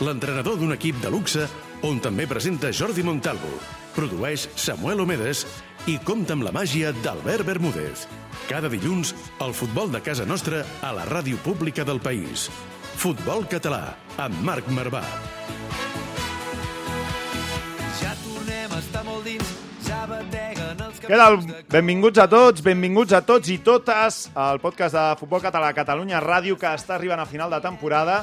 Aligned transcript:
l'entrenador 0.00 0.58
d'un 0.58 0.74
equip 0.74 0.98
de 1.02 1.10
luxe 1.12 1.46
on 1.86 2.00
també 2.02 2.26
presenta 2.26 2.72
Jordi 2.72 3.04
Montalvo, 3.06 3.50
produeix 3.94 4.48
Samuel 4.58 5.04
Omedes 5.04 5.44
i 5.86 5.98
compta 6.02 6.34
amb 6.34 6.46
la 6.46 6.52
màgia 6.54 6.94
d'Albert 7.04 7.46
Bermúdez. 7.46 8.06
Cada 8.48 8.70
dilluns, 8.72 9.14
el 9.44 9.52
futbol 9.54 9.92
de 9.92 10.00
casa 10.02 10.26
nostra 10.26 10.64
a 10.82 10.92
la 10.96 11.04
ràdio 11.06 11.38
pública 11.44 11.84
del 11.84 12.00
país. 12.00 12.48
Futbol 12.98 13.46
Català, 13.50 13.94
amb 14.18 14.40
Marc 14.42 14.66
Marvà. 14.72 15.02
Ja 18.00 18.14
tornem 18.24 18.72
a 18.72 18.80
estar 18.80 19.04
molt 19.06 19.28
dins, 19.28 19.52
ja 19.86 20.04
bateguen 20.10 20.82
els 20.88 21.04
Què 21.04 21.20
tal? 21.20 21.38
Benvinguts 21.70 22.22
a 22.22 22.26
tots, 22.30 22.64
benvinguts 22.64 23.12
a 23.12 23.20
tots 23.22 23.52
i 23.52 23.60
totes 23.62 24.24
al 24.34 24.62
podcast 24.64 24.96
de 24.96 25.04
Futbol 25.20 25.44
Català 25.44 25.70
Catalunya 25.76 26.22
Ràdio 26.24 26.58
que 26.58 26.72
està 26.72 26.96
arribant 26.96 27.20
a 27.22 27.28
final 27.28 27.52
de 27.52 27.60
temporada 27.62 28.22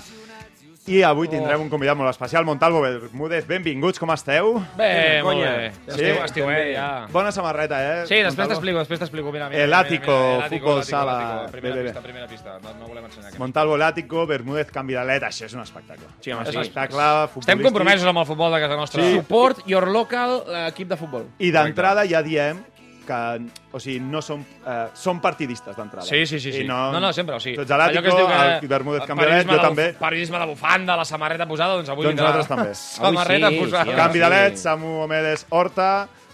i 0.89 1.03
avui 1.05 1.27
tindrem 1.29 1.61
un 1.61 1.69
convidat 1.69 1.93
molt 1.97 2.09
especial, 2.09 2.41
Montalvo 2.47 2.79
Bermúdez. 2.81 3.45
Benvinguts, 3.45 3.99
com 4.01 4.09
esteu? 4.15 4.55
Bé, 4.79 5.21
molt 5.21 5.43
bé. 5.43 5.69
Sí? 5.85 5.91
Estiu, 5.93 6.23
estiu, 6.25 6.47
eh, 6.49 6.71
ja. 6.73 6.87
Bona 7.13 7.29
samarreta, 7.31 7.77
eh? 7.85 8.07
Sí, 8.09 8.17
després 8.25 8.49
t'explico, 8.49 8.81
després 8.81 9.03
t'explico. 9.03 9.31
Mira, 9.31 9.49
mira, 9.51 9.61
El 9.63 9.73
Ático, 9.77 10.15
futbol 10.49 10.81
Ático, 10.81 10.83
sala. 10.83 11.45
Primera 11.51 11.75
Bé, 11.75 11.81
bé, 11.81 11.83
bé. 11.83 11.91
pista, 11.91 12.01
primera 12.01 12.27
pista. 12.27 12.57
No, 12.63 12.73
no 12.79 12.87
volem 12.89 13.05
ensenyar. 13.05 13.37
Montalvo, 13.37 13.77
Lático, 13.77 14.25
Bermúdez, 14.25 14.71
canvi 14.73 14.97
d'alet. 14.97 15.27
Això 15.29 15.45
és 15.45 15.53
un 15.53 15.61
espectacle. 15.61 16.09
Sí, 16.19 16.33
home, 16.33 16.47
sí. 16.49 16.57
espectacle 16.57 17.05
futbolístic. 17.27 17.45
Estem 17.45 17.63
compromesos 17.67 18.09
amb 18.09 18.23
el 18.23 18.25
futbol 18.25 18.57
de 18.57 18.63
casa 18.65 18.79
nostra. 18.81 19.05
Sí. 19.05 19.21
Support 19.21 19.63
your 19.69 19.87
local 19.87 20.39
eh, 20.47 20.65
equip 20.73 20.89
de 20.89 20.97
futbol. 20.97 21.29
I 21.37 21.53
d'entrada 21.53 22.07
ja 22.09 22.23
diem 22.25 22.65
que 23.11 23.49
o 23.75 23.79
sigui, 23.79 23.99
no 24.03 24.21
som, 24.23 24.41
eh, 24.65 24.87
som 24.95 25.19
partidistes 25.23 25.75
d'entrada. 25.75 26.05
Sí, 26.07 26.23
sí, 26.25 26.39
sí. 26.39 26.51
sí. 26.51 26.63
I 26.63 26.67
no, 26.67 26.99
no, 26.99 27.11
sempre, 27.13 27.35
o 27.35 27.43
sigui... 27.43 27.57
Tu 27.59 27.65
ets 27.65 27.75
a 27.75 27.79
l'Àtico, 27.81 28.15
allò 28.15 28.27
que 28.29 28.65
el 28.65 28.71
Bermúdez 28.71 29.05
Canvialet, 29.09 29.49
jo 29.51 29.59
també. 29.61 29.89
Periodisme 29.99 30.39
de 30.41 30.47
bufanda, 30.53 30.95
la 30.99 31.05
samarreta 31.07 31.47
posada, 31.49 31.77
doncs 31.79 31.91
avui 31.91 32.07
Doncs 32.07 32.15
vindrà... 32.15 32.31
nosaltres 32.31 32.51
també. 32.51 32.73
Samarreta 33.01 33.51
Avui 33.51 33.59
sí, 33.59 33.63
posada. 33.65 33.85
sí. 33.91 33.97
Canvi 33.99 34.23
de 34.23 34.31
led, 34.35 34.59
Samu 34.61 34.95
Omedes 35.05 35.45
Horta, 35.49 35.91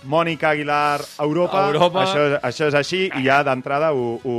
Mònica 0.07 0.51
Aguilar 0.53 1.01
Europa. 1.23 1.65
Europa. 1.71 2.03
Això, 2.05 2.27
això 2.51 2.69
és 2.71 2.77
així 2.77 3.07
i 3.07 3.23
ja 3.25 3.41
d'entrada 3.47 3.93
ho, 3.93 4.11
ho, 4.23 4.37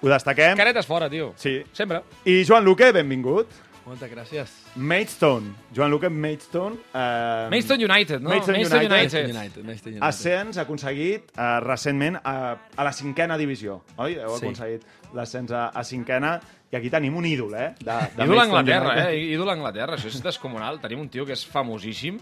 ho 0.00 0.12
destaquem. 0.12 0.54
Caretes 0.58 0.86
fora, 0.88 1.10
tio. 1.10 1.32
Sí. 1.40 1.58
Sempre. 1.76 2.04
I 2.24 2.44
Joan 2.48 2.64
Luque, 2.64 2.92
benvingut. 2.96 3.50
Moltes 3.86 4.10
gràcies. 4.12 4.50
Maidstone. 4.76 5.54
Joan 5.74 5.90
Luque, 5.90 6.10
Maidstone. 6.10 6.76
Eh, 6.92 7.46
Maidstone 7.50 7.84
United, 7.84 8.20
no? 8.20 8.28
Maidstone 8.28 8.58
Maidstone 8.58 8.84
United. 8.86 9.24
United. 9.24 9.30
United, 9.30 9.64
United 9.64 9.86
United. 9.88 10.06
Ascens 10.06 10.58
aconseguit 10.62 11.32
eh, 11.34 11.60
recentment 11.64 12.20
a, 12.22 12.34
a 12.76 12.84
la 12.84 12.92
cinquena 12.92 13.38
divisió, 13.40 13.80
oi? 13.96 14.14
Heu 14.20 14.36
Sí. 14.36 14.44
aconseguit 14.44 14.84
l'ascens 15.16 15.50
a, 15.56 15.68
a 15.74 15.82
cinquena 15.82 16.36
i 16.70 16.76
aquí 16.76 16.90
tenim 16.92 17.16
un 17.18 17.26
ídol, 17.26 17.54
eh? 17.56 17.72
De, 17.80 17.90
de 17.90 17.96
Ídol 17.96 18.20
a 18.22 18.26
Maidstone 18.26 18.44
Anglaterra, 18.44 18.92
United. 18.92 19.10
eh? 19.16 19.32
Ídol 19.34 19.48
a 19.48 19.56
Anglaterra, 19.58 19.96
això 19.96 20.12
és 20.12 20.22
descomunal. 20.22 20.78
Tenim 20.84 21.00
un 21.00 21.08
tio 21.08 21.26
que 21.26 21.32
és 21.34 21.46
famosíssim. 21.46 22.20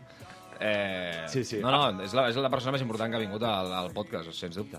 Eh, 0.61 1.27
Sí, 1.29 1.45
sí. 1.45 1.59
No, 1.61 1.70
no, 1.70 2.03
és 2.03 2.14
la, 2.14 2.29
és 2.31 2.36
la 2.41 2.48
persona 2.51 2.73
més 2.79 2.83
important 2.86 3.11
que 3.12 3.19
ha 3.19 3.27
vingut 3.27 3.42
al, 3.42 3.73
al 3.83 3.92
podcast, 3.92 4.33
sens 4.33 4.56
dubte. 4.56 4.79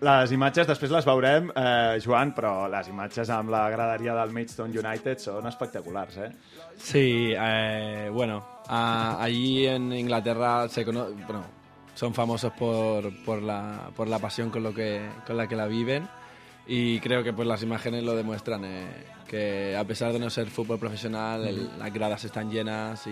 Les 0.00 0.30
imatges 0.30 0.66
després 0.68 0.92
les 0.94 1.04
veurem, 1.08 1.48
eh, 1.58 1.98
Joan, 2.04 2.30
però 2.34 2.68
les 2.70 2.86
imatges 2.86 3.30
amb 3.34 3.50
la 3.50 3.64
graderia 3.70 4.14
del 4.14 4.30
Maidstone 4.30 4.70
United 4.78 5.18
són 5.18 5.46
espectaculars, 5.50 6.16
eh? 6.22 6.28
Sí, 6.78 7.32
eh, 7.36 8.08
bueno, 8.12 8.44
a- 8.68 9.16
allí 9.20 9.66
en 9.66 9.92
Inglaterra 9.92 10.68
se 10.68 10.84
cono 10.84 11.06
bueno, 11.26 11.42
son 11.96 12.14
famosos 12.14 12.52
por, 12.52 13.10
por, 13.24 13.42
la, 13.42 13.90
por 13.96 14.06
la 14.06 14.20
pasión 14.20 14.50
con, 14.50 14.62
lo 14.62 14.72
que, 14.72 15.02
con 15.26 15.36
la 15.36 15.48
que 15.48 15.56
la 15.56 15.66
viven 15.66 16.08
y 16.68 17.00
creo 17.00 17.24
que 17.24 17.32
pues 17.32 17.48
las 17.48 17.64
imágenes 17.64 18.04
lo 18.04 18.14
demuestran, 18.14 18.64
eh, 18.64 18.86
que 19.26 19.76
a 19.76 19.82
pesar 19.82 20.12
de 20.12 20.20
no 20.20 20.30
ser 20.30 20.46
fútbol 20.46 20.78
profesional, 20.78 21.44
el- 21.44 21.76
las 21.76 21.92
gradas 21.92 22.22
están 22.24 22.52
llenas 22.52 23.04
y, 23.08 23.10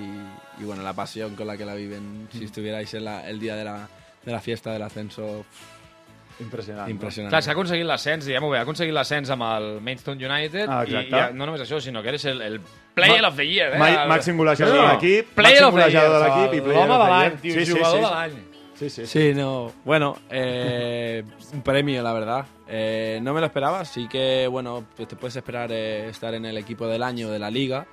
y, 0.62 0.64
bueno, 0.64 0.84
la 0.84 0.92
pasión 0.92 1.34
con 1.34 1.48
la 1.48 1.56
que 1.56 1.64
la 1.64 1.74
viven, 1.74 2.28
si 2.30 2.44
estuvierais 2.44 2.94
en 2.94 3.06
la- 3.06 3.28
el 3.28 3.40
día 3.40 3.56
de 3.56 3.64
la, 3.64 3.88
de 4.24 4.30
la 4.32 4.40
fiesta 4.40 4.72
del 4.72 4.82
ascenso, 4.82 5.44
Impressionant. 6.40 6.88
impresionante. 6.90 7.30
Clar, 7.32 7.42
s'ha 7.42 7.52
aconseguit 7.52 7.84
l'ascens, 7.86 8.26
diguem-ho 8.26 8.50
bé, 8.50 8.58
ha 8.58 8.62
aconseguit 8.62 8.92
l'ascens 8.92 9.30
amb 9.30 9.42
el 9.42 9.80
Maidstone 9.80 10.26
United 10.26 10.66
Ah, 10.68 10.82
i, 10.86 10.94
i 10.94 11.10
no 11.32 11.46
només 11.46 11.62
això, 11.62 11.80
sinó 11.80 12.02
que 12.02 12.08
eres 12.10 12.24
el, 12.26 12.42
el 12.42 12.60
player 12.94 13.22
Ma- 13.22 13.28
of 13.28 13.36
the 13.36 13.46
year. 13.46 13.72
Eh? 13.74 13.78
Ma 13.78 13.88
El- 14.02 14.08
màxim 14.10 14.36
golejador 14.36 14.74
No, 14.76 14.82
de 14.82 14.92
l'equip, 14.94 15.34
Player 15.34 15.62
màxim 15.62 15.66
of 15.68 15.74
the 15.74 15.90
year, 15.90 16.02
golejador 16.08 16.22
de 16.22 16.28
l'equip 16.28 16.54
i 16.58 16.60
player 16.60 16.76
L'home 16.80 16.92
of 16.92 16.98
de 16.98 17.04
the 17.04 17.10
l'any, 17.10 17.30
year. 17.30 17.40
tio, 17.40 17.54
Sí, 17.54 17.66
sí, 17.66 17.72
jugador 17.72 17.98
sí. 17.98 18.04
de 18.04 18.10
l'any. 18.10 18.44
Sí, 18.76 18.90
sí, 18.90 19.06
sí. 19.06 19.30
Sí, 19.30 19.34
no. 19.34 19.72
Bueno, 19.86 20.18
eh, 20.28 21.24
un 21.54 21.62
premio, 21.62 22.02
la 22.02 22.12
verdad. 22.12 22.44
Eh, 22.68 23.18
no 23.22 23.32
me 23.32 23.40
lo 23.40 23.46
esperaba, 23.46 23.82
sí 23.86 24.06
que, 24.06 24.46
bueno, 24.48 24.84
pues 24.94 25.08
te 25.08 25.16
puedes 25.16 25.34
esperar 25.36 25.70
eh, 25.72 26.08
estar 26.10 26.34
en 26.34 26.44
el 26.44 26.58
equipo 26.58 26.86
del 26.86 27.02
año 27.02 27.30
de 27.30 27.38
la 27.38 27.48
liga. 27.50 27.86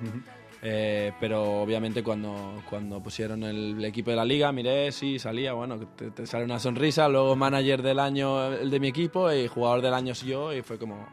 Eh, 0.66 1.12
pero 1.19 1.62
obviamente 1.62 2.01
cuando, 2.01 2.63
cuando 2.69 3.01
pusieron 3.03 3.44
el, 3.44 3.84
equipo 3.84 4.12
de 4.12 4.16
la 4.16 4.24
liga, 4.25 4.51
miré, 4.53 4.91
sí, 4.94 5.19
salía, 5.19 5.51
bueno, 5.53 5.78
te, 5.78 6.09
te 6.12 6.25
sale 6.25 6.46
una 6.46 6.57
sonrisa, 6.59 7.09
luego 7.09 7.35
manager 7.35 7.81
del 7.81 8.00
año 8.00 8.51
el 8.53 8.72
de 8.72 8.79
mi 8.79 8.88
equipo 8.88 9.29
y 9.31 9.47
jugador 9.47 9.81
del 9.81 9.94
año 9.94 10.13
yo 10.13 10.53
y 10.53 10.62
fue 10.62 10.78
como, 10.79 11.06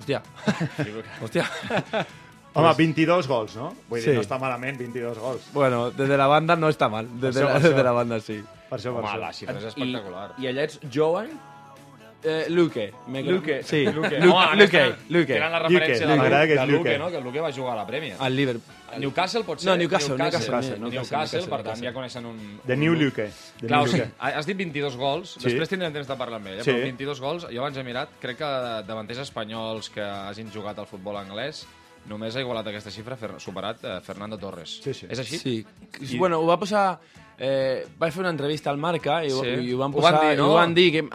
hostia, 0.00 0.20
hostia. 1.22 1.48
Home, 2.54 2.74
22 2.76 3.28
gols, 3.28 3.56
no? 3.56 3.74
Vull 3.88 4.00
dir, 4.00 4.10
Sí. 4.10 4.16
no 4.16 4.20
està 4.20 4.36
malament, 4.38 4.76
22 4.76 5.18
gols. 5.18 5.46
Bueno, 5.54 5.90
desde 5.90 6.18
la 6.18 6.26
banda 6.26 6.54
no 6.54 6.68
está 6.68 6.88
mal, 6.90 7.08
desde, 7.18 7.40
Això, 7.40 7.48
la, 7.48 7.54
això. 7.56 7.62
desde 7.70 7.82
la 7.86 7.92
banda 7.92 8.20
sí. 8.20 8.42
Per 8.68 8.78
això, 8.78 8.92
per 8.92 9.00
Home, 9.00 9.08
això. 9.08 9.20
la 9.22 9.32
xifra 9.32 9.56
és 9.56 9.64
espectacular. 9.70 10.26
I 10.42 10.50
allà 10.50 10.66
ets 10.68 10.78
Joan? 10.92 11.30
Eh, 12.24 12.46
Luque. 12.50 12.92
Me 13.08 13.20
Luque. 13.22 13.62
Sí, 13.64 13.84
Luque. 13.84 14.20
Lu- 14.20 14.32
Home, 14.32 14.56
Luque. 14.56 14.94
Luque. 15.08 15.34
Tenen 15.34 15.50
la 15.52 15.58
Luque, 15.58 15.74
referència 15.80 16.06
de, 16.06 16.16
m'agrada 16.16 16.46
que 16.46 16.52
és 16.54 16.60
de 16.60 16.66
Luque, 16.66 16.78
Luque. 16.78 16.98
no? 16.98 17.10
Que 17.10 17.16
el 17.18 17.24
Luque 17.24 17.40
va 17.40 17.52
jugar 17.52 17.72
a 17.72 17.76
la 17.76 17.86
Premier. 17.86 18.16
Al 18.20 18.36
Liverpool. 18.36 18.76
Newcastle 19.00 19.42
pot 19.42 19.58
ser? 19.58 19.70
No, 19.70 19.76
Newcastle, 19.76 20.16
Newcastle, 20.16 20.52
Newcastle, 20.52 20.78
Newcastle, 20.78 21.16
Newcastle, 21.18 21.40
per 21.40 21.48
tant, 21.48 21.64
Newcastle. 21.64 21.86
ja 21.88 21.92
coneixen 21.96 22.26
un... 22.26 22.60
The 22.66 22.76
New. 22.76 22.94
Luque. 22.94 23.26
The 23.60 23.66
Clar, 23.66 23.80
New 23.86 23.92
Luque. 23.92 24.08
has 24.18 24.46
dit 24.46 24.56
22 24.56 24.96
gols, 25.00 25.30
Sí. 25.38 25.44
després 25.48 25.68
tindrem 25.68 25.92
temps 25.92 26.06
de 26.08 26.16
parlar 26.16 26.38
amb 26.38 26.46
ell, 26.52 26.58
eh? 26.60 26.62
Sí. 26.62 26.70
però 26.70 26.82
22 26.84 27.20
gols, 27.24 27.46
jo 27.50 27.60
abans 27.60 27.76
he 27.80 27.82
mirat, 27.82 28.10
crec 28.20 28.36
que 28.38 28.50
davanters 28.86 29.18
espanyols 29.24 29.88
que 29.90 30.02
hagin 30.04 30.52
jugat 30.52 30.78
al 30.78 30.86
futbol 30.86 31.16
anglès, 31.16 31.64
només 32.06 32.36
ha 32.36 32.40
igualat 32.44 32.66
aquesta 32.68 32.90
xifra, 32.90 33.16
fer, 33.16 33.30
superat 33.40 33.82
eh, 33.84 34.00
Fernando 34.04 34.36
Torres. 34.38 34.78
Sí, 34.84 34.92
sí. 34.94 35.06
És 35.08 35.18
així? 35.24 35.38
Sí. 35.38 36.18
Bueno, 36.18 36.38
ho 36.40 36.46
va 36.46 36.58
posar... 36.60 36.98
Eh, 37.42 37.86
vaig 37.98 38.12
fer 38.12 38.20
una 38.20 38.30
entrevista 38.30 38.70
al 38.70 38.76
Marca 38.78 39.24
i, 39.24 39.30
Sí. 39.30 39.48
i 39.66 39.72
ho 39.72 39.78
van 39.78 39.90
Ho 39.94 40.00
van 40.04 40.12
posar... 40.14 40.28
dir, 40.28 40.36
no? 40.38 40.46
i 40.46 40.50
ho 40.50 40.54
van 40.54 40.74
dir 40.74 40.92
que... 40.92 41.08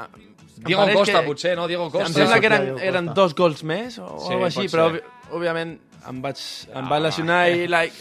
Diego 0.65 0.85
Costa, 0.93 1.19
que, 1.21 1.25
potser, 1.27 1.55
no? 1.57 1.67
Diego 1.67 1.89
Costa. 1.91 2.07
Em 2.07 2.13
sembla 2.13 2.39
que 2.39 2.47
eren, 2.47 2.69
eren 2.81 3.13
dos 3.13 3.35
gols 3.35 3.63
més 3.63 3.97
o 3.99 4.07
Sí, 4.19 4.31
alguna 4.33 4.47
així, 4.47 4.67
però 4.71 4.89
òbviament 5.31 5.77
em 6.09 6.21
vaig, 6.21 6.39
em 6.73 6.87
vaig 6.89 7.01
lesionar 7.03 7.41
i 7.51 7.67
like, 7.67 7.93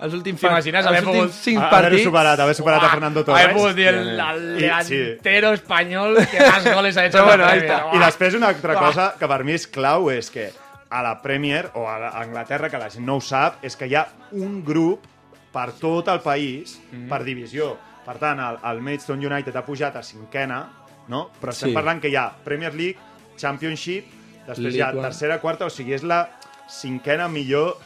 els 0.00 0.12
últims, 0.14 0.40
T'imagines 0.40 0.80
els 0.84 0.86
haver 0.90 1.02
últims 1.04 1.22
pogut- 1.24 1.32
cinc 1.42 1.58
Haver 1.58 1.70
partits... 1.70 2.02
superat, 2.04 2.40
haver 2.40 2.54
superat 2.54 2.82
a 2.84 2.90
Fernando 2.90 3.20
Haver 3.20 3.32
Torres. 3.46 3.56
pogut 3.56 3.74
dir 3.76 3.86
el, 3.88 4.20
el 4.20 4.42
I- 4.64 4.84
sí. 4.84 4.96
delantero 4.96 5.52
espanyol 5.56 6.16
que 6.30 6.38
más 6.40 6.64
goles 6.74 6.96
ha 6.96 7.06
hecho 7.06 7.24
bueno, 7.30 7.44
ahí 7.46 7.58
está. 7.60 7.78
I 7.94 7.98
després 7.98 8.34
una 8.34 8.48
altra 8.48 8.74
cosa 8.76 9.14
que 9.18 9.26
per 9.28 9.42
mi 9.44 9.52
és 9.56 9.66
clau 9.66 10.10
és 10.12 10.30
que 10.30 10.50
a 10.90 11.02
la 11.02 11.14
Premier 11.22 11.70
o 11.74 11.88
a 11.88 11.98
la- 11.98 12.08
a 12.10 12.20
Anglaterra, 12.22 12.68
que 12.70 12.78
la 12.78 12.90
gent 12.90 13.04
no 13.06 13.16
ho 13.16 13.20
sap, 13.20 13.64
és 13.64 13.74
que 13.76 13.86
hi 13.88 13.94
ha 13.96 14.06
un 14.32 14.62
grup 14.64 15.04
per 15.52 15.72
tot 15.80 16.08
el 16.08 16.20
país, 16.20 16.78
Mhm. 16.92 17.08
per 17.08 17.24
divisió. 17.24 17.76
Per 18.06 18.18
tant, 18.18 18.38
el, 18.38 18.58
el 18.70 18.80
Maidstone 18.82 19.26
United 19.26 19.56
ha 19.56 19.64
pujat 19.64 19.96
a 19.96 20.02
cinquena, 20.02 20.60
no? 21.08 21.30
però 21.40 21.50
estem 21.52 21.70
Sí. 21.70 21.74
parlant 21.74 22.00
que 22.00 22.08
hi 22.08 22.16
ha 22.16 22.30
Premier 22.44 22.74
League, 22.74 22.96
Championship, 23.36 24.06
després 24.46 24.74
hi 24.74 24.80
ha 24.80 24.92
League 24.92 25.02
tercera, 25.08 25.40
quarta, 25.40 25.66
o 25.66 25.70
sigui, 25.70 25.92
és 25.94 26.02
la 26.02 26.30
cinquena 26.68 27.28
millor 27.28 27.76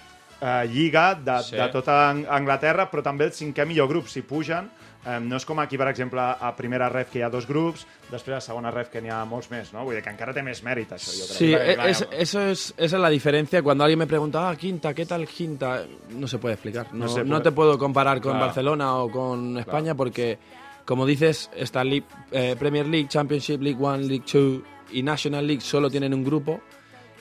eh, 0.43 0.67
lliga 0.73 1.15
de, 1.15 1.43
Sí. 1.43 1.55
de 1.57 1.69
tota 1.69 2.09
Ang- 2.11 2.27
Anglaterra, 2.27 2.91
però 2.91 3.03
també 3.03 3.27
el 3.27 3.33
cinquè 3.33 3.67
millor 3.67 3.87
grup. 3.89 4.07
Si 4.09 4.23
pugen, 4.23 4.71
eh, 5.05 5.19
no 5.21 5.37
és 5.37 5.45
com 5.45 5.59
aquí, 5.61 5.77
per 5.77 5.89
exemple, 5.89 6.19
a 6.19 6.55
primera 6.57 6.89
ref 6.89 7.11
que 7.11 7.19
hi 7.19 7.23
ha 7.23 7.29
dos 7.29 7.47
grups, 7.47 7.87
després 8.11 8.39
a 8.39 8.41
segona 8.41 8.71
ref 8.71 8.89
que 8.89 9.03
n'hi 9.03 9.11
ha 9.11 9.23
molts 9.27 9.51
més, 9.51 9.71
no? 9.75 9.85
Vull 9.85 9.97
dir 9.97 10.03
que 10.03 10.09
encara 10.09 10.33
té 10.33 10.41
més 10.43 10.63
mèrit, 10.65 10.89
això, 10.93 11.13
jo 11.13 11.27
crec. 11.27 11.37
Sí, 11.37 11.51
Claro, 11.51 11.65
e- 11.71 11.75
claro. 11.75 11.89
es- 11.91 12.09
eso 12.11 12.41
es, 12.41 12.75
esa 12.79 12.97
es 12.97 13.03
la 13.03 13.11
diferencia. 13.11 13.63
Cuando 13.63 13.85
alguien 13.85 13.99
me 13.99 14.07
pregunta, 14.07 14.49
ah, 14.49 14.57
quinta, 14.57 14.95
¿qué 14.95 15.05
tal 15.05 15.27
quinta? 15.29 15.85
No 16.09 16.27
se 16.27 16.39
puede 16.39 16.55
explicar. 16.55 16.87
No, 16.95 17.05
No 17.05 17.09
se 17.09 17.21
no 17.23 17.29
puede. 17.37 17.43
te 17.43 17.53
puedo 17.53 17.79
comparar 17.79 18.19
con 18.23 18.33
Claro. 18.33 18.47
Barcelona 18.47 18.95
o 18.97 19.11
con 19.11 19.59
España 19.59 19.95
porque, 19.95 20.39
como 20.85 21.07
dices, 21.07 21.51
esta 21.57 21.85
League- 21.85 22.05
eh, 22.33 22.57
Premier 22.59 22.87
League, 22.87 23.09
Championship, 23.09 23.61
League 23.63 23.81
One, 23.83 24.05
League 24.07 24.25
Two 24.31 24.63
y 24.93 25.03
National 25.03 25.47
League 25.47 25.61
solo 25.63 25.89
tienen 25.91 26.13
un 26.15 26.25
grupo 26.25 26.61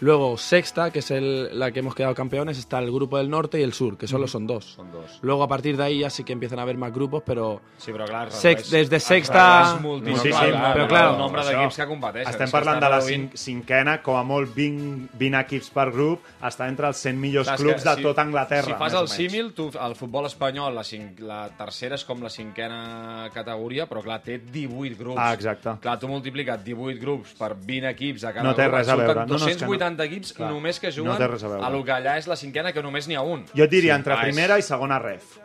Luego, 0.01 0.37
sexta, 0.37 0.91
que 0.91 0.99
es 0.99 1.11
el- 1.11 1.57
la 1.59 1.71
que 1.71 1.79
hemos 1.79 1.93
quedado 1.95 2.15
campeones, 2.15 2.57
está 2.57 2.79
el 2.79 2.91
grupo 2.91 3.17
del 3.17 3.29
norte 3.29 3.59
y 3.59 3.63
el 3.63 3.73
sur, 3.73 3.97
que 3.97 4.07
solo 4.07 4.27
son 4.27 4.47
dos. 4.47 4.65
Són 4.75 4.91
dos. 4.91 5.19
Luego, 5.21 5.43
a 5.43 5.47
partir 5.47 5.75
de 5.75 5.83
ahí 5.83 5.99
ya 5.99 6.09
sí 6.09 6.23
que 6.23 6.33
empiezan 6.33 6.59
a 6.59 6.61
haber 6.61 6.77
más 6.77 6.93
grupos, 6.93 7.23
pero 7.25 7.61
Sí, 7.77 7.91
però 7.91 8.05
clar, 8.05 8.31
Sex- 8.31 8.67
redueix- 8.67 8.71
des 8.71 8.89
de 8.89 8.95
es 8.97 9.03
sexta- 9.03 9.63
redueix 9.63 9.81
moltíssim, 9.81 10.13
Moltíssim, 10.31 10.49
clar, 10.51 10.73
però 10.75 10.81
el 10.83 10.87
clar, 10.87 11.17
nombre 11.17 11.41
això. 11.41 11.47
d'equips 11.49 11.75
que 11.75 11.85
competeixen. 11.87 12.31
Estem 12.31 12.51
parlant 12.51 12.79
de 12.81 12.89
la 12.89 13.01
cinc, 13.01 13.35
cinquena, 13.35 14.01
com 14.01 14.15
a 14.17 14.23
molt 14.23 14.53
20, 14.55 15.09
20 15.13 15.39
equips 15.39 15.69
per 15.69 15.91
grup, 15.91 16.21
està 16.41 16.67
entre 16.69 16.87
els 16.87 16.97
100 16.97 17.19
millors 17.19 17.47
Clar, 17.47 17.57
clubs 17.57 17.83
que 17.83 17.89
de 17.95 18.01
tota 18.01 18.21
Anglaterra. 18.21 18.63
Si 18.65 18.73
fas 18.73 18.93
el 18.93 19.07
símil, 19.07 19.53
tu, 19.53 19.69
el 19.79 19.95
futbol 19.95 20.25
espanyol, 20.25 20.73
la, 20.75 20.83
cinc, 20.83 21.19
la 21.19 21.49
tercera 21.57 21.95
és 21.95 22.05
com 22.05 22.21
la 22.23 22.29
cinquena 22.29 23.29
categoria, 23.33 23.87
però 23.89 24.01
clar, 24.01 24.21
té 24.23 24.37
18 24.39 24.97
grups. 24.97 25.17
Ah, 25.19 25.33
exacte. 25.33 25.77
Clar, 25.81 25.99
tu 25.99 26.07
multiplica't 26.07 26.63
18 26.63 26.99
grups 26.99 27.33
per 27.33 27.55
20 27.55 27.89
equips 27.89 28.23
a 28.23 28.33
cada 28.33 28.43
No 28.47 28.55
té 28.55 28.63
grup, 28.63 28.75
res 28.75 28.87
a 28.87 28.91
surten 28.91 29.07
veure. 29.07 29.25
No, 29.27 29.37
no, 29.37 29.39
és 29.89 29.97
que 29.97 29.99
no. 29.99 29.99
280 29.99 30.03
equips 30.05 30.33
Clar. 30.33 30.51
només 30.51 30.79
que 30.79 30.87
No 30.87 30.93
juguen 30.93 31.17
té 31.17 31.27
res 31.27 31.43
a 31.43 31.47
veure. 31.47 31.63
a 31.65 31.69
lo 31.69 31.83
que 31.83 31.91
allà 31.91 32.17
és 32.17 32.27
la 32.27 32.35
cinquena, 32.35 32.71
que 32.73 32.81
només 32.83 33.07
n'hi 33.07 33.15
ha 33.15 33.21
un. 33.21 33.45
Jo 33.55 33.63
et 33.63 33.69
diria 33.71 33.95
entre 33.95 34.13
Ah, 34.13 34.17
és- 34.17 34.33
primera 34.35 34.57
i 34.57 34.61
segona 34.61 34.99
ref. 34.99 35.37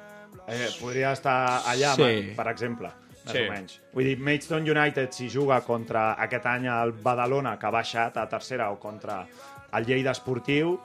Eh, 0.47 0.69
podria 0.81 1.13
estar 1.13 1.63
allà, 1.65 1.95
Sí. 1.95 2.33
per 2.37 2.49
exemple, 2.49 2.89
més 3.25 3.33
Sí. 3.33 3.39
o 3.49 3.51
menys. 3.53 3.81
Vull 3.95 4.05
dir, 4.05 4.19
Maidstone 4.19 4.71
United, 4.71 5.11
si 5.13 5.31
juga 5.31 5.61
contra 5.63 6.13
aquest 6.23 6.45
any 6.47 6.67
el 6.67 6.93
Badalona, 6.93 7.59
que 7.59 7.67
ha 7.67 7.71
baixat 7.71 8.17
a 8.19 8.29
tercera, 8.29 8.71
o 8.71 8.79
contra 8.79 9.27
el 9.73 9.87
Lleida 9.87 10.11
Esportiu, 10.11 10.79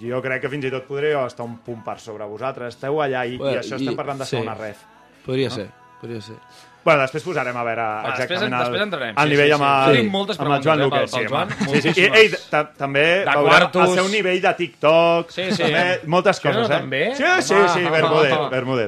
jo 0.00 0.22
crec 0.22 0.40
que 0.42 0.48
fins 0.48 0.64
i 0.64 0.70
tot 0.70 0.84
podria 0.86 1.26
estar 1.26 1.44
un 1.44 1.58
punt 1.58 1.82
per 1.84 1.98
sobre 2.00 2.24
vosaltres. 2.24 2.74
Esteu 2.74 3.00
allà 3.02 3.26
i, 3.26 3.34
i 3.34 3.38
Bueno, 3.38 3.60
això 3.60 3.76
i- 3.78 3.82
estem 3.82 3.96
parlant 3.96 4.18
de 4.20 4.24
sí. 4.24 4.30
segona 4.36 4.54
ref. 4.54 4.78
podría 5.26 5.50
ser, 5.50 5.68
podría 6.00 6.20
ser. 6.20 6.36
Bueno, 6.84 7.00
després 7.00 7.22
posarem 7.24 7.56
a 7.56 7.62
veure 7.64 7.80
Va, 7.82 8.10
exactament 8.12 8.52
després- 8.52 8.60
després 8.60 8.82
entrarem, 8.84 9.14
el 9.16 9.24
sí, 9.24 9.30
nivell 9.30 9.46
sí, 9.48 9.52
amb, 9.56 9.62
sí. 9.64 9.90
el, 9.90 9.96
Tenim 9.96 10.10
moltes 10.12 10.38
amb 10.40 10.50
el 10.52 10.62
Joan 10.64 10.80
eh, 10.80 10.82
Luque. 10.84 10.98
pel- 10.98 11.10
pel 11.14 11.28
Joan, 11.28 11.48
sí, 11.80 11.92
sí. 11.94 12.02
I, 12.04 12.24
ta- 12.50 12.64
també 12.76 13.04
quartos. 13.24 13.88
el 13.88 13.94
seu 13.94 14.08
nivell 14.08 14.40
de 14.42 14.52
TikTok, 14.54 15.30
Sí, 15.30 15.46
sí. 15.52 15.62
també, 15.62 16.00
moltes 16.06 16.36
Sí, 16.36 16.42
coses, 16.42 16.60
no, 16.68 16.74
eh? 16.74 16.78
també? 16.78 17.02
Sí, 17.16 17.24
sí, 17.40 17.54
sí, 17.72 17.80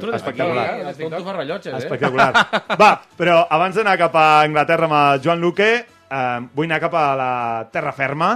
Tu 0.01 0.07
eres 0.09 0.15
espectacular. 0.21 0.71
aquí, 0.71 0.81
eh? 0.91 0.95
Tontos 1.09 1.25
fa 1.25 1.33
rellotges, 1.33 1.73
eh? 1.75 1.79
Espectacular. 1.79 2.33
Va, 2.83 2.91
però 3.17 3.47
abans 3.51 3.75
d'anar 3.75 3.97
cap 3.99 4.15
a 4.17 4.27
Anglaterra 4.43 4.85
amb 4.85 4.95
el 5.15 5.23
Joan 5.25 5.41
Luque, 5.41 5.71
eh, 6.11 6.41
vull 6.55 6.67
anar 6.69 6.81
cap 6.81 6.95
a 6.95 7.07
la 7.17 7.69
terra 7.73 7.93
ferma, 7.93 8.35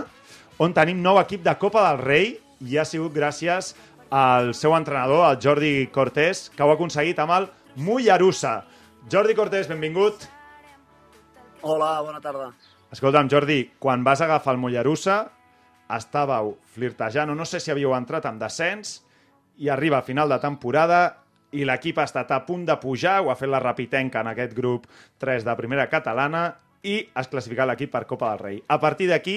on 0.58 0.72
tenim 0.72 1.02
nou 1.02 1.20
equip 1.20 1.42
de 1.44 1.54
Copa 1.58 1.84
del 1.90 1.98
Rei 2.04 2.38
i 2.66 2.76
ha 2.78 2.84
sigut 2.84 3.12
gràcies 3.14 3.74
al 4.10 4.54
seu 4.54 4.74
entrenador, 4.76 5.30
el 5.30 5.38
Jordi 5.40 5.86
Cortés, 5.92 6.50
que 6.56 6.62
ho 6.62 6.70
ha 6.70 6.74
aconseguit 6.74 7.18
amb 7.18 7.30
el 7.32 7.48
Mollerussa. 7.76 8.64
Jordi 9.08 9.34
Cortés, 9.34 9.68
benvingut. 9.68 10.26
Hola, 11.62 12.00
bona 12.02 12.20
tarda. 12.20 12.50
Escolta'm, 12.92 13.28
Jordi, 13.30 13.72
quan 13.78 14.02
vas 14.04 14.20
agafar 14.24 14.54
el 14.56 14.60
Mollerussa, 14.62 15.20
estàveu 15.90 16.56
flirtejant, 16.74 17.30
o 17.30 17.34
no 17.38 17.46
sé 17.46 17.60
si 17.60 17.70
havíeu 17.72 17.94
entrat 17.96 18.26
en 18.30 18.38
descens, 18.40 19.00
i 19.60 19.68
arriba 19.68 19.98
a 20.00 20.06
final 20.06 20.28
de 20.30 20.38
temporada 20.42 21.00
i 21.52 21.64
l'equip 21.66 21.98
ha 21.98 22.06
estat 22.06 22.30
a 22.32 22.40
punt 22.46 22.64
de 22.66 22.76
pujar, 22.80 23.20
ho 23.20 23.30
ha 23.30 23.36
fet 23.38 23.50
la 23.50 23.58
Rapitenca 23.62 24.22
en 24.22 24.30
aquest 24.30 24.54
grup 24.56 24.86
3 25.18 25.44
de 25.46 25.56
primera 25.58 25.88
catalana, 25.90 26.44
i 26.82 27.02
has 27.14 27.28
classificat 27.28 27.68
l'equip 27.68 27.90
per 27.92 28.06
Copa 28.08 28.30
del 28.32 28.38
Rei. 28.40 28.62
A 28.68 28.78
partir 28.80 29.10
d'aquí, 29.10 29.36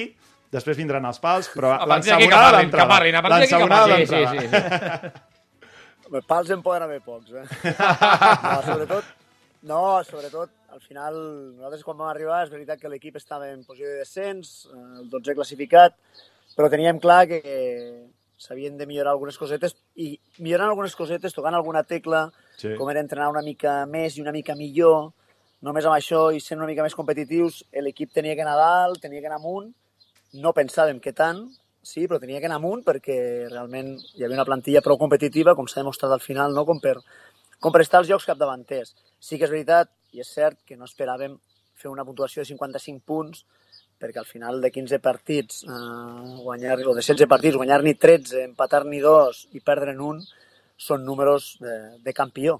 després 0.53 0.77
vindran 0.79 1.05
els 1.09 1.19
pals, 1.19 1.49
però 1.53 1.73
A 1.75 1.85
partir 1.87 2.13
d'aquí 2.13 2.29
que 2.29 2.35
l'ensabonada 2.35 2.51
parlin, 2.51 2.69
d'entrada. 2.69 2.85
que 2.85 2.93
parlin, 2.93 3.15
a 3.15 3.21
partir 3.21 3.39
d'aquí 3.41 3.63
que 3.63 3.67
parlin. 3.67 4.07
Sí, 4.07 4.21
sí, 4.29 4.47
sí. 4.47 6.09
Bé, 6.13 6.21
Pals 6.29 6.49
en 6.53 6.61
poden 6.61 6.83
haver 6.85 7.01
pocs, 7.01 7.31
eh? 7.33 7.45
No, 7.73 8.61
sobretot, 8.61 9.03
no, 9.63 10.03
sobretot, 10.03 10.51
al 10.73 10.81
final, 10.81 11.15
nosaltres 11.55 11.83
quan 11.85 11.97
vam 11.97 12.09
arribar, 12.11 12.41
és 12.43 12.51
veritat 12.51 12.81
que 12.81 12.89
l'equip 12.91 13.15
estava 13.19 13.49
en 13.51 13.63
posició 13.63 13.89
de 13.91 14.01
descens, 14.01 14.53
eh, 14.67 14.81
el 15.01 15.09
12 15.11 15.35
classificat, 15.37 15.95
però 16.57 16.69
teníem 16.69 16.99
clar 16.99 17.23
que 17.29 17.41
s'havien 18.43 18.77
de 18.77 18.85
millorar 18.85 19.13
algunes 19.13 19.37
cosetes 19.39 19.75
i 19.95 20.17
millorant 20.39 20.69
algunes 20.69 20.95
cosetes, 20.99 21.33
tocant 21.33 21.55
alguna 21.55 21.83
tecla, 21.83 22.25
Sí. 22.57 22.75
com 22.77 22.89
era 22.91 22.99
entrenar 22.99 23.29
una 23.31 23.41
mica 23.41 23.85
més 23.85 24.17
i 24.17 24.21
una 24.21 24.31
mica 24.31 24.53
millor, 24.55 25.11
només 25.61 25.85
amb 25.85 25.95
això 25.95 26.27
i 26.35 26.39
sent 26.39 26.59
una 26.59 26.67
mica 26.67 26.83
més 26.83 26.93
competitius, 26.95 27.63
l'equip 27.71 28.11
tenia 28.11 28.35
que 28.35 28.43
anar 28.43 28.57
dalt, 28.59 29.01
tenia 29.01 29.21
que 29.21 29.27
anar 29.27 29.39
amunt, 29.39 29.73
no 30.33 30.53
pensàvem 30.53 30.99
que 30.99 31.13
tant, 31.13 31.47
sí, 31.81 32.07
però 32.07 32.19
tenia 32.19 32.39
que 32.39 32.45
anar 32.45 32.57
amunt 32.57 32.83
perquè 32.83 33.49
realment 33.49 33.97
hi 34.15 34.23
havia 34.23 34.35
una 34.35 34.45
plantilla 34.45 34.81
prou 34.81 34.97
competitiva, 34.97 35.55
com 35.55 35.67
s'ha 35.67 35.81
demostrat 35.81 36.11
al 36.11 36.19
final, 36.19 36.53
no? 36.53 36.65
com, 36.65 36.79
per, 36.79 36.97
com 37.63 37.71
per 37.71 37.83
estar 37.85 38.03
jocs 38.03 38.27
capdavanters. 38.27 38.93
Sí 39.23 39.39
que 39.39 39.47
és 39.47 39.53
veritat, 39.53 39.91
i 40.11 40.21
és 40.23 40.29
cert, 40.29 40.59
que 40.67 40.75
no 40.75 40.87
esperàvem 40.89 41.37
fer 41.79 41.89
una 41.91 42.05
puntuació 42.05 42.43
de 42.43 42.49
55 42.51 43.03
punts, 43.07 43.45
perquè 44.03 44.19
al 44.19 44.27
final 44.27 44.59
de 44.61 44.71
15 44.73 44.99
partits, 44.99 45.63
eh, 45.63 46.35
guanyar, 46.43 46.77
o 46.83 46.93
de 46.93 47.01
16 47.01 47.29
partits, 47.31 47.55
guanyar-n'hi 47.55 47.95
13, 47.95 48.43
empatar-n'hi 48.49 48.99
2 49.03 49.43
i 49.55 49.63
perdre'n 49.63 50.01
un, 50.03 50.19
són 50.75 51.05
números 51.07 51.53
de, 51.63 51.75
de 52.03 52.13
campió. 52.13 52.59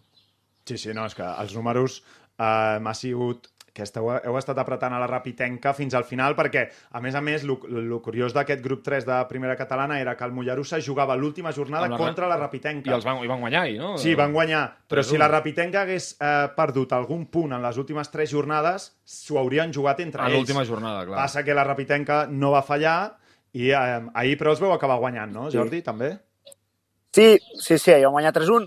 Sí, 0.63 0.77
sí, 0.77 0.93
no, 0.95 1.05
és 1.09 1.17
que 1.17 1.27
els 1.27 1.55
números 1.57 1.99
eh, 1.99 2.79
m'ha 2.79 2.95
sigut 2.95 3.49
que 3.73 3.81
esteu, 3.81 4.05
heu 4.13 4.35
estat 4.37 4.57
apretant 4.61 4.93
a 4.93 4.99
la 5.01 5.07
Rapitenca 5.09 5.71
fins 5.73 5.95
al 5.97 6.03
final 6.05 6.35
perquè, 6.37 6.67
a 6.93 6.99
més 7.01 7.15
a 7.17 7.21
més, 7.25 7.41
el 7.43 7.93
curiós 8.05 8.31
d'aquest 8.35 8.61
grup 8.61 8.83
3 8.85 9.05
de 9.07 9.15
primera 9.27 9.55
catalana 9.57 9.97
era 9.99 10.13
que 10.15 10.23
el 10.27 10.31
Mollerussa 10.31 10.77
jugava 10.79 11.15
l'última 11.17 11.51
jornada 11.51 11.87
la 11.89 11.97
Ra- 11.97 12.03
contra 12.05 12.27
la 12.29 12.37
Rapitenca. 12.37 12.91
I 12.91 12.93
els 12.93 13.03
van, 13.07 13.23
i 13.25 13.27
van 13.27 13.41
guanyar 13.41 13.63
ahir, 13.63 13.79
no? 13.81 13.97
Sí, 13.97 14.13
van 14.15 14.31
guanyar, 14.31 14.61
però 14.87 15.01
si 15.01 15.15
3-1. 15.15 15.19
la 15.23 15.27
Rapitenca 15.27 15.81
hagués 15.81 16.11
eh, 16.21 16.49
perdut 16.55 16.93
algun 16.93 17.25
punt 17.33 17.51
en 17.57 17.61
les 17.65 17.77
últimes 17.81 18.11
tres 18.13 18.29
jornades, 18.29 18.91
s'ho 19.03 19.39
haurien 19.41 19.73
jugat 19.73 19.99
entre 20.05 20.21
A 20.21 20.27
ells. 20.29 20.37
l'última 20.37 20.63
jornada, 20.69 21.05
clar. 21.07 21.17
Passa 21.23 21.43
que 21.43 21.53
la 21.57 21.63
Rapitenca 21.65 22.27
no 22.29 22.51
va 22.53 22.61
fallar 22.61 23.15
i 23.53 23.71
eh, 23.71 24.01
ahir 24.13 24.37
però 24.37 24.51
els 24.53 24.61
veu 24.61 24.71
acabar 24.73 24.99
guanyant, 25.01 25.33
no, 25.33 25.49
Sí. 25.49 25.57
Jordi, 25.57 25.81
també? 25.81 26.13
Sí, 27.13 27.37
sí, 27.59 27.77
sí, 27.77 27.91
ja 27.91 28.07
vam 28.07 28.15
guanyar 28.17 28.33
3-1. 28.33 28.63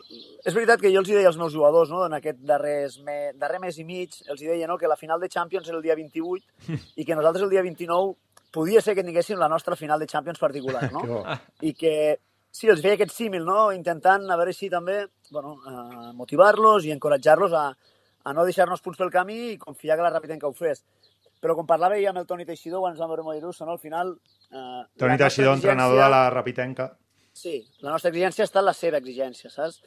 És 0.47 0.55
veritat 0.55 0.79
que 0.79 0.93
jo 0.95 1.01
els 1.03 1.09
hi 1.11 1.17
deia 1.17 1.27
als 1.33 1.39
meus 1.41 1.51
jugadors, 1.55 1.91
no?, 1.91 2.05
en 2.07 2.13
aquest 2.15 2.39
darrers 2.47 3.01
me, 3.03 3.33
darrer 3.35 3.59
mes 3.59 3.79
i 3.83 3.85
mig, 3.85 4.15
els 4.31 4.43
hi 4.43 4.53
deia 4.53 4.69
no, 4.71 4.77
que 4.79 4.87
la 4.87 4.99
final 5.01 5.19
de 5.19 5.29
Champions 5.29 5.67
era 5.67 5.81
el 5.81 5.83
dia 5.83 5.97
28 5.99 6.77
i 6.95 7.05
que 7.05 7.17
nosaltres 7.19 7.43
el 7.43 7.51
dia 7.51 7.65
29 7.67 8.15
podia 8.55 8.81
ser 8.81 8.95
que 8.95 9.03
tinguéssim 9.03 9.41
la 9.41 9.49
nostra 9.51 9.75
final 9.75 9.99
de 9.99 10.07
Champions 10.07 10.39
particular, 10.39 10.87
no? 10.93 11.25
I 11.69 11.73
que, 11.75 11.95
sí, 12.55 12.71
els 12.71 12.85
feia 12.85 12.95
aquest 12.95 13.17
símil, 13.17 13.43
no?, 13.49 13.73
intentant 13.75 14.29
a 14.31 14.37
veure 14.39 14.55
si 14.55 14.71
també, 14.71 15.01
bueno, 15.35 15.57
eh, 15.67 16.13
motivar-los 16.15 16.87
i 16.87 16.95
encoratjar-los 16.95 17.57
a, 17.59 17.65
a 18.23 18.35
no 18.37 18.45
deixar-nos 18.47 18.85
punts 18.85 19.01
pel 19.03 19.11
camí 19.11 19.41
i 19.57 19.59
confiar 19.59 19.99
que 19.99 20.07
la 20.07 20.13
Rapitenca 20.15 20.47
ho 20.47 20.55
fes. 20.55 20.85
Però 21.43 21.59
com 21.59 21.67
parlava 21.67 21.99
ja 21.99 22.15
amb 22.15 22.23
el 22.23 22.31
Toni 22.31 22.47
Teixidor 22.47 22.85
quan 22.85 22.95
ens 22.95 23.03
vam 23.03 23.11
veure 23.11 23.27
Mollerussa, 23.27 23.67
no? 23.67 23.75
al 23.75 23.83
final... 23.83 24.15
Eh, 24.55 24.87
Toni 25.03 25.19
Teixidor, 25.19 25.59
entrenador 25.59 25.99
de 26.05 26.09
la 26.15 26.23
Rapitenca. 26.31 26.93
Sí, 27.37 27.59
la 27.85 27.93
nostra 27.93 28.09
exigència 28.13 28.47
està 28.47 28.63
en 28.63 28.71
la 28.71 28.77
seva 28.77 29.01
exigència, 29.03 29.51
saps? 29.53 29.83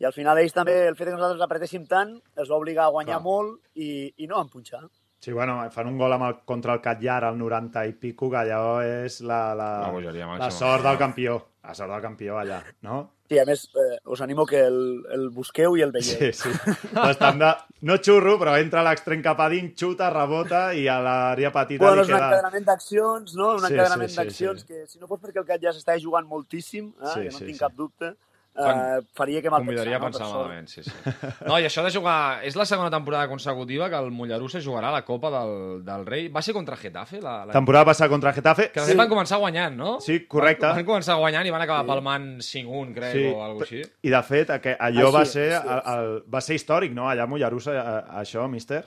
I 0.00 0.06
al 0.08 0.12
final 0.16 0.38
ells 0.40 0.56
també, 0.56 0.74
el 0.88 0.96
fet 0.96 1.08
que 1.08 1.14
nosaltres 1.16 1.44
apretéssim 1.44 1.86
tant, 1.88 2.14
els 2.36 2.48
va 2.48 2.58
obligar 2.60 2.86
a 2.86 2.92
guanyar 2.94 3.18
Clar. 3.18 3.24
molt 3.24 3.80
i, 3.80 4.10
i 4.20 4.28
no 4.28 4.38
a 4.38 4.44
empunxar. 4.44 4.82
Sí, 5.20 5.32
bueno, 5.36 5.58
fan 5.72 5.88
un 5.90 5.98
gol 6.00 6.16
amb 6.16 6.24
el, 6.30 6.36
contra 6.48 6.72
el 6.76 6.80
Catllar 6.80 7.18
al 7.28 7.36
90 7.40 7.82
i 7.90 7.96
pico, 8.00 8.30
que 8.32 8.40
allò 8.40 8.78
és 8.80 9.18
la, 9.20 9.40
la, 9.56 9.70
La 9.84 10.46
la 10.46 10.50
sort 10.56 10.86
del 10.88 11.00
campió. 11.00 11.36
La 11.64 11.76
sort 11.76 11.92
del 11.92 12.04
campió 12.04 12.38
allà, 12.40 12.62
no? 12.88 13.02
Sí, 13.30 13.38
a 13.38 13.44
més, 13.46 13.60
eh, 13.78 14.00
us 14.10 14.20
animo 14.24 14.42
que 14.42 14.58
el, 14.66 14.78
el 15.14 15.28
busqueu 15.30 15.76
i 15.78 15.84
el 15.84 15.92
veieu. 15.94 16.18
Sí, 16.18 16.32
sí. 16.34 16.72
Bastant 16.96 17.38
de... 17.38 17.50
No 17.86 17.94
xurro, 18.02 18.32
però 18.40 18.56
entra 18.58 18.82
l'extrem 18.82 19.20
cap 19.22 19.38
a 19.38 19.46
dins, 19.52 19.70
xuta, 19.78 20.08
rebota 20.10 20.64
i 20.74 20.88
a 20.90 20.96
l'àrea 21.04 21.52
petita 21.54 21.84
Bueno, 21.84 22.00
li 22.02 22.08
és 22.08 22.10
un 22.10 22.16
queda... 22.16 22.26
encadenament 22.32 22.66
d'accions, 22.66 23.36
no? 23.38 23.52
Un 23.54 23.62
Sí, 23.62 23.70
encadenament 23.70 24.10
sí, 24.10 24.16
sí, 24.16 24.18
d'accions 24.24 24.64
sí. 24.64 24.66
que, 24.66 24.82
si 24.90 24.98
no 24.98 25.06
fos 25.06 25.22
perquè 25.22 25.38
el 25.44 25.46
Cat 25.46 25.62
ja 25.62 25.70
s'estava 25.76 26.02
jugant 26.02 26.26
moltíssim, 26.26 26.90
eh, 26.98 27.12
Sí, 27.14 27.28
no 27.30 27.36
sí, 27.38 27.44
tinc 27.46 27.60
sí. 27.60 27.62
cap 27.62 27.78
dubte, 27.78 28.10
eh, 28.56 29.00
faria 29.14 29.40
que 29.40 29.50
mal 29.50 29.62
Convidaria 29.62 29.96
a 29.96 30.00
pensar, 30.00 30.26
pensar 30.26 30.26
no? 30.26 30.32
Per 30.32 30.48
malament, 30.48 30.68
sí, 30.68 30.82
sí. 30.82 31.46
No, 31.46 31.58
i 31.58 31.64
això 31.68 31.84
de 31.86 31.92
jugar... 31.94 32.42
És 32.44 32.56
la 32.58 32.66
segona 32.68 32.90
temporada 32.90 33.28
consecutiva 33.30 33.88
que 33.88 33.96
el 34.02 34.10
Mollerussa 34.10 34.60
jugarà 34.60 34.90
a 34.90 34.96
la 34.98 35.04
Copa 35.06 35.30
del, 35.32 35.54
del 35.86 36.04
Rei. 36.06 36.28
Va 36.28 36.42
ser 36.42 36.54
contra 36.54 36.76
Getafe? 36.76 37.20
La, 37.22 37.46
la... 37.46 37.52
Temporada 37.54 37.86
passada 37.92 38.10
contra 38.10 38.32
Getafe. 38.36 38.70
Que 38.74 38.84
sí. 38.84 38.96
van 38.98 39.08
començar 39.08 39.38
guanyant, 39.38 39.76
no? 39.78 39.96
Sí, 40.04 40.26
correcte. 40.26 40.66
Van, 40.66 40.80
van 40.82 40.88
començar 40.92 41.18
guanyant 41.22 41.46
i 41.46 41.54
van 41.54 41.66
acabar 41.66 41.86
palmant 41.88 42.30
5-1, 42.44 42.94
crec, 42.96 43.12
Sí, 43.16 43.26
o 43.30 43.42
alguna 43.44 43.68
així. 43.68 43.82
I 44.02 44.14
de 44.16 44.22
fet, 44.30 44.54
aqu- 44.58 44.76
allò 44.78 45.08
Així 45.10 45.16
va 45.18 45.22
és, 45.26 45.34
ser, 45.38 45.50
així 45.58 45.74
el, 45.76 45.82
el, 45.96 46.16
va 46.34 46.40
ser 46.44 46.58
històric, 46.60 46.96
no? 46.96 47.08
Allà 47.10 47.28
a 47.28 47.30
Mollerussa, 47.30 47.76
això, 48.20 48.48
míster? 48.50 48.84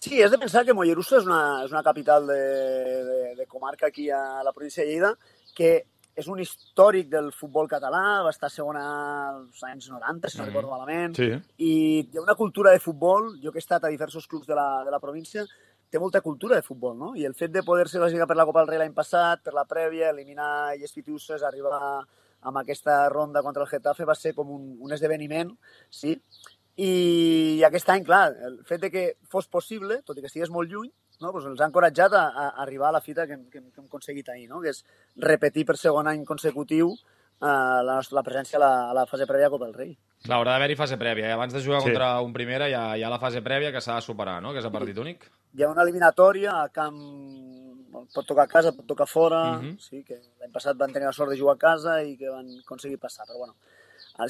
Sí, 0.00 0.22
has 0.24 0.30
de 0.32 0.38
pensar 0.40 0.62
que 0.64 0.72
Mollerussa 0.72 1.18
és 1.18 1.26
una, 1.28 1.40
és 1.64 1.72
una 1.74 1.82
capital 1.84 2.26
de, 2.26 2.36
de, 3.04 3.18
de 3.36 3.46
comarca 3.46 3.88
aquí 3.90 4.08
a 4.08 4.40
la 4.44 4.52
província 4.52 4.82
de 4.84 4.88
Lleida, 4.94 5.10
que 5.54 5.84
és 6.16 6.26
un 6.28 6.38
històric 6.42 7.08
del 7.08 7.30
futbol 7.32 7.68
català, 7.68 8.22
va 8.24 8.30
estar 8.30 8.50
segona 8.50 8.82
als 9.30 9.62
anys 9.64 9.88
90, 9.90 10.28
si 10.28 10.38
no 10.38 10.44
Mhm. 10.44 10.50
recordo 10.50 10.70
malament, 10.70 11.16
Sí. 11.16 11.30
i 11.58 12.08
hi 12.12 12.16
ha 12.18 12.20
una 12.22 12.34
cultura 12.34 12.70
de 12.72 12.80
futbol, 12.80 13.38
jo 13.40 13.52
que 13.52 13.58
he 13.58 13.64
estat 13.64 13.84
a 13.84 13.88
diversos 13.88 14.26
clubs 14.26 14.46
de 14.46 14.54
la, 14.54 14.82
de 14.84 14.90
la 14.90 15.00
província, 15.00 15.46
té 15.90 15.98
molta 15.98 16.20
cultura 16.20 16.54
de 16.56 16.62
futbol, 16.62 16.96
no? 16.96 17.16
I 17.16 17.24
el 17.24 17.34
fet 17.34 17.50
de 17.50 17.62
poder-se 17.62 17.98
classificar 17.98 18.26
per 18.28 18.36
la 18.36 18.44
Copa 18.44 18.60
del 18.60 18.68
Rei 18.68 18.78
l'any 18.78 18.94
passat, 18.94 19.42
per 19.42 19.52
la 19.54 19.64
prèvia, 19.66 20.10
eliminar 20.10 20.76
Llespitiuses, 20.76 21.42
arribar 21.42 22.04
amb 22.42 22.56
aquesta 22.56 23.08
ronda 23.08 23.42
contra 23.42 23.62
el 23.62 23.68
Getafe 23.68 24.04
va 24.04 24.14
ser 24.14 24.34
com 24.34 24.50
un, 24.50 24.76
un 24.80 24.92
esdeveniment, 24.92 25.50
sí? 25.90 26.20
I 26.76 27.62
aquest 27.66 27.88
any, 27.90 28.04
clar, 28.04 28.34
el 28.46 28.62
fet 28.64 28.80
de 28.80 28.90
que 28.90 29.16
fos 29.28 29.48
possible, 29.48 30.00
tot 30.06 30.16
i 30.16 30.22
que 30.22 30.30
estigués 30.30 30.48
molt 30.50 30.70
lluny, 30.70 30.90
no? 31.20 31.32
pues 31.32 31.44
els 31.46 31.60
ha 31.60 31.66
encoratjat 31.70 32.12
a, 32.14 32.24
a 32.28 32.48
arribar 32.64 32.88
a 32.88 32.92
la 32.98 33.00
fita 33.00 33.26
que, 33.26 33.34
hem- 33.38 33.48
que, 33.50 33.58
hem- 33.58 33.70
que 33.70 33.80
hem 33.80 33.86
aconseguit 33.86 34.28
ahir, 34.28 34.48
no? 34.48 34.60
que 34.60 34.70
és 34.74 34.84
repetir 35.16 35.64
per 35.68 35.76
segon 35.76 36.08
any 36.08 36.24
consecutiu 36.24 36.92
eh, 36.92 37.46
la, 37.46 37.96
nostra- 38.00 38.18
la 38.20 38.24
presència 38.26 38.58
a 38.58 38.62
la, 38.64 38.70
a 38.90 38.94
la 38.94 39.06
fase 39.06 39.26
prèvia 39.26 39.48
a 39.48 39.50
Copa 39.54 39.66
del 39.68 39.74
Rei. 39.74 39.94
Clar, 40.24 40.36
haurà 40.36 40.52
d'haver-hi 40.58 40.76
fase 40.76 40.98
prèvia. 41.00 41.30
eh? 41.30 41.32
Abans 41.32 41.52
de 41.54 41.62
jugar 41.64 41.80
Sí. 41.80 41.88
contra 41.88 42.20
un 42.20 42.32
primera 42.32 42.68
hi 42.68 42.74
ha, 42.76 42.96
hi 42.98 43.02
ha 43.02 43.08
la 43.12 43.18
fase 43.22 43.40
prèvia 43.42 43.72
que 43.72 43.80
s'ha 43.80 43.94
de 43.96 44.02
superar, 44.04 44.40
no? 44.42 44.52
Que 44.52 44.58
és 44.60 44.66
a 44.68 44.72
partit 44.72 44.98
únic. 45.00 45.24
Hi 45.56 45.62
ha 45.64 45.70
una 45.72 45.82
eliminatòria 45.82 46.58
a 46.62 46.68
camp... 46.68 46.98
Pot 48.14 48.22
tocar 48.26 48.44
a 48.44 48.50
casa, 48.50 48.70
pot 48.72 48.86
tocar 48.86 49.06
fora... 49.10 49.58
Mhm. 49.58 49.78
sí, 49.82 50.04
que 50.06 50.20
l'any 50.38 50.52
passat 50.54 50.76
van 50.78 50.92
tenir 50.92 51.08
la 51.08 51.12
sort 51.16 51.30
de 51.32 51.38
jugar 51.40 51.56
a 51.56 51.58
casa 51.58 51.96
i 52.06 52.16
que 52.16 52.28
van 52.30 52.46
aconseguir 52.60 52.98
passar, 53.02 53.24
però 53.26 53.38
bueno. 53.42 53.56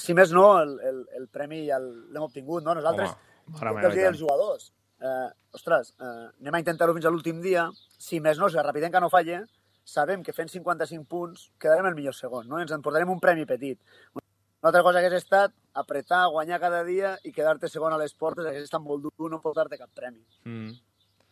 Si 0.01 0.15
més 0.15 0.31
no, 0.33 0.61
el, 0.63 0.77
el, 0.87 1.01
el 1.19 1.27
premi 1.29 1.67
ja 1.67 1.77
el- 1.77 2.07
l'hem 2.13 2.23
obtingut, 2.25 2.63
no? 2.65 2.75
Nosaltres, 2.79 3.11
Home, 3.11 3.59
mare 3.59 3.75
meva, 3.91 4.09
els 4.09 4.21
jugadors, 4.23 4.71
eh, 5.01 5.29
ostres, 5.57 5.95
eh, 6.01 6.29
anem 6.41 6.55
a 6.55 6.61
intentar-ho 6.63 6.95
fins 6.97 7.07
a 7.07 7.11
l'últim 7.11 7.41
dia, 7.43 7.69
si 7.99 8.21
més 8.21 8.39
no, 8.39 8.49
si 8.49 8.57
la 8.57 8.63
Rapidenca 8.67 9.01
no 9.01 9.11
falla, 9.11 9.43
sabem 9.85 10.23
que 10.23 10.33
fent 10.37 10.49
55 10.53 11.07
punts 11.09 11.49
quedarem 11.59 11.87
el 11.91 11.97
millor 11.97 12.15
segon, 12.15 12.47
no? 12.49 12.61
Ens 12.61 12.71
emportarem 12.77 13.11
un 13.11 13.21
premi 13.21 13.47
petit. 13.49 13.81
Una 14.15 14.69
altra 14.69 14.83
cosa 14.85 15.01
que 15.01 15.07
hagués 15.09 15.25
estat 15.25 15.53
apretar, 15.75 16.27
guanyar 16.31 16.61
cada 16.61 16.85
dia 16.85 17.15
i 17.25 17.33
quedar-te 17.33 17.69
segon 17.69 17.95
a 17.97 17.99
les 17.99 18.13
portes, 18.15 18.47
hagués 18.47 18.69
estat 18.69 18.83
molt 18.85 19.03
dur 19.09 19.31
no 19.33 19.41
portar-te 19.41 19.79
cap 19.81 19.91
premi. 19.97 20.21
Mm. 20.45 20.71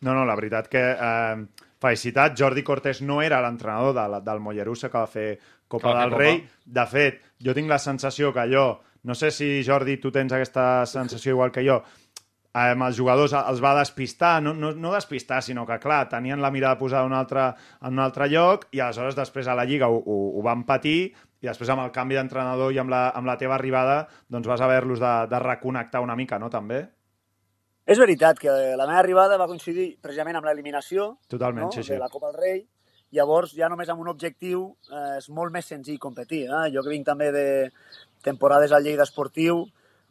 No, 0.00 0.14
no, 0.14 0.24
la 0.24 0.36
veritat 0.38 0.68
que... 0.70 0.82
Eh, 0.94 1.66
felicitat, 1.78 2.32
Jordi 2.38 2.62
Cortés 2.66 3.02
no 3.02 3.20
era 3.22 3.38
l'entrenador 3.42 3.92
de, 3.94 4.04
la- 4.10 4.20
del 4.20 4.40
Mollerussa 4.42 4.88
que 4.90 4.98
va 4.98 5.06
fer 5.10 5.28
Copa 5.68 5.92
Que 5.92 5.94
va 5.94 6.00
fer 6.00 6.02
del 6.02 6.10
Copa. 6.10 6.22
Rei. 6.24 6.40
De 6.64 6.84
fet, 6.90 7.20
jo 7.44 7.54
tinc 7.54 7.68
la 7.70 7.78
sensació 7.78 8.32
que 8.32 8.40
allò... 8.46 8.66
No 9.06 9.14
sé 9.14 9.30
si, 9.30 9.62
Jordi, 9.64 9.96
tu 10.02 10.10
tens 10.10 10.32
aquesta 10.34 10.84
sensació 10.90 11.36
igual 11.36 11.52
que 11.54 11.62
jo, 11.66 11.76
amb 12.58 12.86
els 12.88 12.98
jugadors 12.98 13.34
els 13.38 13.62
va 13.62 13.74
despistar, 13.78 14.38
no, 14.42 14.52
no, 14.54 14.72
no 14.74 14.92
despistar, 14.94 15.40
sinó 15.44 15.66
que, 15.68 15.78
clar, 15.82 16.02
tenien 16.10 16.42
la 16.42 16.50
mirada 16.54 16.78
posada 16.80 17.06
en 17.06 17.12
un 17.12 17.18
altre, 17.18 17.48
en 17.82 17.96
un 17.96 18.04
altre 18.04 18.28
lloc 18.32 18.68
i 18.72 18.82
aleshores 18.82 19.16
després 19.18 19.48
a 19.48 19.56
la 19.58 19.66
Lliga 19.68 19.88
ho, 19.88 19.98
ho, 19.98 20.18
ho 20.38 20.44
van 20.44 20.64
patir 20.68 20.98
i 21.38 21.46
després 21.46 21.70
amb 21.70 21.84
el 21.84 21.92
canvi 21.94 22.18
d'entrenador 22.18 22.72
i 22.74 22.80
amb 22.82 22.90
la, 22.90 23.08
amb 23.14 23.28
la 23.30 23.36
teva 23.38 23.54
arribada 23.58 24.00
doncs 24.28 24.48
vas 24.50 24.62
haver-los 24.64 25.02
de, 25.02 25.14
de 25.30 25.42
reconnectar 25.44 26.02
una 26.02 26.16
mica, 26.18 26.38
no, 26.42 26.50
també? 26.50 26.82
És 27.88 27.96
veritat 27.96 28.40
que 28.42 28.52
la 28.76 28.84
meva 28.84 28.98
arribada 29.00 29.38
va 29.40 29.46
coincidir 29.48 29.94
precisament 30.02 30.36
amb 30.36 30.48
l'eliminació 30.50 31.14
no? 31.30 31.70
sí, 31.72 31.82
sí. 31.82 31.94
de 31.94 32.02
la 32.02 32.10
Copa 32.12 32.28
del 32.28 32.42
Rei. 32.42 32.58
Llavors, 33.16 33.54
ja 33.56 33.70
només 33.72 33.88
amb 33.88 34.02
un 34.02 34.10
objectiu 34.12 34.66
eh, 34.92 35.14
és 35.16 35.30
molt 35.32 35.54
més 35.54 35.70
senzill 35.70 35.96
competir. 36.02 36.42
Eh? 36.50 36.66
Jo 36.74 36.82
que 36.84 36.92
vinc 36.92 37.06
també 37.06 37.30
de 37.32 37.46
temporades 38.26 38.74
al 38.76 38.84
Lleida 38.84 39.06
Esportiu, 39.08 39.62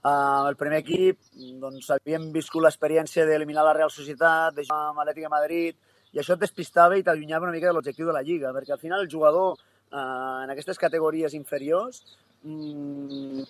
amb 0.03 0.49
el 0.49 0.55
primer 0.59 0.81
equip, 0.83 1.17
doncs 1.61 1.89
havíem 1.95 2.29
viscut 2.33 2.63
l'experiència 2.63 3.25
d'eliminar 3.25 3.65
la 3.65 3.73
Real 3.73 3.91
Societat, 3.91 4.55
de 4.55 4.65
jugar 4.67 4.91
amb 4.91 5.01
l'Atlètic 5.01 5.25
de 5.25 5.33
Madrid, 5.33 5.77
i 6.13 6.21
això 6.21 6.35
et 6.37 6.43
despistava 6.43 6.97
i 6.97 7.03
t'allunyava 7.03 7.47
una 7.47 7.55
mica 7.55 7.67
de 7.67 7.73
l'objectiu 7.73 8.07
de 8.07 8.15
la 8.15 8.23
Lliga, 8.23 8.53
perquè 8.55 8.75
al 8.75 8.81
final 8.81 9.03
el 9.03 9.11
jugador 9.11 9.57
eh, 9.57 9.97
en 10.43 10.53
aquestes 10.53 10.77
categories 10.77 11.33
inferiors, 11.33 12.03
mm, 12.43 13.43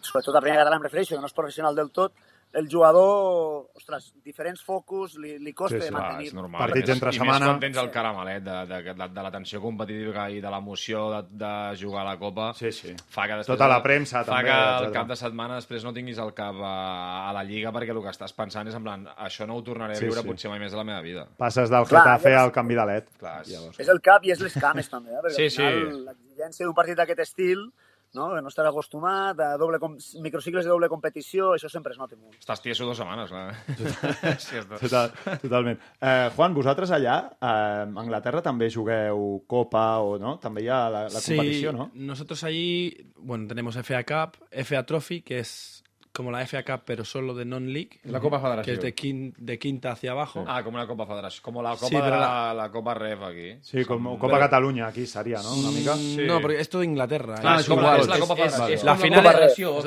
sobretot 0.00 0.36
a 0.36 0.42
primera 0.44 0.64
català 0.64 0.76
em 0.80 0.86
refereixo, 0.86 1.14
que 1.14 1.22
no 1.22 1.30
és 1.30 1.36
professional 1.36 1.74
del 1.78 1.90
tot, 1.90 2.12
el 2.54 2.68
jugador, 2.70 3.68
ostres, 3.74 4.12
diferents 4.24 4.62
focus, 4.62 5.16
li, 5.18 5.38
li 5.42 5.52
costa 5.52 5.76
Sí, 5.76 5.82
sí, 5.82 5.88
sí. 5.88 5.92
sí, 5.92 5.94
mantenir. 5.94 6.26
és 6.28 6.34
normal. 6.34 6.60
Partits 6.64 6.88
I 6.88 6.92
entre 6.92 7.10
I 7.10 7.16
setmana. 7.18 7.38
més 7.40 7.48
quan 7.48 7.60
tens 7.64 7.76
el 7.82 7.90
caramelet 7.90 8.44
de, 8.44 8.58
de, 8.70 8.78
de, 8.94 9.08
de 9.16 9.22
la 9.26 9.30
tensió 9.34 9.60
competitiva 9.60 10.28
i 10.30 10.40
de 10.40 10.50
l'emoció 10.54 11.02
de, 11.10 11.20
de 11.44 11.52
jugar 11.80 12.02
a 12.06 12.10
la 12.12 12.16
Copa. 12.18 12.52
Sí, 12.54 12.70
sí. 12.72 12.94
Fa 13.08 13.26
que 13.26 13.40
després, 13.40 13.56
Tota 13.58 13.68
la 13.68 13.80
premsa, 13.82 14.22
fa 14.24 14.36
també, 14.38 14.48
que 14.50 14.54
el 14.54 14.68
etcètera. 14.74 14.92
cap 15.00 15.08
de 15.10 15.16
setmana 15.16 15.54
després 15.60 15.84
no 15.84 15.92
tinguis 15.92 16.18
el 16.18 16.32
cap 16.34 16.54
a, 16.62 16.74
a 17.30 17.32
la 17.34 17.44
Lliga 17.44 17.72
perquè 17.74 17.90
el 17.90 18.02
que 18.02 18.14
estàs 18.14 18.32
pensant 18.36 18.68
és 18.70 18.74
en 18.78 18.82
plan, 18.86 19.06
això 19.18 19.46
no 19.46 19.56
ho 19.58 19.62
tornaré 19.66 19.94
a 19.94 19.96
Sí, 20.00 20.06
viure 20.06 20.22
sí. 20.22 20.28
potser 20.28 20.50
mai 20.50 20.58
més 20.62 20.70
de 20.72 20.78
la 20.78 20.84
meva 20.84 21.00
vida. 21.02 21.26
Passes 21.36 21.68
del 21.70 21.84
Clar, 21.90 22.02
Getafe 22.04 22.30
ja- 22.36 22.42
al 22.44 22.52
canvi 22.52 22.74
de 22.78 22.86
led. 22.86 23.08
Clar, 23.18 23.40
és... 23.42 23.48
Llavors. 23.54 23.80
És 23.80 23.88
el 23.88 24.00
cap 24.00 24.24
i 24.24 24.30
és 24.30 24.40
les 24.40 24.54
cames, 24.54 24.88
també, 24.88 25.10
eh? 25.10 25.22
perquè 25.24 25.34
Sí, 25.50 25.62
al 25.62 25.72
final 25.74 26.04
l'exigència 26.12 26.66
d'un 26.66 26.74
partit 26.74 26.96
d'aquest 26.98 27.20
estil, 27.26 27.66
no? 28.16 28.30
no 28.34 28.50
estàs 28.50 28.68
acostumat, 28.68 29.38
a 29.40 29.54
doble 29.60 29.80
com... 29.82 29.96
microcicles 30.24 30.66
de 30.66 30.72
doble 30.72 30.88
competició, 30.92 31.52
això 31.54 31.70
sempre 31.72 31.94
es 31.94 32.00
nota 32.00 32.16
molt. 32.16 32.38
Estàs 32.40 32.62
tieso 32.64 32.88
dues 32.88 32.98
setmanes, 33.00 33.30
clar. 33.30 33.54
sí, 34.44 34.58
està... 34.62 34.80
Total, 34.80 35.12
totalment. 35.42 35.80
Eh, 36.00 36.30
Juan, 36.36 36.56
vosaltres 36.56 36.94
allà, 36.96 37.20
eh, 37.36 37.44
a 37.44 37.86
Anglaterra 38.04 38.42
també 38.44 38.70
jugueu 38.72 39.44
Copa 39.50 39.86
o 40.04 40.16
no? 40.22 40.36
També 40.42 40.64
hi 40.64 40.72
ha 40.72 40.82
la, 40.88 41.06
la 41.12 41.22
competició, 41.22 41.74
sí, 41.74 41.78
no? 41.78 41.90
nosotros 41.94 42.44
allí, 42.44 43.12
bueno, 43.16 43.48
tenemos 43.50 43.76
FA 43.84 44.04
Cup, 44.08 44.40
FA 44.64 44.84
Trophy, 44.86 45.22
que 45.22 45.40
es 45.40 45.83
como 46.14 46.30
la 46.30 46.46
FA 46.46 46.62
Cup, 46.62 46.82
pero 46.86 47.04
solo 47.04 47.34
de 47.34 47.44
non-league. 47.44 47.98
La 48.04 48.20
Copa 48.20 48.38
Que 48.38 48.42
Federació. 48.46 48.72
es 48.74 48.80
de, 48.80 48.94
quin- 48.94 49.34
de 49.36 49.58
quinta 49.58 49.92
hacia 49.92 50.12
abajo. 50.12 50.44
Ah, 50.46 50.62
com 50.62 50.72
una 50.74 50.86
Copa 50.86 51.04
Federació. 51.06 51.42
Com 51.42 51.56
la 51.62 51.72
Copa, 51.74 51.88
Sí, 51.88 51.94
de 51.96 52.00
però 52.02 52.18
la, 52.20 52.54
la 52.54 52.70
Copa 52.70 52.94
Ref 52.94 53.20
aquí. 53.22 53.58
Sí, 53.62 53.84
com 53.84 54.16
Copa 54.18 54.38
Catalunya 54.38 54.86
aquí 54.86 55.04
seria, 55.06 55.42
no? 55.42 55.52
Una 55.54 55.70
mica. 55.72 55.94
Mm, 55.96 56.26
No, 56.26 56.40
porque 56.40 56.60
esto 56.60 56.78
de 56.78 56.86
Inglaterra. 56.86 57.34
Clar, 57.40 57.56
es 57.56 57.62
és 57.62 57.68
com 57.68 57.78
igual. 57.78 58.00
la- 58.00 58.06
la 58.14 58.18
Copa 58.20 58.34
és, 58.34 58.52
Federació. 58.52 58.74
és, 58.74 58.84
La 58.84 58.96
final 58.96 59.18
és 59.18 59.24
la 59.24 59.28
Copa 59.28 59.28
que- 59.28 59.38
Federació. 59.38 59.82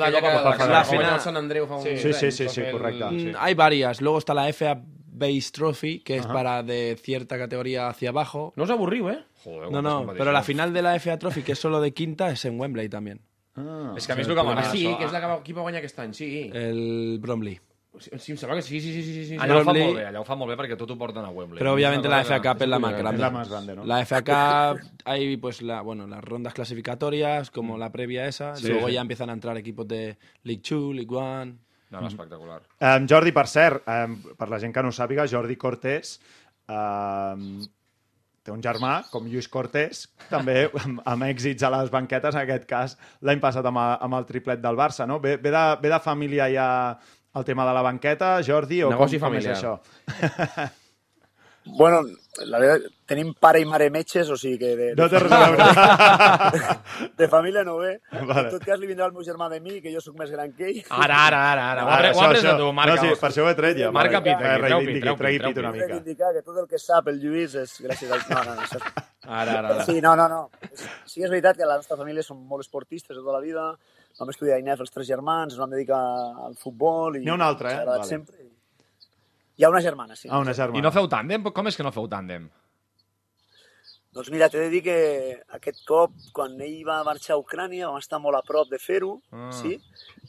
La 0.68 0.70
La 0.78 0.84
final 0.84 1.20
Sant 1.20 1.36
Andreu. 1.36 1.66
Sí, 1.82 2.12
Sí, 2.12 2.30
sí, 2.30 2.48
sí, 2.48 2.60
correcte. 2.70 3.04
Mm, 3.04 3.34
Hay 3.38 3.54
varias. 3.54 4.00
Luego 4.00 4.18
está 4.18 4.34
la 4.34 4.48
FA 4.48 4.80
Base 5.10 5.50
Trophy, 5.50 6.00
que 6.00 6.16
es 6.18 6.26
para 6.26 6.62
de 6.62 6.96
cierta 7.02 7.36
categoría 7.38 7.88
hacia 7.88 8.10
abajo. 8.10 8.52
No 8.54 8.62
us 8.64 8.70
avorriu, 8.70 9.08
eh? 9.08 9.24
Joder, 9.42 9.70
No, 9.72 9.82
no, 9.82 10.12
pero 10.16 10.30
la 10.30 10.42
final 10.42 10.72
de 10.72 10.82
la 10.82 10.94
FA 10.96 11.18
Trophy, 11.18 11.42
que 11.42 11.52
es 11.52 11.58
solo 11.58 11.80
de 11.80 11.92
quinta, 11.92 12.30
es 12.30 12.44
en 12.44 12.60
Wembley 12.60 12.88
también. 12.88 13.20
Ah, 13.58 13.94
És 13.96 14.06
que 14.06 14.12
a 14.12 14.16
mi 14.16 14.22
és 14.22 14.28
el 14.28 14.34
que 14.34 14.40
Ah, 14.40 14.44
m'agrada. 14.44 14.70
sí, 14.70 14.84
això. 14.86 14.98
que 14.98 15.04
és 15.04 15.12
la 15.12 15.20
que 15.20 15.26
va, 15.26 15.42
qui 15.42 15.52
va 15.52 15.62
guanyar 15.62 15.78
aquest 15.82 15.98
any, 15.98 16.12
sí. 16.14 16.50
El 16.54 17.18
Bromley. 17.20 17.58
Sí, 17.98 18.10
sí, 18.18 18.30
em 18.32 18.38
sembla 18.38 18.54
que 18.56 18.62
sí, 18.62 18.80
sí, 18.80 18.92
sí, 18.92 19.02
sí, 19.02 19.12
sí. 19.14 19.24
sí. 19.32 19.36
Allà 19.40 19.56
ho 19.58 19.64
fa 19.64 19.72
molt 19.74 19.96
bé, 19.96 20.04
allà 20.06 20.20
ho 20.20 20.24
fa 20.24 20.36
molt 20.36 20.50
bé 20.52 20.56
perquè 20.60 20.76
tot 20.78 20.90
ho 20.92 20.96
porten 20.96 21.24
a 21.24 21.30
Wembley. 21.30 21.58
Pero 21.58 21.72
obviamente 21.72 22.06
És 22.06 22.12
una 22.12 22.18
la 22.18 22.24
FA 22.24 22.40
Cup 22.40 22.62
es 22.62 22.68
la 22.68 22.78
más 22.78 22.92
es 22.92 22.98
grande. 22.98 23.16
es 23.16 23.20
la 23.20 23.30
más 23.30 23.48
grande, 23.48 23.74
¿no? 23.74 23.84
La 23.84 24.00
FA 24.06 24.22
Cup 24.22 24.80
hay 25.04 25.36
pues 25.38 25.62
la, 25.62 25.80
bueno, 25.80 26.06
las 26.06 26.22
rondas 26.22 26.54
clasificatorias, 26.54 27.50
como 27.50 27.76
la 27.76 27.90
previa 27.90 28.26
esa. 28.28 28.54
Sí, 28.54 28.68
luego 28.68 28.86
sí. 28.86 28.92
ya 28.94 29.00
empiezan 29.00 29.30
a 29.30 29.32
entrar 29.32 29.56
equipos 29.56 29.88
de 29.88 30.16
League 30.44 30.62
2, 30.68 30.94
League 30.94 31.08
1. 31.10 31.44
No, 31.90 32.00
no, 32.02 32.06
espectacular. 32.06 32.62
Um, 32.80 33.06
Jordi, 33.08 33.32
per 33.32 33.46
cert, 33.48 33.82
um, 33.88 34.18
per 34.36 34.48
la 34.50 34.60
gent 34.60 34.74
que 34.74 34.82
no 34.82 34.90
ho 34.90 34.92
sàpiga, 34.92 35.26
Jordi 35.26 35.56
Cortés 35.56 36.20
um, 36.68 37.62
té 38.48 38.54
un 38.54 38.64
germà, 38.64 38.94
com 39.12 39.28
Lluís 39.28 39.46
Cortés, 39.52 40.06
també 40.32 40.64
amb, 40.72 41.04
amb 41.12 41.28
èxits 41.28 41.68
a 41.68 41.72
les 41.76 41.92
banquetes, 41.92 42.34
en 42.34 42.42
aquest 42.46 42.66
cas 42.70 42.96
l'any 43.28 43.44
passat 43.44 43.68
amb, 43.68 43.78
a- 43.84 43.98
amb 44.08 44.16
el 44.18 44.26
triplet 44.32 44.64
del 44.64 44.80
Barça, 44.80 45.06
no? 45.06 45.20
Ve, 45.20 45.36
ve, 45.36 45.52
de, 45.54 45.64
ve 45.84 45.92
de 45.92 46.00
família 46.04 46.48
ja 46.56 46.68
el 47.38 47.44
tema 47.44 47.66
de 47.68 47.72
la 47.76 47.82
banqueta, 47.84 48.38
Jordi, 48.42 48.80
o 48.82 48.90
Negoci 48.90 49.20
com, 49.20 49.28
com 49.28 49.38
és 49.38 49.46
familiar. 49.46 49.58
això? 49.60 50.68
Bueno, 51.76 52.00
la 52.46 52.58
veritat, 52.58 52.90
tenim 53.06 53.34
pare 53.38 53.60
i 53.60 53.64
mare 53.68 53.90
metges, 53.90 54.28
o 54.30 54.36
sigui 54.38 54.56
que 54.58 54.70
de, 54.78 54.86
No 54.96 55.08
té 55.10 55.18
res 55.20 55.32
a 55.32 55.38
veure. 55.50 57.08
de 57.18 57.28
família 57.28 57.64
no 57.64 57.76
ve. 57.78 57.98
Vale. 58.12 58.46
En 58.48 58.50
tot 58.54 58.64
cas, 58.64 58.78
li 58.80 58.86
vindrà 58.90 59.06
el 59.08 59.12
meu 59.12 59.22
germà 59.26 59.48
de 59.52 59.58
mi, 59.60 59.80
que 59.84 59.92
jo 59.94 60.00
sóc 60.00 60.16
més 60.18 60.30
gran 60.30 60.52
que 60.56 60.68
ell. 60.70 60.80
Ara, 60.88 61.18
ara, 61.26 61.40
ara, 61.52 61.66
ara. 61.72 61.84
Ho 61.84 61.88
ha 61.90 61.96
Ara, 61.98 62.08
pre- 62.12 62.18
ho 62.18 62.24
ha 62.24 62.30
pres 62.32 62.46
de 62.46 62.54
tu, 62.60 62.70
Marca. 62.72 62.94
No, 62.94 63.02
sí, 63.02 63.20
per 63.20 63.30
això 63.30 63.44
ho 63.44 63.50
he 63.50 63.54
tret 63.58 63.76
ja. 63.82 63.90
Marca 63.94 64.20
Vale. 64.20 64.24
pit, 64.24 64.34
aquí, 64.34 64.48
Eh, 64.48 64.66
treu 64.66 64.78
pit, 64.78 65.00
treu 65.02 65.16
pit, 65.18 65.40
treu 65.42 65.52
pit 65.52 65.62
una 65.64 65.72
mica. 65.72 65.86
reivindicar 65.92 66.32
que 66.38 66.42
tot 66.46 66.58
el 66.64 66.66
que 66.70 66.78
sap 66.78 67.08
el 67.12 67.20
Lluís 67.20 67.54
és 67.54 67.76
gràcies 67.84 68.10
al... 68.16 68.24
No, 68.32 68.42
no, 68.44 68.54
no, 68.54 68.62
això... 68.66 68.80
Ara, 69.28 69.58
ara, 69.58 69.68
ara. 69.74 69.84
Sí, 69.84 70.00
no, 70.00 70.14
no, 70.16 70.28
no. 70.28 70.50
Sí 71.04 71.20
que 71.20 71.26
és 71.26 71.30
veritat 71.30 71.56
que 71.58 71.66
la 71.68 71.76
nostra 71.76 71.96
família 72.00 72.22
som 72.24 72.38
molt 72.48 72.64
esportistes 72.64 73.16
de 73.16 73.20
tota 73.22 73.36
la 73.38 73.44
vida. 73.44 73.70
Vam 74.18 74.30
estudiar 74.32 74.56
a 74.56 74.62
INEF 74.62 74.80
els 74.82 74.90
tres 74.90 75.06
germans, 75.06 75.52
ens 75.52 75.60
vam 75.60 75.70
dedicar 75.70 75.98
al 76.48 76.56
futbol. 76.58 77.14
I 77.16 77.20
N'hi 77.22 77.30
ha 77.30 77.34
una 77.36 77.46
altra, 77.52 77.74
eh? 77.76 77.84
Vale. 77.86 78.04
Sempre. 78.08 78.34
Hi 79.58 79.64
ha 79.66 79.68
una 79.72 79.80
germana, 79.82 80.14
sí. 80.16 80.28
Ah, 80.30 80.38
una 80.38 80.54
germana. 80.54 80.78
I 80.78 80.82
no 80.86 80.92
feu 80.94 81.08
tàndem? 81.10 81.42
Com 81.54 81.66
és 81.66 81.76
que 81.76 81.82
no 81.86 81.90
feu 81.94 82.06
tàndem? 82.10 82.48
Doncs 84.14 84.30
mira, 84.32 84.48
t'he 84.48 84.58
de 84.64 84.68
dir 84.72 84.80
que 84.82 84.94
aquest 85.54 85.82
cop, 85.86 86.14
quan 86.34 86.54
ell 86.64 86.78
va 86.86 87.02
marxar 87.06 87.34
a 87.36 87.40
Ucrània, 87.42 87.90
vam 87.90 87.98
estar 88.00 88.18
molt 88.22 88.38
a 88.38 88.42
prop 88.46 88.70
de 88.70 88.78
fer-ho, 88.80 89.18
Ah. 89.30 89.50
sí? 89.52 89.76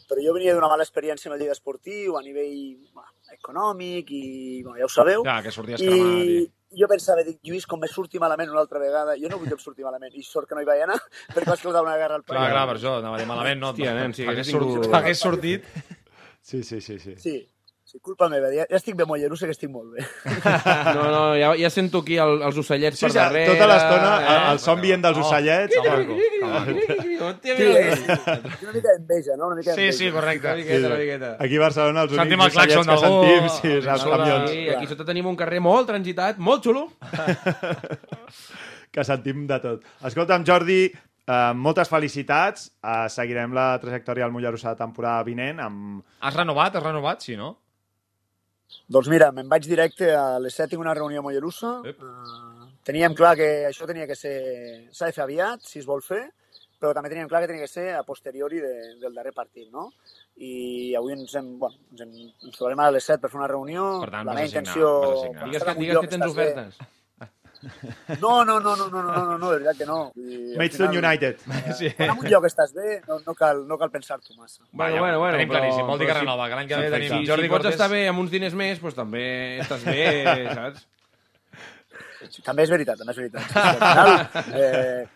Però 0.09 0.19
jo 0.25 0.33
venia 0.35 0.53
d'una 0.53 0.67
mala 0.67 0.83
experiència 0.83 1.29
amb 1.29 1.35
el 1.37 1.41
lliga 1.43 1.53
esportiu, 1.55 2.17
a 2.17 2.21
nivell 2.21 2.75
bueno, 2.93 3.09
econòmic, 3.37 4.11
i 4.11 4.61
bueno, 4.65 4.77
ja 4.81 4.85
ho 4.85 4.89
sabeu. 4.89 5.23
Clar, 5.23 5.41
que 5.43 5.51
sorties 5.51 5.79
cremat. 5.81 6.25
I 6.25 6.41
I... 6.43 6.79
jo 6.81 6.87
pensava, 6.91 7.23
dic, 7.23 7.39
Lluís, 7.45 7.65
com 7.65 7.79
me 7.79 7.87
surti 7.87 8.19
malament 8.19 8.49
una 8.51 8.59
altra 8.65 8.79
vegada, 8.83 9.15
jo 9.17 9.29
no 9.29 9.37
vull 9.39 9.47
que 9.47 9.55
em 9.57 9.61
surti 9.63 9.85
malament, 9.85 10.13
i 10.13 10.23
sort 10.27 10.49
que 10.49 10.55
no 10.57 10.61
hi 10.61 10.67
vaig 10.69 10.83
anar, 10.85 10.99
perquè 11.33 11.47
vaig 11.49 11.61
causar 11.63 11.81
una 11.85 11.95
guerra 11.97 12.15
al 12.19 12.25
Clar, 12.25 12.35
país. 12.41 12.51
clar, 12.57 12.65
per 12.67 12.75
això 12.81 12.97
anava 12.99 13.15
a 13.15 13.19
dir 13.23 13.27
malament, 13.31 13.59
no? 13.63 13.71
Hòstia, 13.73 13.93
nen, 13.95 14.13
sí, 14.13 14.25
Hagués 14.27 14.51
sortit, 14.51 14.91
hagués 14.93 15.19
sortit. 15.23 15.63
Sí, 16.41 16.61
sí, 16.63 16.81
sí. 16.81 16.99
sí. 16.99 17.15
Sí, 17.17 17.37
sí, 17.89 17.97
culpa 18.05 18.27
meva, 18.29 18.51
ja, 18.53 18.65
ja 18.69 18.77
estic 18.77 18.95
bé 18.99 19.05
mollerussa, 19.09 19.47
que 19.49 19.55
estic 19.57 19.71
molt 19.73 19.95
bé. 19.97 20.05
No, 20.95 21.03
no, 21.09 21.23
ja, 21.39 21.49
ja 21.57 21.69
sento 21.73 22.03
aquí 22.03 22.17
el, 22.21 22.37
els 22.45 22.57
ocellets 22.61 22.99
Sí, 22.99 23.05
per 23.07 23.11
sí, 23.11 23.17
darrere. 23.17 23.53
tota 23.55 23.67
l'estona 23.71 24.11
eh? 24.21 24.27
el, 24.35 24.51
el 24.53 24.59
son 24.63 24.81
vient 24.85 25.01
dels 25.05 25.17
Oh. 25.17 25.25
ocellets. 25.25 25.73
Sí, 25.73 27.65
una 28.63 28.73
mica 28.73 28.89
d'enveja, 28.93 29.35
no? 29.37 29.47
Una 29.47 29.55
mica 29.55 29.73
Sí, 29.73 29.81
d'enveja. 29.81 29.97
sí, 29.97 30.11
correcte. 30.11 30.47
Una 30.47 30.55
miqueta, 30.55 30.87
una 30.87 30.97
miqueta. 30.97 31.31
Aquí 31.39 31.55
a 31.57 31.59
Barcelona 31.65 32.01
els 32.05 32.13
Sentim 32.15 32.39
únics 32.39 32.55
el 32.55 32.61
claxon 32.61 32.89
ocellets 32.95 32.99
que 32.99 33.07
sentim 33.07 33.49
sí, 33.59 33.73
és 33.77 33.87
els 33.93 34.03
camions 34.03 34.49
Sí, 34.51 34.63
aquí 34.75 34.87
sota 34.93 35.05
tenim 35.05 35.25
un 35.29 35.35
carrer 35.39 35.59
molt 35.61 35.87
transitat, 35.89 36.37
molt 36.39 36.63
xulo. 36.65 36.87
que 38.93 39.03
sentim 39.05 39.45
de 39.49 39.59
tot. 39.63 39.83
Escolta'm, 40.09 40.45
Jordi, 40.47 40.81
eh, 40.89 41.53
moltes 41.55 41.89
felicitats. 41.91 42.69
Eh, 42.83 43.07
seguirem 43.09 43.53
la 43.53 43.71
trajectòria 43.81 44.25
del 44.25 44.33
Mollerussa 44.35 44.73
de 44.73 44.79
temporada 44.83 45.23
vinent 45.27 45.59
amb... 45.63 46.03
Has 46.21 46.35
renovat? 46.37 46.75
Has 46.79 46.83
renovat? 46.83 47.21
Sí, 47.25 47.37
no? 47.37 47.57
Doncs 48.89 49.07
mira, 49.11 49.31
me'n 49.31 49.49
vaig 49.49 49.65
directe 49.69 50.11
a 50.15 50.39
les 50.41 50.55
7 50.57 50.71
tinc 50.73 50.81
una 50.81 50.93
reunió 50.97 51.19
a 51.21 51.25
Mollerussa. 51.25 51.75
Uh, 51.85 52.67
teníem 52.85 53.13
clar 53.17 53.35
que 53.37 53.49
això 53.69 53.85
tenia 53.89 54.07
que 54.09 54.15
ser... 54.17 54.35
S'ha 54.91 55.09
de 55.09 55.15
fer 55.17 55.23
aviat, 55.25 55.61
si 55.65 55.79
es 55.79 55.85
vol 55.89 56.01
fer, 56.05 56.23
però 56.79 56.93
també 56.95 57.09
teníem 57.11 57.27
clar 57.29 57.41
que 57.43 57.49
tenia 57.51 57.65
que 57.67 57.71
ser 57.71 57.89
a 57.97 58.03
posteriori 58.07 58.61
de, 58.63 58.73
del 59.01 59.13
darrer 59.13 59.33
partit, 59.35 59.67
no? 59.71 59.89
I 60.39 60.95
avui 60.95 61.13
ens, 61.17 61.33
hem, 61.35 61.51
bueno, 61.59 61.75
ens, 61.91 62.01
hem, 62.05 62.13
ens 62.47 62.55
trobarem 62.57 62.79
a 62.85 62.91
les 62.95 63.03
7 63.09 63.19
per 63.21 63.29
fer 63.33 63.41
una 63.41 63.49
reunió. 63.51 63.89
Per 64.05 64.09
tant, 64.13 64.25
la 64.29 64.37
meva 64.37 64.47
intenció... 64.47 64.93
Digues 65.43 65.65
que, 65.67 65.75
digues 65.81 65.99
que 65.99 66.13
tens 66.13 66.23
estàs 66.23 66.37
bé- 66.37 66.51
ofertes. 66.53 66.79
No, 68.21 68.45
no, 68.45 68.59
no, 68.59 68.75
no, 68.77 68.87
no, 68.87 69.01
no, 69.03 69.25
no, 69.25 69.37
no, 69.37 69.49
de 69.51 69.57
veritat 69.57 69.77
que 69.77 69.85
no. 69.85 69.97
Al 70.15 70.57
Maidstone 70.57 70.89
final, 70.95 71.05
United. 71.05 71.35
eh, 71.35 71.93
Quan 71.97 72.09
en 72.13 72.19
un 72.23 72.29
lloc 72.31 72.45
estàs 72.47 72.71
bé, 72.73 73.01
no, 73.07 73.17
no 73.25 73.35
cal, 73.35 73.65
no 73.67 73.77
cal 73.77 73.91
pensar-t'ho 73.91 74.33
massa. 74.37 74.63
Bueno, 74.71 74.99
bueno, 75.03 75.19
bueno. 75.19 75.35
Tenim 75.37 75.49
però- 75.49 75.59
claríssim, 75.59 75.85
vol 75.87 75.99
dir 75.99 76.07
que 76.07 76.13
renova, 76.21 76.47
que 76.47 76.55
l'any 76.55 76.67
que 76.71 76.77
ve 76.79 76.89
tenim 76.93 77.09
Si, 77.17 77.27
Jordi 77.27 77.43
si 77.43 77.49
pots 77.51 77.65
Cortés. 77.65 77.75
estar 77.75 77.89
bé 77.91 78.07
amb 78.07 78.19
uns 78.23 78.31
diners 78.31 78.53
més, 78.55 78.79
doncs 78.79 78.95
també 78.95 79.25
estàs 79.59 79.83
bé, 79.83 80.07
saps? 80.55 80.87
També 82.43 82.63
és 82.63 82.71
veritat, 82.71 82.97
també 82.99 83.11
és 83.15 83.17
veritat. 83.17 83.43
Sí, 83.43 83.53
sí, 83.53 83.59
al 83.59 83.77
final, 83.79 84.55
eh, 84.55 85.07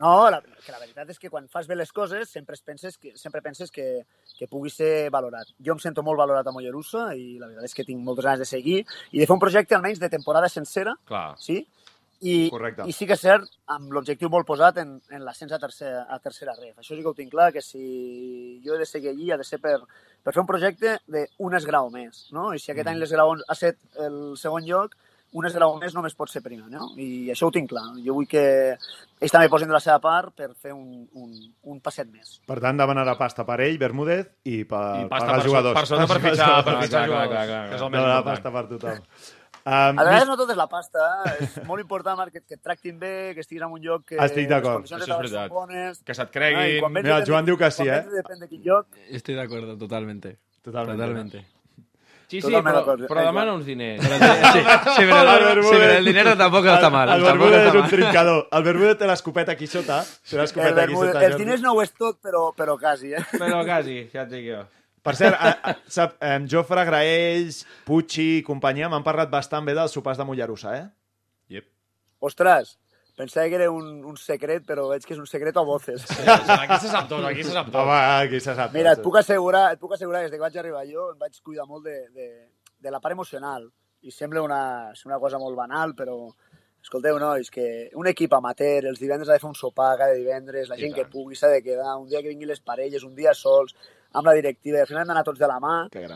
no, 0.00 0.30
la, 0.30 0.42
que 0.42 0.74
la 0.74 0.80
veritat 0.82 1.10
és 1.14 1.20
que 1.20 1.30
quan 1.32 1.46
fas 1.48 1.68
bé 1.70 1.76
les 1.78 1.92
coses 1.94 2.28
sempre 2.28 2.56
es 2.58 2.62
penses 2.64 2.98
que, 3.00 3.14
sempre 3.16 3.40
penses 3.44 3.70
que, 3.72 4.04
que 4.36 4.48
pugui 4.50 4.72
ser 4.72 5.08
valorat. 5.14 5.48
Jo 5.64 5.76
em 5.76 5.80
sento 5.80 6.04
molt 6.04 6.20
valorat 6.20 6.46
a 6.46 6.52
Mollerussa 6.52 7.08
i 7.16 7.38
la 7.40 7.48
veritat 7.48 7.70
és 7.70 7.78
que 7.78 7.86
tinc 7.88 8.04
moltes 8.04 8.26
ganes 8.28 8.44
de 8.44 8.48
seguir 8.50 8.82
i 8.82 9.18
de 9.20 9.24
fer 9.24 9.36
un 9.36 9.42
projecte 9.42 9.76
almenys 9.78 10.02
de 10.02 10.12
temporada 10.12 10.52
sencera, 10.52 10.96
Clar. 11.08 11.30
sí? 11.40 11.62
I, 12.20 12.48
Correcte. 12.48 12.86
I 12.88 12.94
sí 12.96 13.04
que 13.08 13.16
és 13.16 13.20
cert, 13.20 13.48
amb 13.72 13.90
l'objectiu 13.92 14.30
molt 14.32 14.46
posat 14.48 14.78
en, 14.80 14.94
en 15.12 15.24
l'ascens 15.24 15.52
a, 15.52 15.58
tercera, 15.60 16.06
a 16.08 16.16
tercera 16.24 16.54
ref. 16.56 16.78
Això 16.80 16.94
sí 16.94 17.02
que 17.02 17.10
ho 17.10 17.16
tinc 17.16 17.32
clar, 17.32 17.50
que 17.52 17.60
si 17.64 18.60
jo 18.64 18.76
he 18.76 18.80
de 18.80 18.88
seguir 18.88 19.12
allí 19.12 19.30
ha 19.32 19.40
de 19.40 19.44
ser 19.44 19.60
per, 19.60 19.78
per 20.24 20.32
fer 20.32 20.42
un 20.42 20.48
projecte 20.48 20.96
d'un 21.08 21.58
esgrau 21.58 21.90
més, 21.92 22.26
no? 22.32 22.52
I 22.54 22.62
si 22.62 22.72
aquest 22.72 22.88
any 22.88 23.00
l'esgrau 23.00 23.36
ha 23.36 23.58
set 23.58 23.80
el 24.00 24.18
segon 24.40 24.64
lloc, 24.68 24.96
un 25.36 25.46
esgrau 25.48 25.74
més 25.80 25.92
només 25.96 26.14
pot 26.16 26.30
ser 26.32 26.40
primer, 26.44 26.66
no? 26.72 26.88
I 26.96 27.28
això 27.34 27.48
ho 27.48 27.52
tinc 27.54 27.68
clar. 27.70 27.84
Jo 28.04 28.14
vull 28.16 28.26
que 28.30 28.42
ells 29.20 29.32
també 29.34 29.48
posin 29.52 29.68
de 29.68 29.76
la 29.76 29.80
seva 29.84 29.98
part 30.00 30.32
per 30.36 30.50
fer 30.56 30.72
un, 30.72 31.06
un, 31.12 31.32
un 31.72 31.80
passet 31.84 32.08
més. 32.12 32.38
Per 32.48 32.56
tant, 32.64 32.76
demanarà 32.80 33.16
pasta 33.20 33.44
per 33.48 33.60
ell, 33.66 33.76
Bermúdez, 33.80 34.26
i 34.48 34.62
per 34.64 34.84
I 35.04 35.08
pasta 35.10 35.26
pagar 35.26 35.34
els 35.36 35.42
per, 35.44 35.50
jugadors. 35.50 35.76
per 35.80 35.86
sota 35.92 36.06
per 36.12 36.20
fitxar, 36.24 36.52
per 36.66 36.72
Clar, 36.76 36.82
fitxar 36.84 37.02
clar, 37.02 37.08
jugadors, 37.10 37.34
clar, 37.34 37.46
clar, 37.50 37.64
que 37.68 37.74
és 37.76 37.82
el 37.82 37.90
No, 37.90 37.90
més 37.90 38.00
la 38.00 38.14
important. 38.16 38.30
pasta 38.32 38.54
per 38.56 38.64
tothom. 38.72 39.02
Um, 39.66 39.98
A 39.98 40.04
vegades 40.06 40.28
no 40.30 40.36
tot 40.38 40.50
és 40.54 40.58
la 40.60 40.68
pasta, 40.70 41.06
és 41.42 41.56
molt 41.66 41.82
important 41.82 42.16
Marc, 42.20 42.32
que, 42.36 42.42
que 42.46 42.54
et 42.54 42.62
tractin 42.62 43.00
bé, 43.02 43.12
que 43.34 43.42
estiguis 43.42 43.64
en 43.66 43.72
un 43.74 43.82
lloc 43.82 44.04
que 44.12 44.20
Estic 44.22 44.46
d'acord. 44.48 44.84
Això 44.86 45.00
és 45.02 45.10
veritat. 45.10 45.50
bones. 45.50 45.98
Que 46.06 46.14
se't 46.14 46.28
Ah, 46.28 46.32
creguin. 46.36 46.86
vens 46.86 47.02
Mira, 47.02 47.16
el 47.18 47.26
Joan 47.26 47.44
diu 47.48 47.58
que 47.58 47.70
sí, 47.74 47.82
quan 47.82 47.96
eh? 47.96 48.02
vens 48.06 48.14
Depèn 48.22 48.38
de 48.44 48.48
quin 48.52 48.62
lloc. 48.62 48.86
Estoy 49.10 49.34
de 49.34 49.42
acuerdo, 49.42 49.76
totalmente. 49.76 50.36
Totalment. 50.62 50.96
Totalmente. 50.98 51.44
Sí, 52.26 52.40
sí, 52.42 52.50
però, 52.50 52.80
però 53.06 53.22
demana 53.22 53.52
uns 53.54 53.66
diners. 53.68 54.02
Sí, 54.02 54.10
sí, 54.10 55.04
pero, 55.06 55.20
El 55.36 55.58
el, 55.58 55.62
sí, 55.62 55.70
pero 55.70 55.92
el 55.92 56.04
dinero 56.04 56.36
tampoco 56.36 56.68
está 56.72 56.90
mal. 56.90 57.12
El 57.14 57.22
Bermúdez 57.22 57.60
está 57.60 57.70
és 57.70 57.82
un 57.84 57.90
trincador. 57.92 58.40
El 58.50 58.64
Bermúdez 58.66 58.96
té 58.98 59.06
l'escopeta 59.06 59.54
aquí 59.54 59.68
sota. 59.70 60.00
Té 60.26 60.34
El 60.34 60.42
l'escopeta 60.42 60.72
aquí 60.74 60.80
Bermúdez, 60.80 61.12
sota. 61.12 61.26
els 61.26 61.36
diners 61.38 61.62
no 61.62 61.76
ho 61.76 61.82
és 61.84 61.94
tot, 61.94 62.18
però, 62.18 62.48
però 62.56 62.74
quasi, 62.80 63.12
eh? 63.14 63.22
Però 63.38 63.62
quasi, 63.64 64.00
ja 64.10 64.24
et 64.26 64.32
dic 64.34 64.48
jo. 64.50 64.64
Per 65.06 65.14
cert, 65.14 65.38
a, 65.38 65.52
a, 65.70 65.76
sap, 65.86 66.16
em, 66.18 66.48
Jofre, 66.50 66.82
Graells, 66.88 67.60
Pucci 67.86 68.40
i 68.40 68.42
companyia 68.42 68.90
m'han 68.90 69.06
parlat 69.06 69.30
bastant 69.30 69.62
bé 69.68 69.76
dels 69.78 69.94
sopars 69.94 70.18
de 70.18 70.26
Mollerussa, 70.26 70.74
eh? 70.82 70.86
Ostres, 72.26 72.78
pensava 73.16 73.48
que 73.48 73.56
era 73.58 73.70
un, 73.72 74.04
un 74.04 74.16
secret, 74.20 74.66
però 74.68 74.86
veig 74.90 75.06
que 75.06 75.14
és 75.16 75.22
un 75.22 75.28
secret 75.30 75.56
a 75.56 75.64
voces. 75.66 76.04
Aquí 76.06 76.78
se 76.84 76.92
sap 76.92 77.08
tot, 77.10 77.24
aquí 77.24 77.42
se 77.42 77.54
sap 77.54 77.70
tot. 77.72 77.80
Home, 77.82 77.96
aquí 77.96 78.40
se 78.44 78.54
sap. 78.54 78.74
Mira, 78.76 78.92
et 78.94 79.02
puc 79.04 79.18
assegurar, 79.22 79.70
et 79.74 79.80
puc 79.82 79.96
assegurar 79.96 80.22
que 80.22 80.30
des 80.30 80.36
que 80.36 80.44
vaig 80.44 80.60
arribar 80.60 80.84
jo 80.90 81.10
em 81.14 81.18
vaig 81.24 81.40
cuidar 81.42 81.66
molt 81.66 81.88
de, 81.88 81.96
de, 82.14 82.28
de 82.78 82.92
la 82.92 83.00
part 83.00 83.16
emocional. 83.16 83.66
I 84.06 84.12
sembla 84.12 84.44
una, 84.44 84.60
una 85.08 85.18
cosa 85.18 85.40
molt 85.42 85.56
banal, 85.58 85.96
però 85.98 86.18
escolteu, 86.86 87.18
nois, 87.18 87.48
que 87.50 87.90
un 87.98 88.06
equip 88.06 88.36
amateur, 88.36 88.84
els 88.86 89.00
divendres 89.02 89.32
ha 89.32 89.34
de 89.34 89.42
fer 89.42 89.48
un 89.48 89.58
sopar 89.58 89.96
cada 89.98 90.14
divendres, 90.14 90.68
la 90.70 90.76
I 90.78 90.84
gent 90.84 90.94
que 90.94 91.08
pugui 91.10 91.34
s'ha 91.34 91.50
de 91.50 91.62
quedar, 91.64 91.96
un 91.98 92.06
dia 92.06 92.20
que 92.22 92.30
vinguin 92.30 92.52
les 92.52 92.62
parelles, 92.62 93.02
un 93.02 93.16
dia 93.16 93.34
sols, 93.34 93.74
amb 94.16 94.26
la 94.30 94.34
directiva, 94.38 94.78
i 94.78 94.80
al 94.84 94.88
final 94.88 95.02
hem 95.04 95.10
d'anar 95.12 95.24
tots 95.28 95.38
de 95.42 95.48
la 95.50 95.58
mà, 95.60 95.74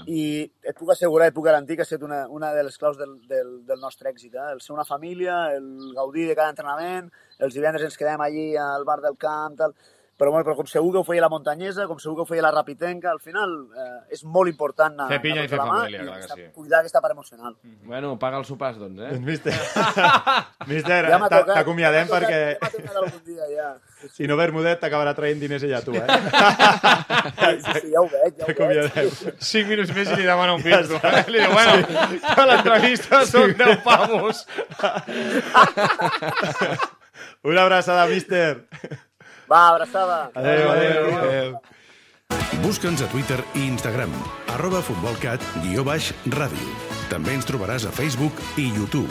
i 0.09 0.25
et 0.65 0.77
puc 0.79 0.91
assegurar, 0.95 1.29
et 1.31 1.37
puc 1.37 1.45
garantir 1.47 1.77
que 1.77 1.85
ha 1.85 1.89
estat 1.89 2.03
una, 2.07 2.23
una 2.33 2.53
de 2.57 2.65
les 2.65 2.79
claus 2.81 2.97
del, 2.99 3.19
del, 3.29 3.55
del 3.69 3.81
nostre 3.81 4.11
èxit, 4.11 4.35
eh? 4.35 4.51
el 4.55 4.61
ser 4.65 4.73
una 4.75 4.85
família, 4.89 5.39
el 5.55 5.93
gaudir 5.97 6.27
de 6.31 6.37
cada 6.39 6.55
entrenament, 6.57 7.11
els 7.39 7.55
divendres 7.57 7.85
ens 7.91 7.97
quedem 8.01 8.21
allí 8.25 8.51
al 8.57 8.85
bar 8.89 9.01
del 9.05 9.19
camp, 9.21 9.59
tal, 9.61 9.75
però, 10.21 10.29
bueno, 10.35 10.45
però 10.45 10.53
com 10.59 10.67
segur 10.69 10.91
que 10.93 10.99
ho 11.01 11.05
feia 11.09 11.23
la 11.25 11.31
muntanyesa, 11.33 11.87
com 11.89 11.97
segur 11.99 12.19
que 12.19 12.25
ho 12.27 12.29
feia 12.29 12.43
la 12.45 12.51
rapitenca, 12.53 13.09
al 13.11 13.21
final 13.25 13.55
eh, 13.73 14.17
és 14.17 14.21
molt 14.29 14.51
important 14.53 14.93
anar, 14.93 15.07
Fer 15.15 15.21
pinya 15.23 15.41
anar 15.41 15.47
i 15.47 15.49
fer 15.49 15.57
de 15.57 15.63
la 15.63 15.71
mà 15.71 15.79
família, 15.79 16.03
clar 16.03 16.19
que 16.19 16.25
aquesta- 16.27 16.37
sí. 16.37 16.49
cuidar 16.59 16.81
aquesta 16.83 17.01
part 17.01 17.15
emocional. 17.15 17.57
Bueno, 17.89 18.19
paga 18.21 18.37
els 18.43 18.51
sopars, 18.53 18.77
doncs, 18.77 19.01
eh? 19.01 19.15
Doncs, 19.15 19.25
Mister, 19.25 19.55
mister 20.69 21.09
Ja 21.13 21.21
t'acomiadem 21.29 22.05
ja 22.05 22.13
m'ha 22.13 22.21
tocat, 22.21 22.29
perquè 22.29 22.43
Ja 22.53 22.61
m'ha 22.67 22.73
tocat 22.75 23.01
algun 23.01 23.25
dia, 23.25 23.49
ja. 23.55 23.71
Si 24.15 24.27
no 24.29 24.37
Bermudet 24.39 24.79
t'acabarà 24.81 25.13
traient 25.17 25.41
diners 25.41 25.63
ella 25.67 25.79
a 25.81 25.85
tu, 25.85 25.93
eh? 25.97 26.07
Sí, 27.61 27.73
sí, 27.81 27.89
ja 27.93 28.01
ho 28.01 28.09
veig, 28.09 28.35
ja 28.39 28.45
ho 28.47 28.47
veig. 28.47 28.47
T'acomiadem. 28.47 29.09
5 29.51 29.69
minuts 29.71 29.93
més 29.97 30.09
i 30.11 30.13
li 30.21 30.27
demana 30.29 30.53
un 30.57 30.63
pis. 30.65 30.87
tu. 30.91 30.97
Li 31.33 31.39
diu, 31.43 31.53
bueno, 31.53 31.75
que 32.25 32.45
l'entrevista 32.51 33.17
són 33.29 33.49
10 33.59 33.83
pavos. 33.87 34.37
Una 37.51 37.61
abraçada, 37.65 38.07
mister. 38.07 38.67
Va, 39.51 39.69
abraçada. 39.69 40.31
Adéu, 40.35 40.71
adéu. 40.71 41.61
Busca'ns 42.63 43.03
a 43.03 43.07
Twitter 43.11 43.41
i 43.57 43.65
Instagram, 43.67 44.13
arroba 44.55 44.83
futbolcat, 44.85 45.41
guió 45.65 45.83
baix, 45.87 46.13
ràdio. 46.37 46.69
També 47.11 47.31
ens 47.35 47.47
trobaràs 47.49 47.85
a 47.89 47.93
Facebook 47.95 48.35
i 48.61 48.69
YouTube. 48.77 49.11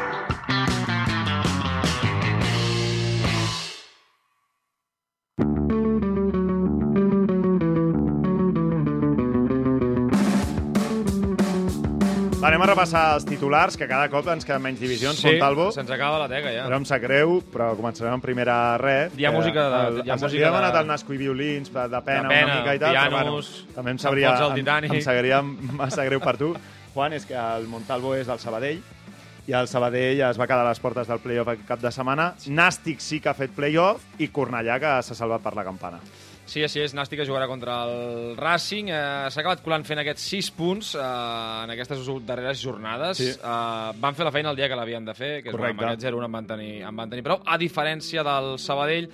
Va, 12.41 12.47
anem 12.49 12.63
a 12.65 12.67
repassar 12.71 13.01
els 13.19 13.25
titulars, 13.29 13.75
que 13.77 13.85
cada 13.85 14.07
cop 14.09 14.25
ens 14.33 14.47
queden 14.47 14.63
menys 14.63 14.79
divisions, 14.81 15.19
sí, 15.21 15.27
Montalvo. 15.35 15.67
se'ns 15.75 15.91
acaba 15.93 16.17
la 16.23 16.27
teca, 16.27 16.49
ja. 16.49 16.63
Però 16.65 16.79
em 16.81 16.85
sap 16.89 17.03
greu, 17.03 17.35
però 17.53 17.67
començarem 17.77 18.15
en 18.17 18.21
primera 18.23 18.55
res. 18.81 19.13
Hi 19.15 19.27
ha 19.27 19.31
música 19.31 19.67
de- 19.69 19.81
El, 19.87 19.99
hi 20.07 20.09
ha 20.09 20.15
música 20.17 20.41
he 20.41 20.45
demanat 20.47 20.73
de- 20.73 20.79
al 20.79 20.87
Nasco 20.87 21.13
i 21.13 21.17
violins, 21.17 21.71
de, 21.71 21.87
de 21.87 22.01
pena, 22.01 22.23
De 22.23 22.29
pena, 22.29 22.45
una 22.47 22.55
mica 22.55 22.73
i 22.75 22.79
tal, 22.79 22.95
però 22.95 23.09
pianos, 23.09 23.51
bueno, 23.61 23.75
també 23.75 23.91
em 23.91 23.97
sabria, 23.99 24.29
em 24.29 24.67
el 24.67 24.95
em 24.95 25.01
sabria 25.01 25.41
massa 25.43 26.03
greu 26.05 26.19
per 26.19 26.37
tu. 26.37 26.55
Juan, 26.95 27.13
és 27.13 27.25
que 27.27 27.35
el 27.35 27.67
Montalvo 27.67 28.15
és 28.15 28.25
del 28.25 28.39
Sabadell, 28.39 28.81
i 29.47 29.53
el 29.53 29.67
Sabadell 29.67 30.21
es 30.21 30.39
va 30.39 30.47
quedar 30.47 30.65
a 30.65 30.69
les 30.69 30.79
portes 30.79 31.07
del 31.07 31.19
playoff 31.19 31.47
aquest 31.47 31.67
cap 31.67 31.79
de 31.79 31.91
setmana. 31.91 32.33
Nàstic 32.47 32.99
sí 33.01 33.19
que 33.19 33.29
ha 33.29 33.33
fet 33.35 33.51
playoff 33.51 34.01
i 34.17 34.29
Cornellà 34.29 34.79
que 34.79 35.03
s'ha 35.03 35.13
salvat 35.15 35.41
per 35.41 35.53
la 35.55 35.63
campana. 35.63 35.99
Sí, 36.51 36.59
així 36.65 36.81
és. 36.83 36.91
Nàstic 36.97 37.21
que 37.21 37.27
jugarà 37.29 37.45
contra 37.47 37.77
el 37.87 38.33
Racing. 38.35 38.89
Eh, 38.91 39.29
S'ha 39.31 39.39
acabat 39.43 39.61
colant 39.63 39.85
fent 39.87 40.01
aquests 40.03 40.25
6 40.33 40.49
punts 40.57 40.89
eh, 40.99 41.03
en 41.63 41.71
aquestes 41.77 42.01
darreres 42.27 42.59
jornades. 42.59 43.21
Sí. 43.21 43.29
Eh, 43.31 43.93
van 44.03 44.17
fer 44.17 44.27
la 44.27 44.33
feina 44.35 44.51
el 44.51 44.59
dia 44.59 44.67
que 44.67 44.75
l'havien 44.75 45.07
de 45.07 45.15
fer, 45.15 45.31
que 45.43 45.49
és, 45.49 45.55
Correcte. 45.55 45.77
bueno, 45.79 45.93
amb 45.93 45.95
aquest 45.95 46.09
0-1 46.11 46.27
en, 46.27 46.35
van 46.39 46.49
tenir, 46.51 46.73
en 46.83 46.99
van 47.03 47.09
tenir 47.15 47.23
prou, 47.23 47.39
a 47.45 47.57
diferència 47.61 48.25
del 48.27 48.57
Sabadell, 48.59 49.07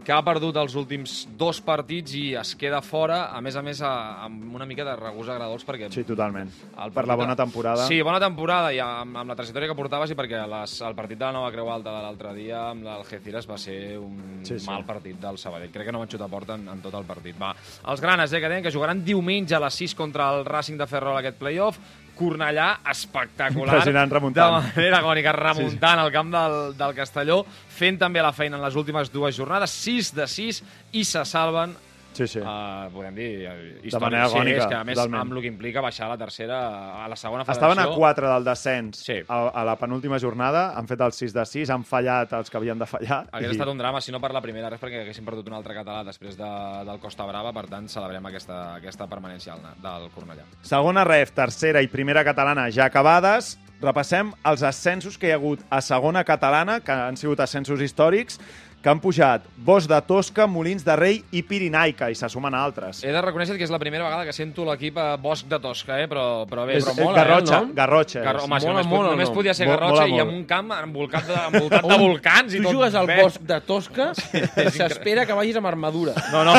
que 0.00 0.14
ha 0.16 0.22
perdut 0.24 0.56
els 0.56 0.72
últims 0.80 1.26
dos 1.36 1.58
partits 1.60 2.14
i 2.16 2.22
es 2.40 2.54
queda 2.56 2.78
fora, 2.80 3.26
a 3.36 3.40
més 3.44 3.54
a 3.54 3.62
més, 3.62 3.82
a, 3.84 3.90
amb 4.24 4.54
una 4.56 4.64
mica 4.64 4.82
de 4.88 4.94
regús 4.96 5.28
agradolç, 5.28 5.66
perquè 5.68 5.90
Sí, 5.92 6.06
totalment. 6.08 6.48
el 6.80 6.90
Per 6.96 7.04
la 7.06 7.16
bona 7.20 7.36
temporada. 7.36 7.84
Sí, 7.86 8.00
bona 8.00 8.18
temporada 8.22 8.72
i 8.72 8.78
amb, 8.80 9.18
amb 9.20 9.28
la 9.28 9.36
trajectòria 9.36 9.68
que 9.68 9.76
portaves 9.76 10.10
i 10.10 10.16
perquè 10.16 10.40
les, 10.48 10.78
el 10.88 10.96
partit 10.96 11.20
de 11.20 11.26
la 11.28 11.34
Nova 11.36 11.52
Creu 11.52 11.68
Alta 11.70 11.92
de 11.98 12.02
l'altre 12.06 12.32
dia 12.34 12.62
amb 12.70 12.88
l'Algeciras 12.88 13.46
va 13.46 13.58
ser 13.60 13.98
un 14.00 14.40
Sí, 14.42 14.58
sí, 14.58 14.66
mal 14.70 14.86
partit 14.88 15.20
del 15.20 15.36
Sabadell. 15.38 15.70
Crec 15.70 15.90
que 15.90 15.92
no 15.92 16.00
van 16.00 16.08
xutar 16.08 16.30
porta 16.32 16.56
en, 16.56 16.64
en 16.72 16.79
tot 16.82 16.94
el 16.98 17.06
partit. 17.08 17.36
Va. 17.40 17.54
Els 17.92 18.00
granes, 18.00 18.32
eh, 18.32 18.40
que 18.40 18.48
deien 18.48 18.64
que 18.64 18.72
jugaran 18.72 19.04
diumenge 19.04 19.56
a 19.56 19.60
les 19.60 19.74
6 19.74 19.94
contra 19.94 20.30
el 20.34 20.44
Racing 20.44 20.78
de 20.78 20.86
Ferrol 20.86 21.18
aquest 21.18 21.38
playoff. 21.38 21.78
Cornellà, 22.20 22.80
espectacular. 22.90 23.78
Impressionant, 23.78 24.10
remuntant. 24.12 24.56
De 24.58 24.72
manera 24.76 24.98
agònica, 24.98 25.32
remuntant 25.32 26.02
al 26.02 26.10
camp 26.12 26.32
del, 26.34 26.56
del 26.76 26.96
Castelló, 26.98 27.38
fent 27.48 27.96
també 28.02 28.20
la 28.20 28.34
feina 28.36 28.58
en 28.58 28.64
les 28.66 28.76
últimes 28.76 29.08
dues 29.12 29.38
jornades, 29.38 29.72
6 29.86 30.12
de 30.18 30.26
6, 30.28 30.62
i 31.00 31.04
se 31.08 31.24
salven 31.24 31.72
Sí, 32.12 32.26
sí. 32.26 32.40
Uh, 32.40 32.90
podem 32.92 33.14
dir, 33.14 33.28
eh, 33.46 33.52
històric. 33.84 34.02
manera 34.02 34.28
sí, 34.28 34.34
agònica, 34.36 34.56
és 34.58 34.66
que 34.66 34.74
a 34.74 34.84
més 34.84 34.96
totalment. 34.98 35.20
amb 35.22 35.32
el 35.36 35.40
que 35.40 35.46
implica 35.48 35.80
baixar 35.80 36.06
a 36.06 36.08
la 36.10 36.18
tercera, 36.18 36.58
a 37.04 37.08
la 37.08 37.16
segona 37.16 37.44
federació... 37.44 37.70
Estaven 37.70 37.78
a 37.92 37.94
4 37.96 38.32
del 38.34 38.44
descens 38.44 38.98
Sí. 39.06 39.20
a, 39.28 39.38
a 39.48 39.64
la 39.64 39.76
penúltima 39.76 40.18
jornada, 40.18 40.72
han 40.76 40.88
fet 40.90 41.00
el 41.00 41.12
6 41.12 41.32
de 41.32 41.46
6, 41.46 41.70
han 41.70 41.84
fallat 41.84 42.32
els 42.32 42.50
que 42.50 42.56
havien 42.58 42.78
de 42.78 42.86
fallar. 42.90 43.20
Hauria 43.32 43.50
estat 43.54 43.68
un 43.68 43.78
drama, 43.78 44.00
si 44.00 44.10
no 44.12 44.20
per 44.20 44.32
la 44.34 44.42
primera, 44.42 44.68
res 44.68 44.80
perquè 44.82 45.04
haguéssim 45.04 45.24
perdut 45.24 45.46
un 45.48 45.54
altre 45.54 45.74
català 45.78 46.02
després 46.04 46.36
de, 46.36 46.50
del 46.90 46.98
Costa 47.00 47.24
Brava, 47.30 47.52
per 47.54 47.66
tant 47.70 47.88
celebrem 47.88 48.26
aquesta, 48.26 48.74
aquesta 48.82 49.06
permanència 49.06 49.54
del 49.80 50.10
Cornellà. 50.14 50.44
Segona 50.62 51.04
ref, 51.04 51.30
tercera 51.32 51.80
i 51.80 51.88
primera 51.88 52.24
catalana 52.26 52.68
ja 52.70 52.86
acabades. 52.90 53.56
Repassem 53.80 54.34
els 54.44 54.60
ascensos 54.62 55.16
que 55.16 55.30
hi 55.30 55.30
ha 55.32 55.36
hagut 55.38 55.62
a 55.72 55.78
segona 55.80 56.20
catalana, 56.28 56.80
que 56.84 56.92
han 56.92 57.16
sigut 57.16 57.40
ascensos 57.40 57.80
històrics, 57.80 58.36
que 58.82 58.88
han 58.88 59.00
pujat 59.00 59.44
Bosch 59.60 59.88
de 59.90 59.98
Tosca, 60.08 60.46
Molins 60.48 60.84
de 60.86 60.94
Rei 60.96 61.18
i 61.36 61.42
Pirinaica, 61.44 62.08
i 62.08 62.14
se 62.16 62.28
sumen 62.32 62.54
altres. 62.56 63.02
He 63.04 63.12
de 63.12 63.20
reconèixer 63.20 63.58
que 63.60 63.66
és 63.66 63.72
la 63.72 63.78
primera 63.82 64.06
vegada 64.06 64.24
que 64.24 64.32
sento 64.32 64.64
l'equip 64.64 64.96
a 64.96 65.16
Bosch 65.20 65.44
de 65.50 65.58
Tosca, 65.60 65.98
eh? 66.00 66.06
però, 66.08 66.46
però 66.48 66.64
bé. 66.68 66.78
És, 66.80 66.86
però 66.88 67.10
mola, 67.10 67.18
Garrotxa, 67.20 67.52
eh, 67.52 67.58
el 67.60 67.66
nom? 67.66 67.74
Garrotxa. 67.76 68.22
Gar 68.24 68.38
és. 68.38 68.46
home, 68.46 68.60
si 68.60 68.70
Mola 68.70 68.80
només, 68.80 69.00
el 69.04 69.10
només 69.12 69.28
nom. 69.28 69.36
podia 69.36 69.54
ser 69.58 69.68
Garrotxa 69.68 69.92
mola 69.92 70.06
i 70.08 70.14
molt. 70.16 70.24
amb 70.24 70.32
un 70.38 70.44
camp 70.48 70.72
envoltat 70.78 71.28
de, 71.28 71.36
envoltat 71.52 71.90
de 71.92 72.00
volcans 72.06 72.56
i 72.56 72.62
Tu 72.62 72.64
tot 72.64 72.78
jugues 72.78 72.96
al 73.02 73.12
bosc 73.20 73.44
de 73.52 73.60
Tosca, 73.68 74.08
s'espera 74.78 75.26
que 75.28 75.36
vagis 75.36 75.60
amb 75.60 75.68
armadura. 75.68 76.16
No, 76.32 76.44
no. 76.48 76.56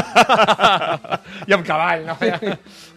I 1.49 1.57
amb 1.57 1.65
cavall, 1.65 2.05
no? 2.05 2.17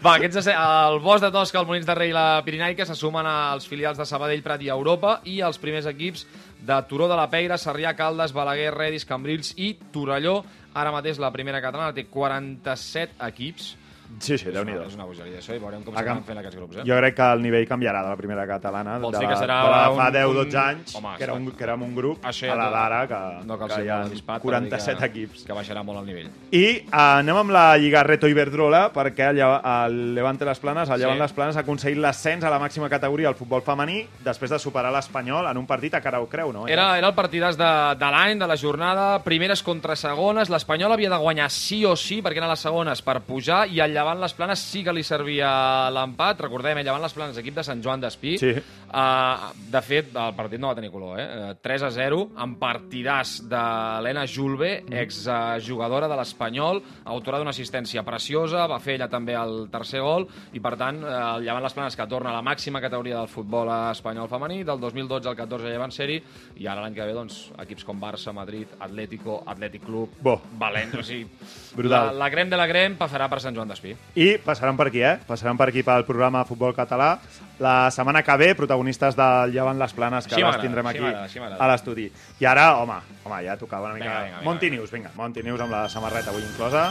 Va, 0.05 0.15
aquests, 0.19 0.51
el 0.53 0.99
Bosch 1.01 1.25
de 1.25 1.31
Tosca, 1.33 1.63
el 1.63 1.65
Molins 1.69 1.87
de 1.89 1.95
Rei 1.97 2.13
i 2.13 2.15
la 2.15 2.43
Pirinaica 2.45 2.85
se 2.85 2.93
sumen 2.93 3.25
als 3.25 3.65
filials 3.65 3.97
de 3.97 4.05
Sabadell, 4.05 4.43
Prat 4.45 4.61
i 4.61 4.69
Europa 4.69 5.17
i 5.25 5.39
els 5.41 5.57
primers 5.57 5.89
equips 5.89 6.27
de 6.65 6.81
Turó 6.89 7.07
de 7.07 7.15
la 7.15 7.29
Peira, 7.29 7.59
Sarrià, 7.61 7.93
Caldes, 7.95 8.33
Balaguer, 8.33 8.73
Redis, 8.73 9.05
Cambrils 9.05 9.53
i 9.61 9.75
Torelló. 9.93 10.39
Ara 10.73 10.91
mateix 10.91 11.19
la 11.21 11.31
primera 11.31 11.61
catalana 11.61 11.93
té 11.93 12.07
47 12.09 13.21
equips. 13.27 13.75
Sí, 14.19 14.37
sí, 14.37 14.45
déu 14.51 14.63
nhi 14.63 14.73
És 14.85 14.95
una 14.95 15.05
bogeria, 15.05 15.39
això, 15.39 15.55
i 15.55 15.59
veurem 15.59 15.83
com 15.83 15.93
s'acaben 15.93 16.21
cam- 16.21 16.25
fent 16.25 16.37
aquests 16.39 16.55
grups. 16.57 16.77
Eh? 16.77 16.83
Jo 16.87 16.95
crec 16.97 17.15
que 17.15 17.25
el 17.33 17.41
nivell 17.41 17.67
canviarà 17.67 18.01
de 18.03 18.09
la 18.09 18.15
primera 18.15 18.45
catalana, 18.47 18.97
Vols 18.99 19.13
de 19.13 19.19
dir 19.19 19.27
la, 19.27 19.33
que 19.33 19.39
serà 19.41 19.57
de 19.63 19.69
la 19.69 19.77
de 19.89 19.95
fa 19.95 20.07
un- 20.07 20.13
10-12 20.13 20.55
un- 20.55 20.57
anys, 20.63 20.95
Home, 20.95 21.09
que, 21.17 21.23
era 21.23 21.33
un, 21.33 21.51
que 21.51 21.63
érem 21.63 21.81
un 21.83 21.95
grup, 21.95 22.23
Això 22.25 22.45
a 22.45 22.49
ja 22.49 22.55
la 22.55 22.65
no- 22.65 22.71
d'ara, 22.71 23.07
que, 23.07 23.45
no 23.45 23.57
cal 23.59 23.67
que 23.67 23.73
ser 23.75 23.85
hi 23.85 23.89
ha 23.89 23.97
molt 23.99 24.11
dispat 24.13 24.41
per 24.41 24.41
dir 24.41 24.49
47 24.69 24.99
que, 24.99 25.05
equips. 25.05 25.43
Que 25.45 25.53
baixarà 25.53 25.83
molt 25.83 25.99
el 25.99 26.05
nivell. 26.05 26.29
I 26.51 26.65
uh, 26.87 26.95
anem 27.19 27.35
amb 27.37 27.51
la 27.51 27.77
Lliga 27.77 28.03
Reto 28.03 28.27
Iberdrola, 28.27 28.91
perquè 28.93 29.29
el, 29.31 29.35
Lleva- 29.37 29.85
el 29.87 30.15
Levante 30.15 30.45
Les 30.45 30.59
Planes, 30.59 30.89
el 30.89 30.95
Sí. 30.95 31.01
Llevant 31.01 31.19
Les 31.19 31.33
Planes 31.33 31.57
ha 31.57 31.59
aconseguit 31.61 31.97
l'ascens 31.99 32.43
a 32.43 32.49
la 32.49 32.59
màxima 32.59 32.89
categoria 32.89 33.27
del 33.27 33.35
futbol 33.35 33.61
femení 33.61 34.05
després 34.23 34.49
de 34.51 34.59
superar 34.59 34.91
l'Espanyol 34.93 35.47
en 35.51 35.57
un 35.57 35.65
partit 35.67 35.93
a 35.95 36.01
cara 36.01 36.19
o 36.21 36.27
creu, 36.29 36.53
no? 36.53 36.67
Era, 36.67 36.97
era 36.97 37.07
el 37.07 37.13
partidàs 37.15 37.57
de, 37.57 37.95
de 37.97 38.11
l'any, 38.11 38.37
de 38.39 38.47
la 38.47 38.55
jornada, 38.57 39.19
primeres 39.23 39.61
contra 39.63 39.95
segones. 39.95 40.49
L'Espanyol 40.49 40.91
havia 40.93 41.09
de 41.09 41.17
guanyar 41.17 41.49
sí 41.51 41.83
o 41.85 41.95
sí, 41.95 42.21
perquè 42.21 42.37
eren 42.37 42.49
les 42.49 42.59
segones, 42.59 43.01
per 43.01 43.21
pujar, 43.21 43.67
i 43.67 43.79
el 43.79 43.94
Llevant 43.95 44.19
Les 44.21 44.33
Planes 44.35 44.59
sí 44.59 44.83
que 44.83 44.93
li 44.95 45.03
servia 45.07 45.49
l'empat. 45.95 46.41
Recordem, 46.45 46.81
el 46.81 46.87
Llevant 46.87 47.03
Les 47.05 47.15
Planes, 47.15 47.39
equip 47.41 47.55
de 47.55 47.63
Sant 47.67 47.83
Joan 47.83 48.03
d'Espí. 48.03 48.35
Sí. 48.41 48.51
Uh, 48.95 49.49
de 49.73 49.81
fet, 49.83 50.13
el 50.15 50.35
partit 50.37 50.61
no 50.61 50.69
va 50.69 50.75
tenir 50.77 50.87
color, 50.93 51.17
eh? 51.19 51.25
Uh, 51.51 51.55
3 51.59 51.83
a 51.83 51.89
0, 51.91 52.21
amb 52.39 52.55
partidàs 52.61 53.41
de 53.51 53.63
l'Ena 54.05 54.23
Julve, 54.23 54.69
exjugadora 55.03 56.07
de 56.07 56.15
l'Espanyol, 56.15 56.79
autora 57.11 57.41
d'una 57.41 57.51
assistència 57.51 58.05
preciosa, 58.07 58.63
va 58.71 58.79
fer 58.79 58.95
ella 58.95 59.09
també 59.11 59.35
el 59.35 59.65
tercer 59.73 59.99
gol, 59.99 60.29
i 60.55 60.61
per 60.63 60.75
tant, 60.79 61.01
eh, 61.03 61.11
el 61.11 61.43
Llevant 61.43 61.65
Les 61.65 61.75
Planes 61.75 61.99
que 61.99 62.07
torna 62.07 62.31
a 62.31 62.37
la 62.37 62.45
màxima 62.45 62.79
categoria 62.79 63.17
del 63.19 63.27
futbol 63.31 63.67
espanyol 63.91 64.31
femení, 64.31 64.61
del 64.63 64.79
2012 64.79 65.27
al 65.27 65.35
14 65.41 65.73
ja 65.73 65.81
van 65.81 65.91
ser-hi, 65.91 66.21
i 66.63 66.69
ara 66.71 66.85
l'any 66.85 66.95
que 66.95 67.09
ve, 67.09 67.17
doncs, 67.17 67.41
equips 67.65 67.83
com 67.83 67.99
Barça, 67.99 68.31
Madrid, 68.31 68.77
Atlético, 68.79 69.41
Atlètic 69.43 69.83
Club, 69.83 70.15
Bo. 70.23 70.37
València, 70.61 71.03
o 71.03 71.03
sigui, 71.03 71.27
Brutal. 71.75 72.13
La, 72.13 72.25
la 72.25 72.31
crem 72.31 72.51
de 72.51 72.59
la 72.59 72.69
crem 72.71 72.95
passarà 72.99 73.27
per 73.27 73.41
Sant 73.43 73.57
Joan 73.57 73.73
d'Espí. 73.73 73.91
I 74.15 74.37
passaran 74.45 74.79
per 74.79 74.87
aquí, 74.87 75.03
eh? 75.03 75.17
Passaran 75.27 75.59
per 75.59 75.67
aquí 75.73 75.83
pel 75.83 76.07
programa 76.07 76.45
Futbol 76.47 76.71
Català. 76.77 77.17
La 77.59 77.89
setmana 77.91 78.23
que 78.23 78.35
ve, 78.37 78.49
protagonistes 78.55 79.15
del 79.15 79.53
Llevant 79.53 79.79
Les 79.79 79.93
Planes, 79.95 80.27
que 80.27 80.41
les 80.43 80.59
tindrem 80.61 80.87
aquí 80.91 81.05
a 81.05 81.69
l'estudi. 81.71 82.09
I 82.41 82.49
ara, 82.51 82.67
home, 82.81 82.99
home, 83.23 83.41
ja 83.47 83.55
tocava 83.57 83.91
una 83.91 83.95
mica... 83.95 84.09
Vinga, 84.09 84.25
vinga, 84.25 84.43
Monti 84.43 84.69
vinga. 84.69 84.81
News, 84.81 84.91
vinga, 84.91 85.15
Monti 85.15 85.43
News 85.45 85.63
amb 85.63 85.77
la 85.77 85.87
samarreta 85.89 86.33
avui 86.35 86.43
inclosa. 86.43 86.89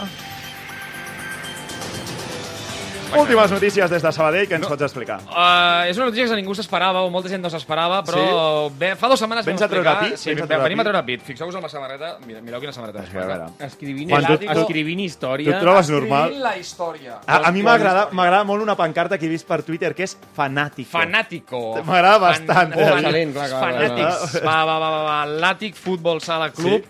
Últimes 3.13 3.51
notícies 3.51 3.89
des 3.89 4.01
de 4.01 4.11
Sabadell, 4.11 4.47
que 4.47 4.55
ens 4.57 4.67
pots 4.67 4.81
explicar? 4.83 5.19
Uh, 5.29 5.85
és 5.87 5.95
una 5.97 6.07
notícia 6.09 6.25
que 6.27 6.35
ningú 6.35 6.55
s'esperava, 6.57 7.03
o 7.05 7.09
molta 7.13 7.29
gent 7.31 7.41
no 7.43 7.49
s'esperava, 7.53 8.01
però 8.03 8.69
bé, 8.75 8.89
fa 8.99 9.07
dues 9.07 9.21
setmanes 9.21 9.45
Vens 9.47 9.61
vam 9.61 9.67
a 9.67 9.71
treure 9.71 9.89
explicar- 9.91 10.09
pit? 10.11 10.19
Sí, 10.19 10.29
Vens 10.33 10.41
a 10.43 10.47
treure 10.49 10.63
venim 10.65 10.81
a 10.81 10.83
treure 10.83 11.03
pit. 11.07 11.21
Fixeu-vos 11.23 11.55
en 11.55 11.63
la 11.63 11.69
samarreta. 11.69 12.09
Mira, 12.25 12.41
mireu 12.41 12.59
quina 12.59 12.73
samarreta 12.75 13.03
és. 13.05 13.13
A 13.15 13.25
veure. 13.27 13.45
Escrivint, 13.67 14.09
Quan 14.09 14.25
tu- 14.25 14.37
tu- 14.37 14.51
escrivint 14.51 14.99
Tu 14.99 15.05
història... 15.05 15.55
et 15.55 15.61
trobes 15.61 15.89
normal? 15.89 16.35
la 16.41 16.57
història. 16.57 17.19
A, 17.25 17.37
a 17.47 17.51
mi 17.51 17.63
m'agrada 17.63 18.09
m'agrada 18.11 18.43
molt 18.43 18.61
una 18.63 18.75
pancarta 18.75 19.17
que 19.17 19.25
he 19.27 19.29
vist 19.29 19.47
per 19.47 19.61
Twitter, 19.63 19.93
que 19.95 20.03
és 20.03 20.17
fanàtico. 20.35 20.91
Fanàtico. 20.97 21.63
M'agrada 21.85 22.17
bastant, 22.17 22.73
Fan- 22.73 22.73
eh? 22.73 22.89
fan- 22.89 23.05
Excel·lent, 23.05 23.33
clar, 23.33 23.47
clar, 23.49 23.61
clar. 23.61 23.71
Fanàtics. 23.71 24.43
Va, 24.43 24.59
va, 24.65 24.77
va, 24.79 24.89
va, 24.89 25.03
va. 25.03 25.25
L'Àtic 25.25 25.75
Futbol 25.75 26.19
Sala 26.21 26.51
Club, 26.51 26.83
Sí. 26.83 26.89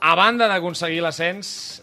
a 0.00 0.14
banda 0.16 0.48
d'aconseguir 0.48 1.00
l'ascens, 1.02 1.82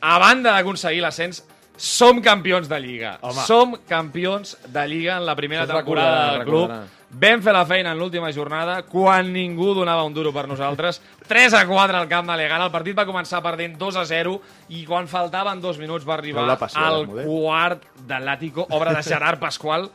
a 0.00 0.18
banda 0.18 0.50
d'aconseguir 0.52 1.00
l'ascens, 1.02 1.44
som 1.82 2.20
campions 2.22 2.68
de 2.70 2.78
Lliga. 2.78 3.16
Home. 3.26 3.42
Som 3.42 3.72
campions 3.90 4.54
de 4.70 4.82
Lliga 4.86 5.16
en 5.18 5.26
la 5.26 5.34
primera 5.34 5.64
Això 5.66 5.80
temporada 5.80 6.36
del 6.36 6.44
club. 6.46 6.68
recordarà. 6.70 6.98
Vam 7.12 7.42
fer 7.44 7.52
la 7.52 7.64
feina 7.68 7.90
en 7.92 7.98
l'última 7.98 8.30
jornada, 8.32 8.78
quan 8.88 9.32
ningú 9.34 9.74
donava 9.74 10.04
un 10.06 10.14
duro 10.14 10.30
per 10.32 10.46
nosaltres. 10.48 11.02
3 11.28 11.58
a 11.58 11.66
4 11.66 11.98
al 11.98 12.08
camp 12.08 12.30
de 12.30 12.36
Legan. 12.38 12.62
El 12.62 12.70
partit 12.70 12.96
va 12.96 13.04
començar 13.04 13.42
perdent 13.42 13.74
2 13.80 13.98
a 13.98 14.04
0 14.06 14.36
i 14.78 14.84
quan 14.86 15.10
faltaven 15.10 15.60
dos 15.60 15.76
minuts 15.82 16.06
va 16.08 16.14
arribar 16.14 16.46
passió, 16.56 16.80
al 16.80 17.04
quart 17.10 17.82
de 17.98 18.22
l'Àtico, 18.22 18.68
obra 18.70 18.94
de 18.94 19.02
Gerard 19.10 19.42
Pasqual. 19.42 19.90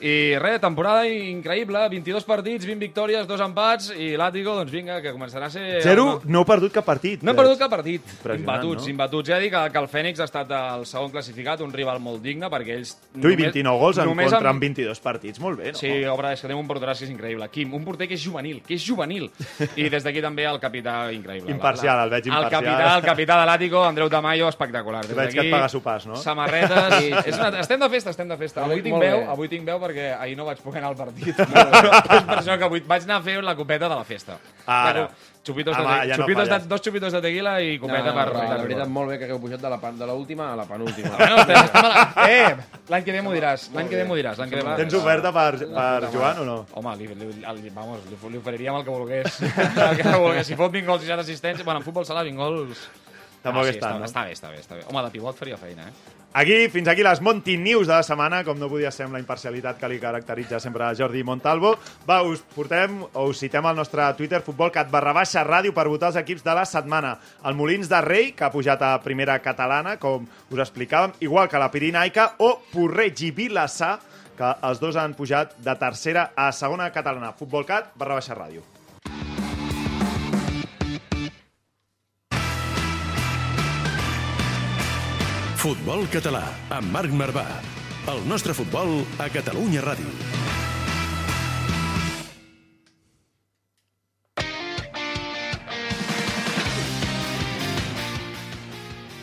I 0.00 0.38
res, 0.40 0.60
temporada 0.62 1.04
increïble, 1.06 1.80
22 1.92 2.24
partits, 2.24 2.64
20 2.64 2.80
victòries, 2.80 3.26
dos 3.28 3.40
empats, 3.44 3.90
i 3.92 4.14
l'Àtico, 4.16 4.54
doncs 4.56 4.72
vinga, 4.72 5.00
que 5.04 5.12
començarà 5.12 5.50
a 5.50 5.52
ser... 5.52 5.64
Zero, 5.84 6.06
No, 6.10 6.20
no 6.24 6.40
heu 6.40 6.46
perdut 6.48 6.72
cap 6.72 6.86
partit. 6.88 7.22
no 7.22 7.32
he 7.32 7.36
perdut 7.36 7.58
cap 7.60 7.70
partit. 7.70 8.00
Imbatuts, 8.24 8.86
no? 8.86 8.90
imbatuts. 8.94 9.28
Ja 9.28 9.38
dic 9.42 9.52
que, 9.52 9.60
que 9.74 9.78
el 9.82 9.88
Fènix 9.92 10.20
ha 10.22 10.24
estat 10.30 10.50
el 10.56 10.86
segon 10.88 11.10
classificat, 11.12 11.60
un 11.60 11.72
rival 11.72 12.00
molt 12.00 12.22
digne, 12.24 12.48
perquè 12.48 12.78
ells... 12.78 12.94
Tu 13.12 13.34
i 13.34 13.36
29 13.36 13.78
gols 13.82 13.98
en 14.00 14.08
contra 14.14 14.40
amb- 14.40 14.54
en 14.56 14.60
22 14.64 15.00
partits, 15.04 15.40
molt 15.44 15.60
bé, 15.60 15.74
no? 15.74 15.78
Sí, 15.78 15.92
obra, 16.08 16.32
és 16.32 16.40
que 16.40 16.48
tenim 16.48 16.62
un 16.64 16.70
porteràs 16.70 16.98
que 17.02 17.04
és 17.04 17.12
increïble. 17.12 17.50
Quim, 17.52 17.74
un 17.76 17.84
porter 17.84 18.08
que 18.08 18.16
és 18.16 18.24
juvenil, 18.24 18.62
que 18.66 18.78
és 18.78 18.86
juvenil. 18.86 19.28
I 19.76 19.90
des 19.92 20.02
d'aquí 20.06 20.24
també 20.24 20.48
el 20.48 20.58
capità 20.64 20.96
increïble. 21.12 21.52
Imparcial, 21.58 22.06
el 22.06 22.14
veig 22.16 22.24
El 22.30 22.32
imparcial. 22.32 22.64
capità, 22.64 22.96
el 22.96 23.04
capità 23.10 23.38
de 23.42 23.46
l'Àtico, 23.52 23.84
Andreu 23.84 24.08
Tamayo, 24.08 24.48
espectacular. 24.48 25.04
Des 25.06 25.16
Veig 25.20 25.34
que 25.36 25.44
et 25.46 25.52
paga 25.52 25.68
sopars, 25.68 26.08
no? 26.08 26.16
Samarretes... 26.16 26.96
Sí, 27.00 27.12
sí. 27.12 27.28
és 27.34 27.36
una... 27.38 27.52
Estem 27.60 27.80
de 27.84 27.88
festa, 27.92 28.10
estem 28.16 28.28
de 28.32 28.36
festa. 28.40 28.64
Avui 28.64 28.80
tinc 28.84 28.96
veu, 29.00 29.26
avui 29.36 29.48
tinc 29.52 29.66
veu 29.68 29.78
perquè 29.90 30.06
ahir 30.16 30.38
no 30.38 30.46
vaig 30.48 30.62
poder 30.64 30.80
anar 30.80 30.94
al 30.94 30.96
partit. 31.02 31.34
és 31.40 32.24
per 32.30 32.38
això 32.38 32.56
que 32.56 32.70
avui 32.70 32.80
vaig 32.86 33.04
anar 33.10 33.18
a 33.20 33.26
fer 33.26 33.36
la 33.44 33.56
copeta 33.58 33.88
de 33.90 33.96
la 33.98 34.06
festa. 34.08 34.38
Ara. 34.70 35.08
Xupitos, 35.40 35.72
Home, 35.72 35.88
de, 35.88 36.08
ja 36.10 36.16
no 36.20 36.24
xupitos 36.26 36.44
de, 36.44 36.50
falles. 36.52 36.66
dos 36.68 36.82
xupitos 36.84 37.12
de 37.16 37.20
tequila 37.24 37.54
i 37.64 37.78
No, 37.78 37.86
copeta 37.86 38.10
no, 38.10 38.16
per... 38.18 38.24
no, 38.28 38.40
per 38.42 38.48
la 38.50 38.56
veritat, 38.60 38.90
molt 38.92 39.08
bé 39.08 39.14
que 39.18 39.24
hagueu 39.24 39.38
pujat 39.40 39.62
de 39.62 39.70
la, 39.72 39.78
pan- 39.80 39.96
de 39.96 40.04
l'última 40.10 40.50
a 40.52 40.56
la 40.60 40.66
penúltima. 40.68 41.14
Bueno, 41.16 41.38
estem, 41.40 41.56
estem 41.64 41.86
a 41.88 41.88
la... 41.88 42.02
Eh, 42.28 42.82
l'any 42.92 43.06
que 43.06 43.14
ve 43.16 43.22
m'ho 43.24 43.32
diràs, 43.32 43.64
l'any 43.72 43.88
que 43.88 43.96
ve 43.96 44.04
m'ho 44.04 44.18
diràs. 44.20 44.36
L'any 44.38 44.52
que 44.52 44.60
ve 44.60 44.76
Tens 44.82 44.98
oferta 45.00 45.32
per, 45.32 45.46
per 45.64 46.10
Joan 46.12 46.42
o 46.44 46.46
no? 46.50 46.58
Home, 46.76 46.92
li, 47.00 47.08
li, 47.16 47.30
li, 47.40 47.72
vamos, 47.72 48.04
li, 48.12 48.20
li 48.36 48.42
oferiríem 48.44 48.76
el 48.82 48.84
que 48.84 48.92
volgués. 48.92 49.40
el 49.88 49.96
que 50.02 50.12
volgués. 50.12 50.46
Si 50.52 50.60
fot 50.60 50.76
20 50.76 50.86
gols 50.92 51.08
i 51.08 51.08
60 51.08 51.24
assistències... 51.24 51.64
Bueno, 51.64 51.80
en 51.80 51.88
futbol 51.88 52.04
sala 52.04 52.22
20 52.28 52.36
gols... 52.44 52.84
Tampoc 53.40 53.64
Ah, 53.64 53.70
sí, 53.72 53.78
estan, 53.80 53.96
està, 53.96 53.98
no? 54.04 54.04
està 54.04 54.22
bé, 54.28 54.32
està 54.36 54.48
bé, 54.52 54.60
està 54.60 54.76
bé. 54.76 54.82
Home, 54.92 55.06
de 55.08 55.14
pivot 55.16 55.38
faria 55.40 55.56
feina, 55.56 55.88
eh? 55.88 56.19
Aquí, 56.32 56.68
fins 56.70 56.86
aquí 56.86 57.02
les 57.02 57.18
Monty 57.20 57.56
News 57.58 57.88
de 57.88 57.96
la 57.96 58.04
setmana, 58.06 58.44
com 58.46 58.54
no 58.54 58.68
podia 58.70 58.92
ser 58.94 59.08
amb 59.08 59.16
la 59.16 59.20
imparcialitat 59.22 59.80
que 59.80 59.88
li 59.90 59.98
caracteritza 59.98 60.60
sempre 60.62 60.84
a 60.86 60.92
Jordi 60.94 61.24
Montalvo. 61.26 61.72
Va, 62.06 62.20
us 62.22 62.44
portem, 62.54 63.00
o 63.02 63.24
us 63.32 63.42
citem 63.42 63.66
al 63.66 63.74
nostre 63.74 64.06
Twitter, 64.14 64.38
futbolcat 64.46 64.92
barra 64.94 65.10
baixa 65.16 65.42
ràdio 65.42 65.74
per 65.74 65.88
votar 65.90 66.12
els 66.12 66.20
equips 66.22 66.46
de 66.46 66.54
la 66.54 66.62
setmana. 66.70 67.16
El 67.42 67.58
Molins 67.58 67.90
de 67.90 67.98
Rei, 68.06 68.30
que 68.30 68.46
ha 68.46 68.54
pujat 68.54 68.78
a 68.78 68.94
primera 69.02 69.40
catalana, 69.42 69.98
com 69.98 70.22
us 70.54 70.62
explicàvem, 70.62 71.18
igual 71.26 71.50
que 71.50 71.58
la 71.58 71.72
Pirinaica, 71.74 72.36
o 72.38 72.60
Porreig 72.70 73.26
i 73.26 73.34
Vilassar, 73.34 73.96
que 74.38 74.54
els 74.70 74.78
dos 74.78 74.94
han 74.96 75.18
pujat 75.18 75.58
de 75.58 75.74
tercera 75.82 76.30
a 76.38 76.52
segona 76.54 76.92
catalana. 76.94 77.34
Futbolcat 77.34 77.90
barra 77.98 78.22
baixa 78.22 78.38
ràdio. 78.38 78.62
Futbol 85.60 86.06
català, 86.08 86.40
amb 86.72 86.88
Marc 86.88 87.12
Marvà. 87.12 87.42
El 88.08 88.22
nostre 88.24 88.54
futbol 88.56 89.02
a 89.20 89.26
Catalunya 89.28 89.82
Ràdio. 89.84 90.08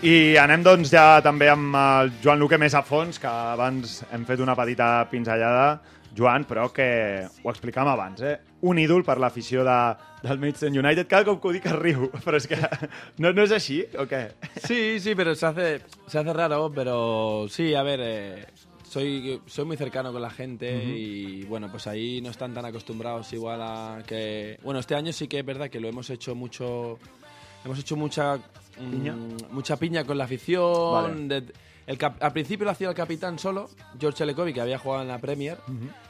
I 0.06 0.38
anem, 0.38 0.62
doncs, 0.62 0.94
ja 0.94 1.24
també 1.26 1.50
amb 1.50 1.74
el 1.74 2.14
Joan 2.22 2.38
Luque 2.38 2.62
més 2.62 2.78
a 2.78 2.84
fons, 2.86 3.18
que 3.18 3.34
abans 3.58 4.04
hem 4.14 4.30
fet 4.30 4.46
una 4.46 4.54
petita 4.54 5.08
pinzellada. 5.10 5.80
Joan, 6.16 6.46
però 6.50 6.70
que 6.74 7.28
ho 7.44 7.50
explicàvem 7.52 7.92
abans, 7.92 8.22
eh? 8.22 8.38
Un 8.62 8.80
ídol 8.82 9.04
per 9.06 9.18
l'afició 9.22 9.64
de, 9.66 9.76
del 10.24 10.40
Manchester 10.42 10.72
United. 10.72 11.08
Cada 11.08 11.26
cop 11.26 11.42
que 11.42 11.48
ho 11.50 11.54
dic 11.54 11.66
es 11.70 11.76
riu, 11.78 12.08
però 12.26 12.38
és 12.40 12.48
que 12.48 12.58
no, 13.22 13.34
no 13.34 13.44
és 13.44 13.52
així, 13.54 13.84
o 14.00 14.06
què? 14.10 14.24
Sí, 14.64 15.00
sí, 15.00 15.14
pero 15.16 15.36
se 15.36 15.46
hace, 15.46 15.68
se 16.08 16.18
hace 16.20 16.34
raro, 16.34 16.72
pero 16.74 17.46
sí, 17.50 17.74
a 17.76 17.84
ver, 17.84 18.00
eh, 18.04 18.46
soy, 18.84 19.42
soy 19.46 19.66
muy 19.66 19.78
cercano 19.78 20.12
con 20.14 20.22
la 20.22 20.30
gente 20.32 20.72
y 20.74 21.44
bueno, 21.44 21.68
pues 21.70 21.86
ahí 21.88 22.22
no 22.22 22.30
están 22.32 22.54
tan 22.54 22.66
acostumbrados 22.66 23.32
igual 23.34 23.62
a 23.62 24.02
que... 24.08 24.58
Bueno, 24.64 24.80
este 24.80 24.96
año 24.96 25.12
sí 25.14 25.28
que 25.28 25.40
es 25.40 25.46
verdad 25.46 25.70
que 25.70 25.80
lo 25.80 25.88
hemos 25.90 26.10
hecho 26.10 26.34
mucho... 26.36 26.98
Hemos 27.66 27.80
hecho 27.80 27.98
mucha 27.98 28.38
mm, 28.38 28.92
¿Piña? 28.92 29.16
mucha 29.52 29.76
piña 29.76 30.04
con 30.06 30.18
la 30.18 30.24
afición. 30.24 30.92
Vale. 30.94 31.42
de- 31.42 31.54
el 31.88 31.98
cap- 31.98 32.22
al 32.22 32.32
principio 32.34 32.66
lo 32.66 32.72
hacía 32.72 32.90
el 32.90 32.96
capitán 32.96 33.40
solo, 33.40 33.70
George 34.00 34.24
Elekovic, 34.24 34.54
que 34.56 34.62
había 34.62 34.78
jugado 34.78 35.02
en 35.04 35.08
la 35.08 35.18
Premier. 35.18 35.58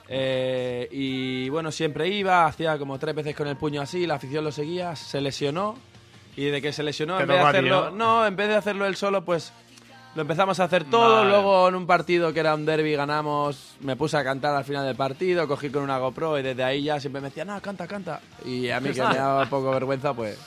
Eh, 0.09 0.87
y 0.91 1.49
bueno, 1.49 1.71
siempre 1.71 2.07
iba, 2.07 2.45
hacía 2.45 2.77
como 2.77 2.97
tres 2.99 3.15
veces 3.15 3.35
con 3.35 3.47
el 3.47 3.57
puño 3.57 3.81
así, 3.81 4.05
la 4.07 4.15
afición 4.15 4.43
lo 4.43 4.51
seguía, 4.51 4.95
se 4.95 5.21
lesionó. 5.21 5.75
Y 6.35 6.45
de 6.45 6.61
que 6.61 6.71
se 6.71 6.83
lesionó, 6.83 7.19
en 7.19 7.27
no 7.27 7.33
vez 7.33 7.41
de 7.41 7.47
hacerlo, 7.49 7.91
no, 7.91 8.25
en 8.25 8.35
vez 8.35 8.47
de 8.47 8.55
hacerlo 8.55 8.85
él 8.85 8.95
solo, 8.95 9.25
pues 9.25 9.51
lo 10.15 10.21
empezamos 10.21 10.59
a 10.59 10.65
hacer 10.65 10.83
todo. 10.83 11.17
Vale. 11.17 11.29
Luego 11.29 11.67
en 11.67 11.73
un 11.75 11.87
partido 11.87 12.31
que 12.31 12.39
era 12.41 12.53
un 12.53 12.63
derby 12.63 12.93
ganamos, 12.95 13.75
me 13.81 13.95
puse 13.95 14.17
a 14.17 14.23
cantar 14.23 14.55
al 14.55 14.63
final 14.63 14.85
del 14.85 14.95
partido, 14.95 15.47
cogí 15.47 15.69
con 15.71 15.81
una 15.83 15.97
GoPro 15.97 16.37
y 16.37 16.43
desde 16.43 16.63
ahí 16.63 16.83
ya 16.83 16.99
siempre 16.99 17.21
me 17.21 17.29
decía, 17.29 17.43
no, 17.43 17.59
canta, 17.59 17.87
canta. 17.87 18.21
Y 18.45 18.69
a 18.69 18.79
mí 18.79 18.91
que 18.91 19.01
me 19.03 19.15
daba 19.15 19.43
un 19.43 19.49
poco 19.49 19.71
vergüenza, 19.71 20.13
pues 20.13 20.37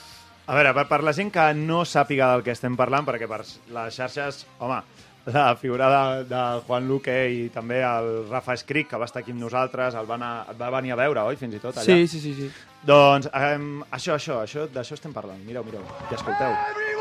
A 0.47 0.55
veure, 0.55 0.73
per, 0.73 0.87
per 0.89 1.03
la 1.03 1.13
gent 1.13 1.29
que 1.31 1.43
no 1.53 1.83
sàpiga 1.85 2.31
del 2.33 2.41
que 2.43 2.51
estem 2.51 2.73
parlant, 2.75 3.05
perquè 3.07 3.27
per 3.29 3.43
les 3.45 3.93
xarxes, 3.95 4.41
home, 4.59 4.79
la 5.25 5.55
figura 5.55 5.89
de, 5.89 6.23
de 6.29 6.41
Juan 6.67 6.87
Luque 6.87 7.17
i 7.29 7.49
també 7.53 7.81
el 7.85 8.11
Rafa 8.29 8.55
Escric, 8.57 8.89
que 8.91 8.99
va 9.01 9.05
estar 9.09 9.21
aquí 9.21 9.35
amb 9.35 9.43
nosaltres, 9.43 9.97
el 9.99 10.09
va, 10.09 10.17
anar, 10.17 10.33
et 10.51 10.59
va 10.59 10.71
venir 10.77 10.95
a 10.95 10.99
veure, 11.03 11.25
oi, 11.29 11.37
fins 11.39 11.57
i 11.57 11.61
tot, 11.61 11.77
allà? 11.77 11.85
Sí, 11.85 12.07
sí, 12.07 12.23
sí, 12.23 12.33
sí. 12.39 12.49
Doncs 12.87 13.29
um, 13.29 13.83
això, 13.93 14.17
això, 14.17 14.41
això, 14.41 14.65
d'això 14.73 14.97
estem 14.97 15.13
parlant. 15.13 15.41
Mireu, 15.45 15.65
mireu, 15.67 15.85
i 16.09 16.17
escolteu. 16.17 16.57
Everywhere 16.71 17.00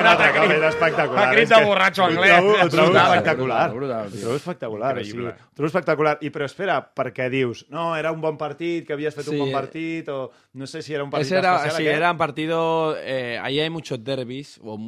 un 0.00 0.06
altre 0.06 0.28
cop, 0.36 0.50
és 0.50 0.62
espectacular. 0.68 1.28
Un 1.28 1.34
crit 1.34 1.48
de 1.48 1.60
borratxo 1.64 2.02
ho 2.02 2.06
anglès. 2.06 2.30
trobo, 2.36 2.50
ho 2.52 2.68
trobo 2.68 2.86
Brutal, 2.86 3.06
espectacular. 3.12 3.70
brutal, 3.72 4.06
Ho 4.06 4.20
trobo 4.20 4.36
espectacular. 4.36 4.98
O 4.98 5.04
sigui, 5.04 5.26
ho 5.26 5.34
trobo 5.54 5.66
espectacular. 5.66 6.18
I 6.20 6.30
però 6.30 6.44
espera, 6.46 6.78
perquè 6.94 7.28
dius, 7.30 7.66
no, 7.70 7.96
era 7.96 8.12
un 8.12 8.20
bon 8.20 8.36
partit, 8.36 8.86
que 8.86 8.92
havies 8.92 9.14
fet 9.14 9.28
un 9.28 9.38
bon 9.38 9.52
partit, 9.52 10.08
o 10.08 10.30
no 10.54 10.66
sé 10.66 10.82
si 10.82 10.94
era 10.94 11.04
un 11.04 11.10
partit 11.10 11.26
Ese 11.26 11.38
era, 11.38 11.56
especial. 11.56 11.76
sí, 11.76 11.82
aquest. 11.88 11.96
eran 11.98 12.16
partidos. 12.18 12.96
eh, 13.02 13.38
ahí 13.42 13.60
hay 13.60 13.70
muchos 13.70 14.02
derbis. 14.02 14.58
O, 14.62 14.78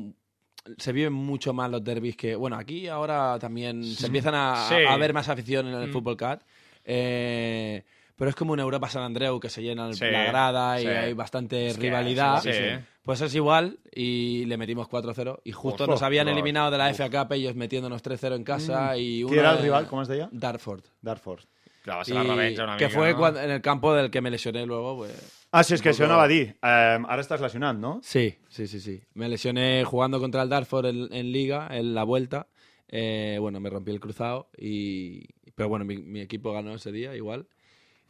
se 0.79 0.93
viven 0.93 1.13
mucho 1.13 1.53
más 1.53 1.71
los 1.71 1.85
derbis 1.85 2.17
que. 2.17 2.35
Bueno, 2.37 2.57
aquí 2.57 2.89
ahora 2.89 3.39
también 3.39 3.85
se 3.85 4.07
empiezan 4.07 4.35
a, 4.35 4.67
Sí. 4.69 4.77
a 4.89 4.97
ver 4.97 5.13
más 5.13 5.29
afición 5.29 5.67
en 5.69 5.75
el 5.75 5.89
Mm. 5.89 5.93
Fútbol 5.93 6.17
Cat. 6.17 6.43
Eh, 6.85 7.85
pero 8.17 8.31
es 8.31 8.37
como 8.37 8.55
en 8.55 8.61
Europa 8.61 8.89
San 8.89 9.03
Andreu 9.03 9.39
que 9.41 9.49
se 9.49 9.63
llena 9.63 9.89
el- 9.89 9.95
Sí, 9.95 10.05
la 10.05 10.25
grada 10.25 10.81
y 10.81 10.85
sí. 10.85 10.89
hay 10.89 11.13
bastante 11.13 11.69
Es 11.69 11.77
que 11.77 11.83
rivalidad. 11.83 12.41
sí, 12.43 12.53
sí. 12.53 12.61
Pues 13.03 13.21
es 13.21 13.35
igual 13.35 13.79
y 13.93 14.45
le 14.47 14.57
metimos 14.57 14.89
4-0 14.89 15.41
y 15.45 15.53
justo 15.53 15.85
Ojo, 15.85 15.93
nos 15.93 16.03
habían 16.03 16.25
claro. 16.25 16.37
eliminado 16.39 16.71
de 16.71 16.79
la 16.79 16.89
FA 16.95 17.11
Cup 17.11 17.33
ellos 17.35 17.55
metiéndonos 17.55 18.03
3-0 18.03 18.35
en 18.37 18.45
casa 18.45 18.97
y 18.97 19.19
Qui 19.19 19.25
una 19.25 19.41
era 19.41 19.51
el 19.53 19.57
de- 19.59 19.63
rival, 19.65 19.87
com 19.89 20.01
es 20.01 20.09
deia? 20.09 20.29
Dartford. 20.33 20.85
Dartford. 21.03 21.41
Clar, 21.83 21.99
va 21.99 22.05
ser 22.05 22.15
Y 22.15 22.19
la 22.19 22.23
revenja 22.25 22.65
una 22.65 22.77
que 22.79 22.87
mica, 22.87 22.97
fue 22.99 23.13
no? 23.13 23.19
cuando- 23.19 23.41
en 23.43 23.51
el 23.51 23.61
campo 23.61 23.93
del 23.93 24.11
que 24.11 24.23
me 24.23 24.31
lesioné 24.31 24.65
luego, 24.65 24.97
pues... 24.97 25.13
Ah, 25.53 25.63
sí, 25.63 25.75
és 25.75 25.83
que 25.83 25.91
això 25.93 26.07
anava 26.09 26.25
a 26.25 26.29
dir. 26.29 26.57
Eh, 26.63 26.99
ara 27.07 27.21
estàs 27.23 27.39
lesionat, 27.41 27.77
no? 27.77 28.01
Sí, 28.03 28.35
sí, 28.49 28.67
sí, 28.67 28.81
sí. 28.81 29.03
Me 29.15 29.29
lesioné 29.29 29.85
jugando 29.85 30.19
contra 30.19 30.43
el 30.43 30.49
Dartford 30.49 30.87
en, 30.87 31.13
en 31.13 31.31
Liga, 31.31 31.69
en 31.71 31.95
la 31.95 32.03
vuelta. 32.03 32.49
Eh, 32.89 33.37
bueno, 33.41 33.61
me 33.61 33.71
rompí 33.71 33.91
el 33.93 34.01
cruzado 34.01 34.49
y... 34.57 35.27
Pero 35.55 35.69
bueno, 35.69 35.85
mi, 35.85 35.99
mi 35.99 36.21
equipo 36.23 36.53
ganó 36.53 36.75
ese 36.75 36.91
día 36.91 37.15
igual. 37.15 37.47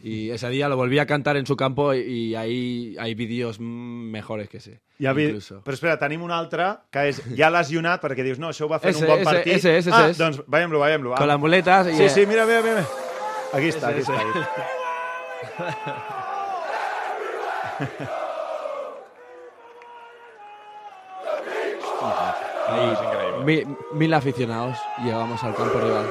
Y 0.01 0.31
ese 0.31 0.49
día 0.51 0.69
lo 0.69 0.77
volví 0.77 0.99
a 0.99 1.07
cantar 1.07 1.37
en 1.39 1.47
su 1.47 1.57
campo 1.57 1.95
y, 1.95 2.01
y 2.01 2.35
ahí 2.35 2.95
hay 2.99 3.15
vídeos 3.15 3.59
mejores 3.61 4.49
que 4.51 4.59
ese. 4.59 4.81
Ja 5.01 5.13
vi... 5.15 5.25
incluso. 5.25 5.63
Però 5.65 5.73
espera, 5.75 5.97
tenim 5.99 6.23
un 6.23 6.31
altre 6.31 6.67
que 6.93 7.07
és 7.09 7.23
ja 7.39 7.49
lesionat 7.51 8.03
perquè 8.03 8.23
dius, 8.27 8.39
no, 8.39 8.51
això 8.53 8.67
ho 8.67 8.69
va 8.69 8.79
fer 8.83 8.91
Ese, 8.93 9.05
un 9.07 9.11
bon 9.11 9.23
ese, 9.23 9.25
partit. 9.31 9.53
ese, 9.55 9.77
ese, 9.79 9.91
ah, 9.95 10.09
ese. 10.11 10.23
doncs 10.23 10.43
veiem-lo, 10.47 10.81
veiem-lo. 10.83 11.15
Con 11.17 11.27
las 11.29 11.39
muletas. 11.41 11.87
Sí, 11.89 12.03
eh, 12.03 12.11
sí, 12.11 12.27
mira, 12.27 12.45
mira, 12.45 12.61
mira. 12.63 12.85
Aquí 13.55 13.69
està, 13.73 13.89
aquí 13.95 14.01
Ese, 14.05 14.13
està. 14.13 14.21
Aquí 14.21 14.39
està. 14.39 15.95
ahí, 22.69 22.91
És 22.91 23.01
increïble. 23.01 23.45
mi- 23.45 23.77
mil 23.99 24.15
aficionados 24.15 24.79
llegamos 25.03 25.43
al 25.45 25.55
campo 25.55 25.79
rival. 25.81 26.07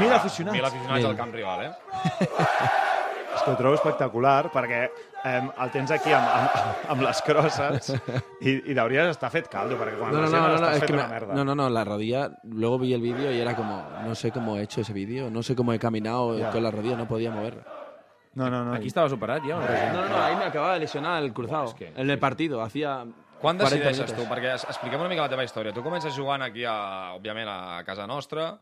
Mil 0.00 0.12
aficionats. 0.12 0.54
Mil 0.56 0.64
aficionats 0.64 0.98
Mil. 0.98 1.06
al 1.06 1.16
camp 1.16 1.34
rival, 1.34 1.64
eh? 1.66 1.72
És 3.42 3.46
que 3.48 3.50
ho 3.50 3.56
trobo 3.58 3.74
espectacular 3.74 4.52
perquè 4.54 4.84
eh, 5.24 5.42
el 5.64 5.70
tens 5.74 5.90
aquí 5.90 6.12
amb, 6.14 6.28
amb, 6.30 6.90
amb 6.94 7.02
les 7.02 7.22
crosses 7.26 7.88
i, 8.40 8.52
i 8.70 8.76
hauries 8.78 9.08
d'estar 9.10 9.30
fet 9.34 9.48
caldo 9.50 9.74
perquè 9.80 9.96
quan 9.98 10.12
No, 10.14 10.20
no, 10.22 10.28
no, 10.30 10.42
no, 10.52 10.58
no, 10.62 10.68
es 10.70 10.78
fet 10.78 10.86
que 10.86 10.94
una 10.94 11.08
me- 11.08 11.14
merda. 11.16 11.34
no, 11.34 11.44
no, 11.44 11.54
no, 11.58 11.68
la 11.68 11.82
rodilla, 11.84 12.30
luego 12.44 12.78
vi 12.78 12.94
el 12.94 13.02
vídeo 13.02 13.32
y 13.32 13.40
era 13.40 13.56
como, 13.56 13.82
no 14.06 14.14
sé 14.14 14.30
cómo 14.30 14.56
he 14.58 14.62
hecho 14.62 14.80
ese 14.82 14.92
vídeo, 14.92 15.28
no 15.28 15.42
sé 15.42 15.56
cómo 15.56 15.72
he 15.72 15.78
caminado 15.80 16.38
Ya. 16.38 16.50
con 16.50 16.62
la 16.62 16.70
rodilla, 16.70 16.96
no 16.96 17.08
podía 17.08 17.32
moverla. 17.32 17.64
no, 18.34 18.48
no, 18.48 18.64
no. 18.64 18.74
Aquí 18.74 18.86
estava 18.86 19.08
superat 19.08 19.42
ja? 19.42 19.56
o 19.56 19.60
no? 19.60 19.66
No, 19.66 20.08
no, 20.08 20.22
ahí 20.22 20.36
me 20.36 20.44
acababa 20.44 20.74
de 20.74 20.80
lesionar 20.80 21.20
el 21.22 21.32
cruzado. 21.32 21.64
es 21.66 21.74
que- 21.74 21.92
en 21.96 22.08
el 22.10 22.18
partido, 22.20 22.62
hacía. 22.62 23.04
Quan 23.42 23.58
40 23.58 23.64
decideixes 23.88 24.14
tu? 24.14 24.22
Perquè 24.30 24.54
expliquem 24.54 25.00
una 25.00 25.08
mica 25.08 25.22
la 25.22 25.28
teva 25.28 25.42
història. 25.42 25.72
Tu 25.74 25.82
comences 25.82 26.14
jugant 26.16 26.42
aquí, 26.46 26.62
a, 26.64 27.12
òbviament, 27.16 27.48
a 27.50 27.82
casa 27.84 28.06
nostra, 28.06 28.52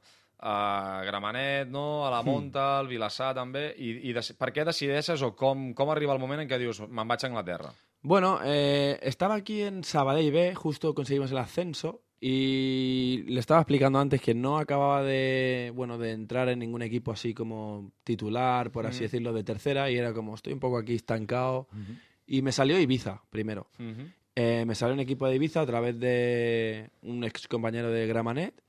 a 0.43 1.03
Gramenet, 1.05 1.69
no? 1.69 2.07
a 2.07 2.11
la 2.11 2.23
Monta, 2.23 2.79
al 2.79 2.89
Vilassar 2.89 3.35
també, 3.37 3.71
i, 3.77 3.93
i 4.09 4.15
des, 4.17 4.33
per 4.41 4.51
què 4.57 4.65
decideixes 4.65 5.23
o 5.23 5.35
com, 5.37 5.71
com 5.77 5.93
arriba 5.93 6.17
el 6.17 6.23
moment 6.23 6.41
en 6.43 6.49
què 6.49 6.59
dius 6.61 6.81
me'n 6.87 7.09
vaig 7.09 7.25
a 7.25 7.29
Anglaterra? 7.29 7.73
Bueno, 8.03 8.39
eh, 8.45 8.99
estaba 9.03 9.35
aquí 9.35 9.61
en 9.63 9.85
Sabadell 9.85 10.33
B, 10.33 10.55
justo 10.55 10.95
conseguimos 10.95 11.33
el 11.33 11.39
ascenso 11.39 12.01
y 12.19 13.25
le 13.29 13.41
estaba 13.41 13.61
explicando 13.61 13.99
antes 13.99 14.21
que 14.21 14.35
no 14.35 14.59
acababa 14.59 15.03
de, 15.03 15.73
bueno, 15.75 15.99
de 15.99 16.13
entrar 16.13 16.49
en 16.49 16.59
ningún 16.59 16.83
equipo 16.83 17.13
así 17.13 17.35
como 17.35 17.93
titular, 18.05 18.71
por 18.73 18.87
así 18.87 19.01
decirlo, 19.01 19.33
de 19.33 19.45
tercera 19.45 19.91
y 19.91 19.97
era 19.97 20.13
como 20.13 20.35
estoy 20.35 20.53
un 20.53 20.61
poco 20.61 20.79
aquí 20.79 20.95
estancado 20.95 21.69
y 22.27 22.43
me 22.43 22.53
salió 22.53 22.79
Ibiza 22.79 23.23
primero. 23.31 23.69
Eh, 24.37 24.65
me 24.67 24.75
salió 24.75 24.95
un 24.95 25.01
equipo 25.01 25.27
de 25.27 25.37
Ibiza 25.37 25.63
a 25.63 25.67
través 25.67 25.99
de 25.99 26.91
un 27.03 27.25
ex 27.25 27.49
compañero 27.49 27.91
de 27.91 28.07
Gramanet 28.07 28.63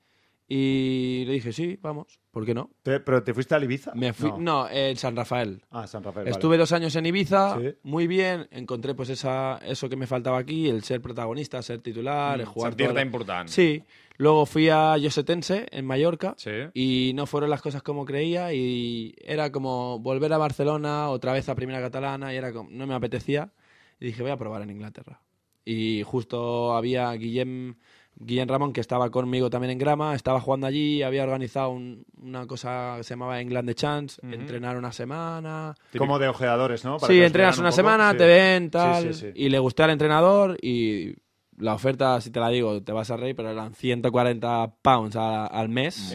y 0.48 1.24
le 1.26 1.32
dije, 1.34 1.52
sí, 1.52 1.78
vamos, 1.80 2.20
¿por 2.30 2.44
qué 2.44 2.52
no? 2.54 2.70
Te, 2.82 3.00
però 3.00 3.22
te 3.22 3.32
fuiste 3.32 3.54
a 3.54 3.58
l'Ibiza? 3.58 3.92
Me 3.94 4.12
fui, 4.12 4.30
no, 4.38 4.68
en 4.68 4.96
San 4.96 5.16
Rafael. 5.16 5.62
Ah, 5.70 5.86
San 5.86 6.02
Rafael, 6.02 6.28
Estuve 6.28 6.58
dos 6.58 6.72
años 6.72 6.94
en 6.96 7.06
Ibiza, 7.06 7.58
Sí. 7.58 7.74
muy 7.84 8.06
bien, 8.06 8.48
encontré 8.50 8.94
pues 8.94 9.08
esa, 9.08 9.58
eso 9.64 9.88
que 9.88 9.96
me 9.96 10.06
faltaba 10.06 10.38
aquí, 10.38 10.68
el 10.68 10.82
ser 10.84 11.00
protagonista, 11.00 11.62
ser 11.62 11.80
titular, 11.80 12.38
el 12.40 12.46
jugar 12.46 12.72
Sentir-te 12.72 12.92
todo 12.92 13.00
lo- 13.00 13.06
important. 13.06 13.48
Sí, 13.48 13.82
luego 14.18 14.44
fui 14.44 14.68
a 14.68 14.96
Yosetense 14.98 15.66
en 15.70 15.86
Mallorca 15.86 16.34
Sí. 16.36 16.50
y 16.74 17.12
no 17.14 17.26
fueron 17.26 17.48
las 17.48 17.62
cosas 17.62 17.82
como 17.82 18.04
creía 18.04 18.52
y 18.52 19.14
era 19.24 19.50
como 19.52 20.00
volver 20.00 20.32
a 20.34 20.38
Barcelona, 20.38 21.08
otra 21.08 21.32
vez 21.32 21.48
a 21.48 21.54
Primera 21.54 21.80
Catalana 21.80 22.34
y 22.34 22.36
era 22.36 22.52
como, 22.52 22.68
no 22.70 22.86
me 22.86 22.94
apetecía 22.94 23.52
y 23.98 24.06
dije 24.06 24.22
voy 24.22 24.32
a 24.32 24.36
probar 24.36 24.60
en 24.62 24.70
Inglaterra. 24.70 25.22
Y 25.64 26.02
justo 26.02 26.74
había 26.74 27.12
Guillem, 27.12 27.76
Guillem 28.24 28.48
Ramón 28.48 28.72
que 28.72 28.80
estaba 28.80 29.10
conmigo 29.10 29.50
también 29.50 29.70
en 29.72 29.78
Grama, 29.78 30.14
estaba 30.14 30.40
jugando 30.40 30.66
allí, 30.66 31.02
había 31.02 31.24
organizado 31.24 31.70
un- 31.70 32.04
una 32.20 32.46
cosa 32.46 32.94
que 32.98 33.04
se 33.04 33.10
llamaba 33.14 33.40
England 33.40 33.68
the 33.68 33.74
Chance, 33.74 34.20
entrenar 34.22 34.76
una 34.76 34.92
semana, 34.92 35.74
Como 35.98 36.18
de 36.18 36.28
ojeadores, 36.28 36.84
¿no? 36.84 36.98
Para 36.98 37.12
Sí, 37.12 37.22
entrenas 37.22 37.58
una 37.58 37.68
un 37.68 37.72
semana, 37.74 38.10
Sí. 38.12 38.16
te 38.18 38.26
ven, 38.26 38.64
Sí, 38.64 38.70
tal. 38.70 39.02
sí, 39.02 39.20
sí. 39.20 39.32
Y 39.34 39.48
le 39.48 39.58
gusté 39.58 39.82
al 39.82 39.90
entrenador 39.90 40.56
y 40.62 41.14
la 41.58 41.74
oferta, 41.74 42.20
si 42.20 42.30
te 42.30 42.40
la 42.40 42.48
digo, 42.48 42.82
te 42.82 42.92
vas 42.92 43.10
a 43.10 43.16
reír, 43.16 43.36
pero 43.36 43.50
eran 43.50 43.74
140 43.74 44.72
pounds 44.82 45.16
a- 45.16 45.46
al 45.46 45.68
mes. 45.68 46.14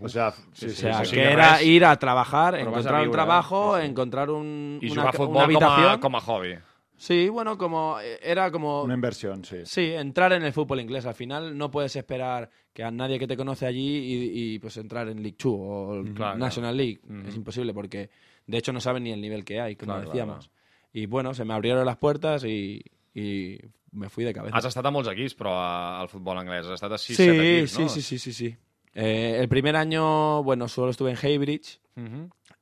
O 0.00 0.08
sea, 0.08 0.30
sí, 0.52 0.66
O 0.66 0.68
sea, 0.70 1.04
sí, 1.04 1.10
que 1.16 1.16
sí. 1.16 1.32
era 1.32 1.62
ir 1.62 1.84
a 1.84 1.96
trabajar, 1.98 2.54
Però 2.54 2.66
vas 2.66 2.66
a 2.66 2.68
encontrar 2.70 2.94
un 2.94 3.00
viure, 3.02 3.12
trabajo, 3.12 3.78
encontrar 3.78 4.30
un, 4.30 4.78
I 4.82 4.90
una, 4.90 5.02
jugar 5.02 5.06
a 5.06 5.08
una 5.08 5.12
futbol 5.12 5.32
com 5.34 5.42
habitación. 5.44 5.90
a, 5.90 6.00
com 6.00 6.16
a 6.16 6.20
hobby. 6.20 6.54
Sí, 6.96 7.28
bueno, 7.28 7.58
como 7.58 7.98
eh, 8.00 8.18
era 8.22 8.50
como 8.50 8.82
Una 8.84 8.94
inversión, 8.94 9.44
sí. 9.44 9.58
Sí, 9.64 9.92
entrar 9.92 10.32
en 10.32 10.44
el 10.44 10.52
fútbol 10.52 10.80
inglés. 10.80 11.06
Al 11.06 11.14
final 11.14 11.56
no 11.58 11.70
puedes 11.70 11.94
esperar 11.96 12.48
que 12.72 12.82
a 12.84 12.90
nadie 12.90 13.18
que 13.18 13.26
te 13.26 13.36
conoce 13.36 13.66
allí 13.66 13.80
y, 13.98 14.54
y, 14.54 14.58
pues 14.60 14.76
entrar 14.76 15.08
en 15.08 15.16
League 15.22 15.36
Two 15.36 15.52
o 15.54 15.94
el 16.00 16.14
Claro, 16.14 16.38
National 16.38 16.76
League. 16.76 17.00
Ujú. 17.04 17.28
Es 17.28 17.34
imposible 17.36 17.74
porque 17.74 18.10
de 18.46 18.58
hecho 18.58 18.72
no 18.72 18.80
saben 18.80 19.02
ni 19.04 19.12
el 19.12 19.20
nivel 19.20 19.44
que 19.44 19.60
hay, 19.60 19.76
como 19.76 19.92
Claro, 19.92 20.06
decíamos. 20.08 20.48
claro. 20.48 20.54
Y 20.92 21.06
bueno, 21.06 21.34
se 21.34 21.44
me 21.44 21.54
abrieron 21.54 21.84
las 21.84 21.96
puertas 21.96 22.44
y, 22.44 22.80
y 23.12 23.58
me 23.90 24.08
fui 24.08 24.22
de 24.24 24.32
cabeza. 24.32 24.56
Has 24.56 24.64
estat 24.66 24.86
a 24.86 24.90
molts 24.94 25.10
equips, 25.10 25.34
però 25.34 25.50
a- 25.58 26.00
al 26.00 26.08
futbol 26.08 26.38
anglès. 26.38 26.66
Has 26.66 26.74
estat 26.78 26.92
a 26.92 26.98
6-7 26.98 27.16
sí, 27.16 27.30
equips, 27.30 27.70
sí, 27.72 27.82
no? 27.82 27.88
sí, 27.88 28.02
sí, 28.02 28.18
sí, 28.18 28.32
sí. 28.32 28.56
Eh, 28.94 29.38
el 29.40 29.48
primer 29.48 29.74
año, 29.74 30.44
bueno, 30.44 30.68
solo 30.68 30.90
estuve 30.92 31.10
en 31.10 31.18
Heybridge. 31.20 31.80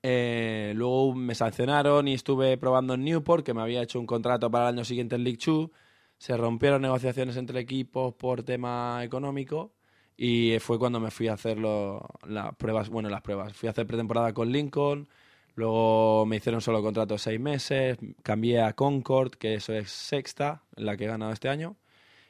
Eh, 0.02 0.72
luego 0.76 1.14
me 1.14 1.34
sancionaron 1.34 2.08
y 2.08 2.14
estuve 2.14 2.56
probando 2.58 2.94
en 2.94 3.04
Newport, 3.04 3.44
que 3.44 3.54
me 3.54 3.62
había 3.62 3.82
hecho 3.82 3.98
un 4.00 4.06
contrato 4.06 4.50
para 4.50 4.68
el 4.68 4.74
año 4.74 4.84
siguiente 4.84 5.16
en 5.16 5.24
League 5.24 5.38
Two. 5.38 5.70
Se 6.18 6.36
rompieron 6.36 6.82
negociaciones 6.82 7.36
entre 7.36 7.60
equipos 7.60 8.14
por 8.14 8.42
tema 8.42 9.00
económico 9.02 9.72
y 10.16 10.58
fue 10.60 10.78
cuando 10.78 11.00
me 11.00 11.10
fui 11.10 11.28
a 11.28 11.34
hacer 11.34 11.58
las 11.58 12.54
pruebas, 12.56 12.88
bueno, 12.90 13.08
las 13.08 13.22
pruebas. 13.22 13.54
Fui 13.54 13.66
a 13.66 13.70
hacer 13.70 13.86
pretemporada 13.86 14.32
con 14.32 14.52
Lincoln, 14.52 15.08
luego 15.54 16.26
me 16.26 16.36
hicieron 16.36 16.60
solo 16.60 16.82
contrato 16.82 17.18
seis 17.18 17.40
meses, 17.40 17.98
cambié 18.22 18.60
a 18.62 18.74
Concord, 18.74 19.32
que 19.32 19.54
eso 19.54 19.72
es 19.72 19.90
sexta, 19.90 20.62
la 20.76 20.96
que 20.96 21.04
he 21.04 21.08
ganado 21.08 21.32
este 21.32 21.48
año. 21.48 21.76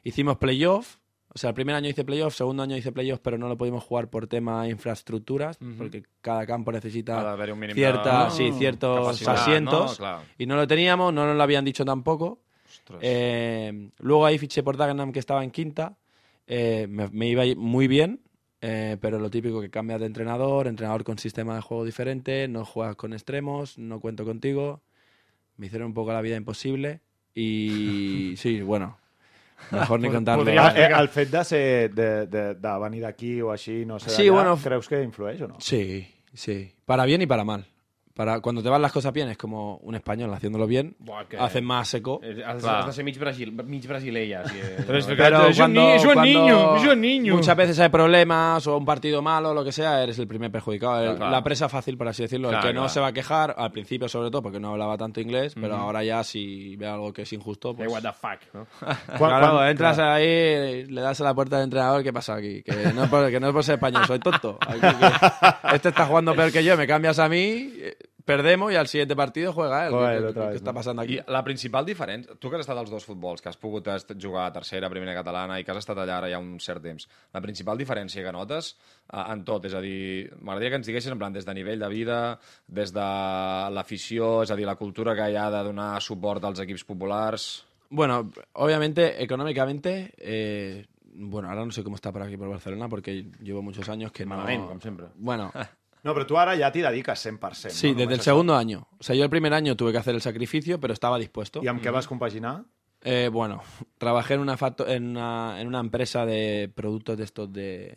Hicimos 0.03 0.37
playoff, 0.37 0.97
o 1.35 1.37
sea, 1.37 1.49
el 1.49 1.53
primer 1.55 1.75
año 1.75 1.89
hice 1.89 2.03
playoff, 2.05 2.35
segundo 2.35 2.63
año 2.63 2.77
hice 2.77 2.91
playoff, 2.91 3.19
pero 3.21 3.37
no 3.37 3.47
lo 3.47 3.57
pudimos 3.57 3.83
jugar 3.83 4.09
por 4.09 4.27
tema 4.27 4.67
infraestructuras, 4.69 5.57
Ujú. 5.61 5.73
porque 5.77 6.03
cada 6.21 6.45
campo 6.45 6.71
necesita 6.71 7.23
d'haver-hi 7.23 7.51
un 7.51 7.59
mínim 7.59 7.75
cierta, 7.75 8.25
de... 8.25 8.31
sí, 8.31 8.51
ciertos 8.53 9.27
asientos 9.27 9.99
No? 9.99 10.21
Y 10.37 10.45
no 10.45 10.55
lo 10.55 10.67
teníamos, 10.67 11.13
no 11.13 11.25
nos 11.25 11.35
lo 11.35 11.43
habían 11.43 11.65
dicho 11.65 11.83
tampoco. 11.85 12.39
Eh, 13.01 13.89
luego 13.99 14.25
ahí 14.25 14.37
fiché 14.37 14.61
por 14.63 14.77
Dagenham 14.77 15.11
que 15.11 15.19
estaba 15.19 15.43
en 15.43 15.51
quinta, 15.51 15.97
Eh, 16.45 16.87
me, 16.89 17.07
me 17.09 17.29
iba 17.29 17.43
muy 17.55 17.87
bien, 17.87 18.19
eh, 18.61 18.97
pero 18.99 19.17
lo 19.17 19.29
típico 19.29 19.61
que 19.61 19.69
cambias 19.69 19.99
de 20.01 20.05
entrenador, 20.07 20.67
entrenador 20.67 21.03
con 21.03 21.17
sistema 21.17 21.55
de 21.55 21.61
juego 21.61 21.85
diferente, 21.85 22.47
no 22.49 22.65
juegas 22.65 22.95
con 22.97 23.13
extremos, 23.13 23.77
no 23.77 23.99
cuento 24.01 24.25
contigo, 24.25 24.81
me 25.57 25.67
hicieron 25.67 25.87
un 25.87 25.93
poco 25.93 26.11
la 26.11 26.21
vida 26.21 26.35
imposible 26.35 26.99
y 27.33 28.35
sí, 28.37 28.61
bueno, 28.61 28.97
mejor 29.71 29.99
ni 29.99 30.09
contarlo. 30.09 30.45
Ah, 30.59 30.73
eh, 30.75 30.89
el 30.99 31.09
fet 31.09 31.29
de, 31.31 31.43
ser, 31.43 31.93
de, 31.93 32.25
de, 32.27 32.53
de 32.55 32.79
venir 32.79 33.01
d'aquí 33.01 33.41
o 33.41 33.51
així, 33.51 33.85
no 33.85 33.99
sé, 33.99 34.09
Sí, 34.09 34.29
bueno, 34.29 34.57
creus 34.57 34.87
que 34.87 35.01
influeix 35.03 35.41
o 35.41 35.47
no? 35.47 35.55
Sí, 35.59 36.07
sí, 36.33 36.73
para 36.85 37.05
bien 37.05 37.21
y 37.21 37.27
para 37.27 37.43
mal. 37.43 37.65
Para, 38.13 38.41
cuando 38.41 38.61
te 38.61 38.69
van 38.69 38.79
las 38.79 38.91
cosas 38.91 39.11
bien 39.11 39.27
es 39.29 39.37
como 39.39 39.77
un 39.77 39.95
español 39.95 40.31
haciéndolo 40.31 40.67
bien, 40.67 40.95
Buah, 40.99 41.25
que- 41.27 41.35
haces 41.37 41.63
más 41.63 41.87
seco. 41.87 42.19
Eh, 42.21 42.43
Has, 42.45 42.61
Clar. 42.61 42.75
has 42.81 42.85
de 42.85 42.93
ser 42.93 43.03
mig, 43.03 43.17
Brasil, 43.17 43.51
mig 43.51 43.87
brasileia. 43.87 44.45
Sí, 44.47 44.55
eh. 44.61 44.83
Però 44.85 44.97
és 44.99 45.05
Pero 45.07 45.47
és 45.47 45.57
un, 45.57 45.63
cuando, 45.63 45.81
ni, 45.81 45.91
és 45.93 46.03
un 46.05 46.13
cuando 46.13 46.23
niño, 46.23 46.75
és 46.77 46.83
un 46.93 47.01
niño. 47.01 47.35
Muchas 47.35 47.57
veces 47.57 47.79
hay 47.79 47.89
problemas 47.89 48.67
o 48.67 48.77
un 48.77 48.85
partido 48.85 49.23
malo 49.23 49.49
o 49.49 49.53
lo 49.55 49.63
que 49.63 49.71
sea, 49.71 50.03
eres 50.03 50.19
el 50.19 50.27
primer 50.27 50.51
perjudicado. 50.51 51.01
El- 51.01 51.17
Claro. 51.17 51.31
La 51.31 51.43
presa 51.43 51.67
fácil, 51.69 51.97
por 51.97 52.07
así 52.07 52.21
decirlo. 52.21 52.49
Claro, 52.49 52.63
el 52.63 52.69
que 52.69 52.73
no 52.75 52.81
claro. 52.81 52.93
se 52.93 52.99
va 52.99 53.07
a 53.07 53.13
quejar, 53.13 53.55
al 53.57 53.71
principio 53.71 54.07
sobre 54.07 54.29
todo, 54.29 54.43
porque 54.43 54.59
no 54.59 54.69
hablaba 54.73 54.95
tanto 54.95 55.19
inglés, 55.19 55.55
pero 55.59 55.75
ahora 55.75 56.03
ya 56.03 56.23
si 56.23 56.75
ve 56.75 56.85
algo 56.87 57.11
que 57.13 57.23
es 57.23 57.33
injusto, 57.33 57.69
Hey, 57.69 57.85
pues... 57.87 57.91
what 57.93 58.01
the 58.03 58.13
fuck, 58.13 58.53
no? 58.53 58.67
Claro, 59.17 59.65
entras 59.67 59.97
ahí, 59.97 60.85
le 60.85 61.01
das 61.01 61.19
a 61.19 61.23
la 61.23 61.33
puerta 61.33 61.55
del 61.57 61.63
entrenador, 61.65 62.03
¿qué 62.03 62.13
pasa 62.13 62.35
aquí? 62.35 62.61
Que 62.61 62.91
no 62.93 63.05
es 63.05 63.09
por, 63.09 63.31
que 63.31 63.39
no 63.39 63.47
es 63.47 63.53
por 63.53 63.63
ser 63.63 63.75
español, 63.75 64.05
soy 64.05 64.19
tonto. 64.19 64.59
Aquí 64.61 64.79
que 64.81 65.75
este 65.75 65.89
está 65.89 66.05
jugando 66.05 66.35
peor 66.35 66.51
que 66.51 66.63
yo, 66.63 66.77
me 66.77 66.85
cambias 66.85 67.17
a 67.19 67.27
mí, 67.27 67.71
eh, 67.75 67.97
perdemos 68.25 68.71
y 68.71 68.75
al 68.75 68.87
siguiente 68.87 69.15
partido 69.15 69.51
juega 69.53 69.85
él. 69.87 69.91
Juega 69.93 70.11
¿Qué- 70.13 70.19
qué- 70.19 70.25
otra 70.29 70.41
qué 70.43 70.47
vez, 70.49 70.55
está 70.57 70.71
no? 70.71 70.75
pasando 70.75 71.01
aquí? 71.01 71.13
I 71.15 71.21
la 71.27 71.43
principal 71.43 71.85
diferència, 71.85 72.35
tu 72.39 72.49
que 72.49 72.55
has 72.57 72.61
estat 72.65 72.77
als 72.77 72.89
dos 72.89 73.05
futbols, 73.05 73.41
que 73.41 73.49
has 73.49 73.57
pogut 73.57 73.87
jugar 74.21 74.45
a 74.47 74.53
tercera, 74.53 74.89
primera 74.89 75.13
catalana 75.13 75.59
i 75.59 75.63
que 75.63 75.71
has 75.71 75.77
estat 75.83 75.97
allà 75.97 76.17
ara 76.17 76.29
ja 76.31 76.39
un 76.39 76.59
cert 76.59 76.81
temps, 76.83 77.07
la 77.33 77.41
principal 77.41 77.77
diferència 77.77 78.23
que 78.23 78.31
notes 78.31 78.77
eh, 79.11 79.23
en 79.33 79.43
tot, 79.43 79.65
és 79.65 79.73
a 79.73 79.81
dir, 79.81 80.31
m'agradaria 80.41 80.69
que 80.71 80.81
ens 80.81 80.87
diguessis 80.87 81.11
en 81.11 81.19
plan 81.19 81.33
des 81.33 81.45
de 81.45 81.53
nivell 81.53 81.79
de 81.79 81.89
vida, 81.89 82.39
des 82.67 82.93
de 82.93 83.07
l'afició, 83.73 84.43
és 84.43 84.51
a 84.51 84.55
dir, 84.55 84.65
la 84.65 84.75
cultura 84.75 85.15
que 85.15 85.29
hi 85.31 85.35
ha 85.35 85.49
de 85.51 85.63
donar 85.63 86.01
suport 86.01 86.43
als 86.43 86.59
equips 86.63 86.83
populars... 86.83 87.65
Bueno, 87.89 88.31
obviamente, 88.53 89.21
económicamente, 89.21 90.13
eh, 90.17 90.87
bueno, 91.13 91.47
ahora 91.49 91.63
no 91.65 91.71
sé 91.71 91.83
cómo 91.83 91.95
está 91.95 92.11
por 92.11 92.23
aquí, 92.23 92.37
por 92.37 92.49
Barcelona, 92.49 92.89
porque 92.89 93.25
llevo 93.39 93.61
muchos 93.61 93.87
años 93.89 94.11
que 94.11 94.25
no... 94.25 94.35
Malament, 94.35 94.65
com 94.67 94.79
sempre. 94.81 95.07
Bueno, 95.15 95.51
No, 96.03 96.11
però 96.11 96.25
tu 96.27 96.37
ara 96.37 96.55
ja 96.59 96.69
t'hi 96.71 96.81
dediques 96.83 97.25
100%. 97.25 97.69
sí, 97.71 97.91
no? 97.91 97.99
desde 97.99 98.13
el 98.15 98.21
segundo 98.21 98.55
año. 98.55 98.87
O 98.99 99.03
sea, 99.03 99.15
yo 99.15 99.23
el 99.23 99.29
primer 99.29 99.53
año 99.53 99.75
tuve 99.75 99.91
que 99.91 99.97
hacer 99.97 100.15
el 100.15 100.21
sacrificio, 100.21 100.79
pero 100.79 100.93
estaba 100.93 101.17
dispuesto. 101.17 101.63
I 101.63 101.71
amb 101.71 101.81
què 101.81 101.91
vas 101.91 102.07
compaginar? 102.07 102.63
Eh, 103.03 103.29
bueno, 103.31 103.61
trabajé 103.97 104.35
en 104.35 104.41
una, 104.41 104.57
en, 104.87 105.09
una, 105.09 105.61
en 105.61 105.67
una 105.67 105.79
empresa 105.79 106.25
de 106.25 106.71
productos 106.73 107.17
de 107.17 107.23
estos 107.23 107.51
de, 107.51 107.95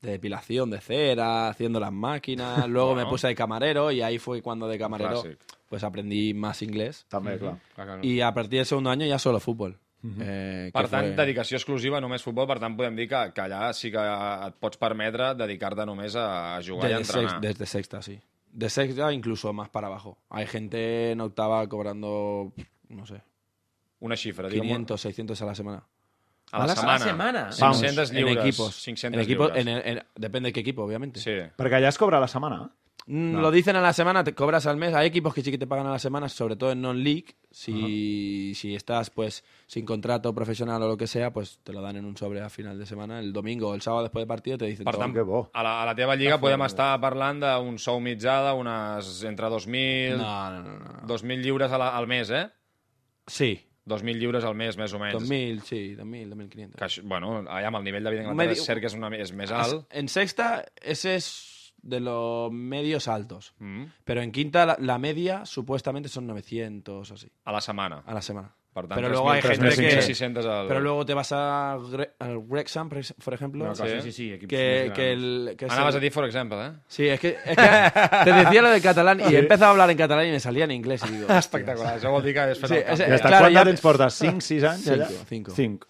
de 0.00 0.10
depilación 0.12 0.70
de 0.70 0.80
cera, 0.80 1.48
haciendo 1.48 1.80
las 1.80 1.92
máquinas. 1.92 2.66
Luego 2.68 2.94
me 2.94 3.06
puse 3.06 3.28
de 3.28 3.34
camarero 3.34 3.90
y 3.90 4.02
ahí 4.02 4.18
fue 4.18 4.42
cuando 4.42 4.68
de 4.68 4.78
camarero 4.78 5.22
pues 5.68 5.82
aprendí 5.82 6.34
más 6.34 6.62
inglés. 6.62 7.04
També, 7.10 7.38
clar. 7.38 7.58
Clar, 7.74 7.86
clar. 7.86 8.04
Y 8.04 8.20
a 8.20 8.32
partir 8.32 8.60
del 8.60 8.66
segundo 8.66 8.90
año 8.90 9.06
ya 9.06 9.18
solo 9.18 9.40
fútbol. 9.40 9.80
Eh, 10.20 10.70
Per 10.72 10.88
tant, 10.88 11.06
fue- 11.06 11.16
dedicació 11.16 11.56
exclusiva, 11.56 11.98
només 12.00 12.22
futbol, 12.22 12.46
per 12.46 12.58
tant 12.60 12.76
podem 12.76 12.94
dir 12.96 13.08
que, 13.08 13.32
que 13.32 13.40
allà 13.40 13.72
sí 13.72 13.90
que 13.90 13.98
et 14.48 14.54
pots 14.60 14.76
permetre 14.76 15.34
dedicar-te 15.34 15.86
només 15.86 16.14
a, 16.16 16.60
jugar 16.62 16.90
i 16.90 16.92
a 16.92 16.98
Desde, 16.98 17.12
entrenar. 17.12 17.30
sex- 17.30 17.40
desde 17.40 17.66
sexta, 17.66 18.02
sí. 18.02 18.18
De 18.52 18.68
sexta 18.70 19.12
incluso 19.12 19.52
más 19.52 19.68
para 19.70 19.86
abajo. 19.88 20.18
Hay 20.30 20.46
gente 20.46 21.12
en 21.12 21.20
octava 21.22 21.66
cobrando, 21.68 22.52
no 22.90 23.06
sé, 23.06 23.22
Una 24.00 24.16
xifra, 24.16 24.48
digue'm. 24.48 24.62
500, 24.84 25.00
600 25.00 25.40
a 25.42 25.46
la 25.46 25.54
semana. 25.54 25.82
A 26.52 26.58
la 26.58 26.64
A 26.64 26.66
la 26.66 26.74
setmana. 26.76 26.98
setmana? 27.04 27.50
500 27.50 28.10
en 28.10 28.16
lliures. 28.16 28.44
equipos. 28.44 28.84
500 28.84 29.16
en 29.18 29.20
equipos, 29.24 29.46
lliures. 29.54 29.62
en 29.66 29.68
el- 29.68 29.98
en- 29.98 30.04
depende 30.14 30.48
de 30.48 30.52
qué 30.52 30.60
equipo, 30.60 30.82
obviamente. 30.84 31.18
Sí. 31.20 31.30
Perquè 31.56 31.76
allà 31.80 31.88
es 31.88 31.96
cobra 31.98 32.18
a 32.18 32.20
la 32.20 32.28
setmana. 32.28 32.70
Mm, 33.06 33.36
Lo 33.36 33.50
dicen 33.50 33.76
a 33.76 33.82
la 33.82 33.92
semana, 33.92 34.24
te 34.24 34.34
cobras 34.34 34.66
al 34.66 34.78
mes. 34.78 34.94
Hay 34.94 35.06
equipos 35.06 35.34
que 35.34 35.42
sí 35.42 35.50
que 35.50 35.58
te 35.58 35.66
pagan 35.66 35.86
a 35.86 35.90
la 35.90 35.98
semana, 35.98 36.28
sobre 36.28 36.56
todo 36.56 36.72
en 36.72 36.80
non-league. 36.80 37.36
Si, 37.50 38.52
si 38.54 38.74
estás 38.74 39.10
pues 39.10 39.44
sin 39.66 39.84
contrato 39.84 40.34
profesional 40.34 40.82
o 40.82 40.88
lo 40.88 40.96
que 40.96 41.06
sea, 41.06 41.30
pues 41.32 41.60
te 41.62 41.72
lo 41.72 41.82
dan 41.82 41.96
en 41.96 42.04
un 42.06 42.16
sobre 42.16 42.40
a 42.40 42.48
final 42.48 42.78
de 42.78 42.86
semana. 42.86 43.20
El 43.20 43.32
domingo 43.32 43.68
o 43.68 43.74
el 43.74 43.82
sábado 43.82 44.02
después 44.04 44.22
del 44.22 44.28
partido 44.28 44.56
te 44.58 44.64
dicen 44.66 44.84
Per 44.84 44.96
tant, 44.96 45.14
a 45.52 45.62
la, 45.62 45.82
a 45.82 45.86
la 45.86 45.94
teva 45.94 46.16
lliga 46.16 46.40
podem 46.40 46.62
estar 46.64 46.98
parlant 47.00 47.40
d'un 47.44 47.78
sou 47.78 48.00
mitjà 48.00 48.40
d'unes 48.50 49.22
entre 49.28 49.46
2.000 49.52 50.16
No, 50.16 50.50
no, 50.50 50.62
no, 50.62 50.78
no. 51.02 51.06
2.000 51.06 51.42
lliures 51.44 51.70
a 51.72 51.78
la, 51.78 51.92
al 51.96 52.06
mes, 52.08 52.30
eh? 52.30 52.48
Sí, 53.26 53.52
2.000 53.86 54.16
lliures 54.18 54.44
al 54.44 54.54
mes, 54.56 54.76
més 54.80 54.92
o 54.94 54.98
menys. 54.98 55.20
2000, 55.20 55.60
sí, 55.62 55.94
2000, 55.94 56.30
2500. 56.30 56.80
Que, 56.80 57.02
bueno, 57.06 57.42
allà 57.46 57.68
amb 57.68 57.76
el 57.82 57.84
nivell 57.84 58.02
de 58.04 58.10
vida 58.16 58.22
Un 58.22 58.28
d'Anglaterra 58.32 58.48
medi- 58.48 58.60
és 58.60 58.66
cert 58.66 58.80
que 58.80 58.86
és, 58.90 58.94
una, 58.96 59.12
és 59.14 59.32
més 59.36 59.52
alt. 59.52 59.84
En 59.92 60.08
sexta, 60.08 60.64
ese 60.82 61.16
es 61.20 61.53
de 61.84 62.00
los 62.00 62.50
medios 62.50 63.06
altos. 63.08 63.54
Mm. 63.58 63.84
Pero 64.04 64.22
en 64.22 64.32
quinta, 64.32 64.64
la, 64.66 64.76
la 64.80 64.98
media 64.98 65.44
supuestamente 65.46 66.08
son 66.08 66.26
900 66.26 67.10
o 67.10 67.14
así, 67.14 67.28
A 67.44 67.52
la 67.52 67.60
setmana. 67.60 68.02
a 68.06 68.14
la 68.14 68.22
semana. 68.22 68.50
Per 68.74 68.88
tant, 68.88 68.96
Pero 68.96 69.08
luego 69.08 69.30
hay 69.30 69.40
3.000, 69.40 69.70
gente 69.70 69.76
que... 69.76 70.00
3.600 70.00 70.44
al... 70.46 70.66
Pero 70.66 70.80
luego 70.80 71.06
te 71.06 71.14
vas 71.14 71.30
a 71.30 71.76
Gre- 71.78 72.10
al 72.18 72.38
Wrexham, 72.38 72.88
por 72.88 72.98
por 73.22 73.32
ejemplo, 73.32 73.64
No, 73.66 73.74
Sí. 73.76 73.84
sí, 74.02 74.10
sí, 74.10 74.30
que, 74.40 74.48
que 74.48 74.82
el... 74.82 74.92
Que 75.56 75.66
el- 75.66 75.70
a 75.70 75.90
dir, 75.92 76.10
for 76.10 76.24
exemple, 76.24 76.58
eh? 76.66 76.72
Sí, 76.88 77.06
es 77.06 77.20
que, 77.20 77.36
es 77.44 77.56
que 77.56 77.90
te 78.24 78.32
decía 78.32 78.62
lo 78.62 78.70
del 78.70 78.82
catalán 78.82 79.20
y 79.20 79.32
he 79.32 79.38
empezado 79.38 79.66
a 79.66 79.70
hablar 79.70 79.90
en 79.90 79.96
catalán 79.96 80.26
y 80.26 80.32
me 80.32 80.40
salía 80.40 80.64
en 80.64 80.72
inglés 80.72 81.02
y 81.08 81.12
digo... 81.12 81.28
Espectacular, 81.38 82.00
això 82.00 82.10
vol 82.10 82.24
dir 82.24 82.34
que 82.34 82.54
Sí, 82.56 82.74
ese- 82.82 83.06
I 83.06 83.14
està, 83.14 83.28
claro, 83.30 83.46
quant 83.52 83.76
ja- 83.76 83.82
portes? 83.82 84.14
5, 84.18 84.40
6 84.40 84.64
anys? 84.64 84.82
Cinco, 84.82 85.04
allà? 85.04 85.24
cinco. 85.28 85.52
5. 85.54 85.86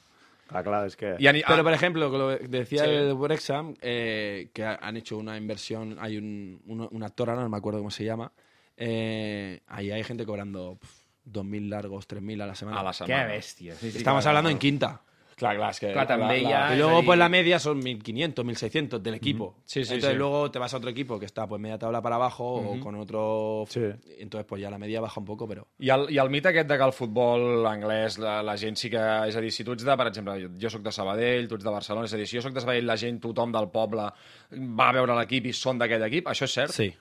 Ah, 0.54 0.62
clar, 0.62 0.86
és 0.86 0.94
que... 0.94 1.16
Pero, 1.42 1.60
ah, 1.60 1.64
por 1.64 1.72
ejemplo, 1.74 2.08
lo 2.08 2.38
que 2.38 2.46
decía 2.46 2.84
Sí. 2.84 2.90
el 2.90 3.14
Wrexham, 3.14 3.74
eh, 3.82 4.50
que 4.54 4.62
ha- 4.64 4.78
han 4.80 4.96
hecho 4.96 5.18
una 5.18 5.36
inversión, 5.36 5.96
hay 5.98 6.16
un, 6.16 6.62
un, 6.66 6.88
un 6.90 7.02
actor, 7.02 7.28
ahora 7.28 7.42
no 7.42 7.48
me 7.48 7.56
acuerdo 7.56 7.80
cómo 7.80 7.90
se 7.90 8.04
llama, 8.04 8.30
eh, 8.76 9.60
ahí 9.66 9.90
hay 9.90 10.04
gente 10.04 10.24
cobrando 10.24 10.76
pf, 10.80 10.92
2.000 11.24 11.68
largos, 11.68 12.06
3.000 12.06 12.40
a 12.42 12.46
la 12.46 12.54
semana. 12.54 12.78
a 13.04 13.06
la 13.08 13.26
bèstia. 13.26 13.74
Sí, 13.74 13.90
sí, 13.90 13.98
Estamos 13.98 14.24
hablando 14.26 14.50
en 14.50 14.58
quinta. 14.58 15.02
Clar, 15.36 15.56
clar, 15.56 15.70
és 15.70 15.80
que... 15.80 15.92
Clar, 15.92 16.06
també 16.06 16.36
hi 16.40 16.44
ha- 16.52 16.70
Y 16.70 16.72
és 16.74 16.78
luego, 16.78 17.02
pues 17.04 17.18
la 17.18 17.28
media 17.28 17.58
son 17.58 17.80
1.500, 17.82 18.44
1.600 18.44 18.98
del 19.00 19.14
equipo. 19.14 19.56
Sí, 19.64 19.84
sí, 19.84 19.94
Entonces, 19.94 20.12
sí. 20.12 20.16
luego 20.16 20.50
te 20.50 20.58
vas 20.60 20.72
a 20.72 20.76
otro 20.76 20.90
equipo 20.90 21.18
que 21.18 21.26
está 21.26 21.46
pues 21.48 21.60
media 21.60 21.76
tabla 21.78 22.00
para 22.00 22.16
abajo 22.16 22.44
o 22.54 22.78
con 22.80 22.94
otro. 22.94 23.64
Sí. 23.68 23.80
Entonces, 24.18 24.46
pues 24.46 24.62
ya 24.62 24.70
la 24.70 24.78
media 24.78 25.00
baja 25.00 25.18
un 25.18 25.26
poco, 25.26 25.48
pero. 25.48 25.66
I 25.78 25.90
el, 25.90 26.06
I 26.10 26.18
el 26.18 26.30
mite 26.30 26.48
aquest 26.48 26.68
de 26.68 26.78
que 26.78 26.84
el 26.84 26.92
futbol 26.92 27.66
anglès, 27.66 28.18
la, 28.18 28.42
la 28.42 28.56
gent 28.56 28.76
sí 28.76 28.88
que... 28.90 28.98
És 29.28 29.34
a 29.36 29.40
dir, 29.40 29.50
si 29.50 29.64
tu 29.64 29.72
ets 29.72 29.84
de, 29.84 29.96
per 29.96 30.06
exemple, 30.06 30.36
jo, 30.40 30.48
jo 30.60 30.70
sóc 30.70 30.82
de 30.82 30.92
Sabadell, 30.92 31.48
tu 31.48 31.56
ets 31.56 31.64
de 31.64 31.70
Barcelona, 31.70 32.06
és 32.06 32.14
a 32.14 32.16
dir, 32.16 32.26
si 32.28 32.36
jo 32.38 32.42
sóc 32.42 32.54
de 32.54 32.60
Sabadell, 32.60 32.86
la 32.86 32.96
gent, 32.96 33.18
tothom 33.20 33.50
del 33.52 33.68
poble 33.74 34.06
va 34.52 34.88
a 34.88 34.92
veure 34.92 35.16
l'equip 35.18 35.46
i 35.46 35.52
són 35.52 35.78
d'aquell 35.82 36.06
equip, 36.06 36.28
això 36.30 36.44
és 36.46 36.52
cert? 36.60 36.70
Sí. 36.72 36.92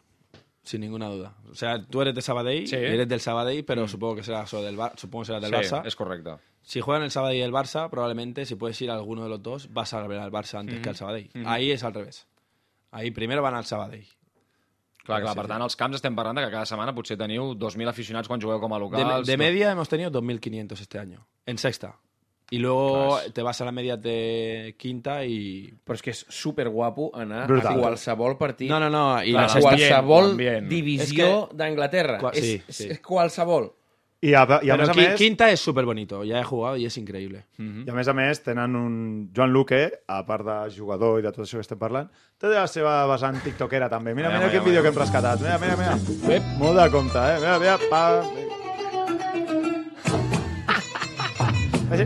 Sin 0.64 0.80
ninguna 0.82 1.10
duda. 1.10 1.34
O 1.52 1.56
sea, 1.56 1.78
tú 1.84 2.02
eres 2.02 2.16
de 2.16 2.22
Sabadell, 2.22 2.66
Sí. 2.68 2.78
y 2.78 2.86
eres 2.86 3.08
del 3.08 3.20
Sabadell, 3.20 3.66
pero 3.66 3.86
supongo 3.88 4.16
que 4.16 4.24
serás 4.24 4.54
o 4.54 4.62
del 4.64 4.78
Bar- 4.78 4.94
supongo 4.98 5.24
que 5.24 5.28
serás 5.28 5.42
del 5.44 5.52
sí 5.52 5.70
Barça. 5.76 5.86
és 5.86 5.96
correcte. 5.96 6.38
Si 6.64 6.80
juegan 6.82 7.04
el 7.04 7.12
Sabadell 7.12 7.38
y 7.38 7.42
el 7.42 7.52
Barça, 7.52 7.90
probablemente 7.90 8.46
si 8.46 8.56
puedes 8.56 8.82
ir 8.82 8.90
a 8.90 8.94
alguno 8.96 9.24
de 9.24 9.30
los 9.30 9.44
dos, 9.44 9.72
vas 9.74 9.94
a 9.94 10.06
ver 10.08 10.20
al 10.20 10.32
Barça 10.32 10.60
antes 10.60 10.80
que 10.80 10.90
al 10.90 10.96
Sabadell. 10.96 11.30
Ahí 11.46 11.72
es 11.72 11.84
al 11.84 11.94
revés. 11.94 12.26
Ahí 12.92 13.12
primero 13.12 13.42
van 13.42 13.56
al 13.56 13.66
Sabadell. 13.66 14.08
Clar, 15.04 15.20
clar, 15.22 15.36
per 15.36 15.48
tant, 15.52 15.60
als 15.62 15.76
camps 15.76 15.98
estem 16.00 16.16
parlant 16.16 16.38
de 16.40 16.46
que 16.46 16.52
cada 16.54 16.64
setmana 16.66 16.94
potser 16.96 17.18
teniu 17.20 17.50
2.000 17.60 17.90
aficionats 17.92 18.30
quan 18.32 18.40
jugueu 18.40 18.62
com 18.62 18.72
a 18.72 18.78
De, 18.80 18.84
locals. 18.86 19.28
de 19.28 19.36
media 19.36 19.72
hemos 19.72 19.90
tenido 19.90 20.10
2.500 20.10 20.80
este 20.80 20.98
año, 20.98 21.28
en 21.46 21.58
sexta. 21.58 21.98
Y 22.50 22.60
luego 22.60 23.18
te 23.34 23.42
vas 23.42 23.60
a 23.60 23.66
la 23.66 23.72
media 23.74 23.98
de 23.98 24.76
quinta 24.78 25.26
y... 25.26 25.74
Però 25.84 25.96
és 25.98 26.02
que 26.06 26.12
és 26.14 26.24
super 26.30 26.70
guapo 26.70 27.10
anar 27.18 27.48
Brutal. 27.48 27.74
a 27.74 27.82
qualsevol 27.82 28.38
partit, 28.38 28.70
No, 28.70 28.80
no, 28.80 28.90
no. 28.90 29.24
Y 29.24 29.32
a 29.36 29.42
la 29.42 29.48
Clar, 29.48 29.50
sexta... 29.50 29.70
qualsevol 29.72 30.38
divisió 30.70 31.50
d'Anglaterra. 31.52 32.20
Sí, 32.34 32.62
és, 32.68 32.76
sí. 32.76 32.88
és 32.94 33.00
qualsevol. 33.02 33.72
I 34.24 34.32
a, 34.40 34.44
i 34.64 34.70
a 34.72 34.78
Pero 34.78 34.78
més 34.86 34.90
a 34.90 34.94
qui- 34.96 35.04
més... 35.10 35.18
quinta 35.20 35.50
es 35.52 35.60
súper 35.60 35.84
bonito. 35.86 36.22
Ya 36.24 36.40
he 36.40 36.44
jugado 36.48 36.78
y 36.78 36.86
es 36.86 36.96
increíble. 36.98 37.42
I 37.60 37.90
a 37.90 37.94
més 37.98 38.08
a 38.08 38.14
més 38.16 38.40
tenen 38.46 38.76
un... 38.80 38.94
Joan 39.36 39.52
Luque, 39.52 39.82
a 40.08 40.22
part 40.26 40.46
de 40.48 40.58
jugador 40.78 41.20
i 41.20 41.26
de 41.26 41.32
tot 41.36 41.44
això 41.44 41.60
que 41.60 41.66
estem 41.68 41.80
parlant, 41.82 42.08
té 42.40 42.48
la 42.54 42.64
seva 42.72 43.02
vessant 43.12 43.42
tiktokera 43.44 43.90
també. 43.92 44.16
Mira, 44.16 44.30
mira, 44.32 44.46
Mira, 44.46 44.52
quin 44.54 44.64
mira, 44.64 44.70
vídeo 44.70 44.80
mira. 44.80 44.88
que 44.88 44.96
hem 44.96 45.02
rescatat. 45.04 45.42
Mira, 45.44 45.60
mira, 45.60 45.76
mira. 45.76 46.38
Ep. 46.40 46.52
Molt 46.64 46.80
de 46.80 46.90
compte, 46.96 47.20
eh? 47.20 47.40
Mira, 47.44 47.60
mira, 47.60 47.78
pa... 47.92 48.63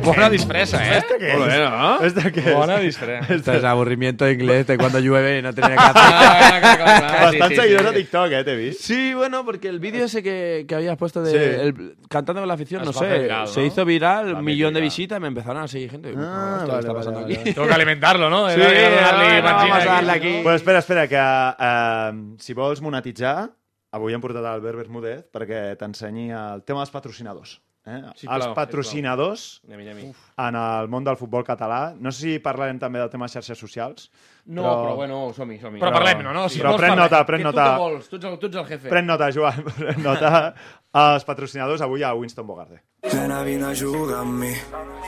Bona 0.04 0.30
disfressa, 0.30 0.84
eh? 0.86 0.98
¿Este 1.00 1.18
qué 1.18 1.32
es? 1.32 1.38
Molt 1.38 1.52
bé, 1.52 1.58
no? 1.70 2.02
¿Este 2.02 2.32
qué 2.32 2.40
es? 2.40 2.54
Bona 2.56 2.78
disfressa. 2.80 3.34
Esto 3.34 3.54
es 3.54 3.64
aburrimiento 3.64 4.30
inglés 4.30 4.68
de 4.68 4.78
cuando 4.78 5.00
llueve 5.00 5.40
y 5.40 5.42
no 5.42 5.54
tenía 5.54 5.70
que 5.76 5.84
hacer. 5.84 5.94
Ah, 5.96 6.38
clar, 6.50 6.62
clar, 6.62 6.78
clar, 6.78 7.00
clar. 7.00 7.22
Bastants 7.26 7.56
seguidors 7.56 7.86
a 7.88 7.94
TikTok, 7.94 8.32
eh, 8.32 8.44
t'he 8.44 8.56
vist. 8.56 8.82
Sí, 8.82 9.14
bueno, 9.14 9.46
porque 9.46 9.68
el 9.70 9.80
vídeo 9.80 10.06
ese 10.06 10.22
que, 10.22 10.66
que 10.68 10.76
habías 10.76 10.98
puesto 10.98 11.22
de 11.24 11.32
Sí. 11.32 11.62
el- 11.62 11.96
cantando 12.10 12.42
con 12.42 12.48
la 12.48 12.54
afición, 12.56 12.84
no 12.84 12.90
a 12.90 12.94
sé, 12.94 13.20
viral, 13.20 13.48
se 13.48 13.60
¿no? 13.62 13.66
hizo 13.66 13.86
viral, 13.86 14.34
un 14.36 14.44
millón 14.44 14.74
de 14.74 14.82
visitas, 14.82 15.20
me 15.22 15.28
empezaron 15.28 15.64
a 15.64 15.68
seguir 15.68 15.92
gente. 15.92 16.14
Ah, 16.18 16.62
¿Qué 16.66 16.68
vale, 16.72 16.80
está 16.82 16.94
pasando 16.94 17.22
vale, 17.22 17.34
aquí? 17.34 17.44
vale. 17.44 17.54
Tengo 17.54 17.68
que 17.68 17.74
alimentarlo, 17.74 18.30
no? 18.30 18.50
Sí, 18.50 18.60
de 18.60 18.66
darle 18.92 19.42
vamos 19.42 19.78
a 19.80 19.86
darle 19.86 20.12
aquí. 20.12 20.40
Pues 20.44 20.56
espera, 20.58 20.80
espera, 20.80 21.08
que 21.08 21.16
uh, 21.18 22.36
si 22.40 22.54
vols 22.54 22.82
monetitzar, 22.82 23.50
avui 23.92 24.14
hem 24.14 24.22
portat 24.22 24.44
l'Albert 24.44 24.78
Bermúdez 24.84 25.24
perquè 25.32 25.78
t'ensenyi 25.80 26.28
el 26.36 26.62
tema 26.68 26.82
dels 26.84 26.92
patrocinadors. 26.92 27.62
Eh? 27.88 28.02
Sisplau, 28.20 28.36
els 28.36 28.56
patrocinadors 28.58 29.46
Anem, 29.68 29.86
anem. 29.88 30.10
en 30.44 30.58
el 30.60 30.90
món 30.92 31.06
del 31.08 31.16
futbol 31.20 31.46
català. 31.48 31.96
No 31.96 32.12
sé 32.12 32.20
si 32.26 32.40
parlarem 32.44 32.80
també 32.82 33.00
del 33.00 33.12
tema 33.14 33.30
xarxes 33.32 33.60
socials. 33.64 34.10
No, 34.48 34.64
Però- 34.64 34.76
però, 34.84 34.96
bueno, 34.96 35.34
som-hi, 35.36 35.58
som-hi. 35.60 35.80
Però 35.82 35.92
parlem-ne, 35.92 36.32
no? 36.34 36.48
Si 36.48 36.60
Però 36.62 36.70
vols 36.72 36.80
pren 36.80 36.94
parlem. 36.94 37.04
nota, 37.04 37.26
pren 37.28 37.42
tu 37.42 37.48
nota. 37.50 37.64
què 37.68 37.80
vols? 37.82 38.08
Tu 38.08 38.16
ets 38.16 38.26
el, 38.30 38.38
tu 38.40 38.48
ets 38.48 38.56
el 38.56 38.66
jefe. 38.66 38.88
Pren 38.90 39.06
nota, 39.06 39.28
Joan, 39.36 39.64
pren 39.78 40.02
nota. 40.04 40.54
Els 40.98 41.26
patrocinadors 41.28 41.82
avui 41.84 42.02
a 42.04 42.14
Winston 42.16 42.48
Bogarde. 42.48 42.80
Nena, 43.12 43.42
vine 43.44 43.66
a 43.68 43.74
jugar 43.76 44.22
amb 44.22 44.40
mi. 44.40 44.54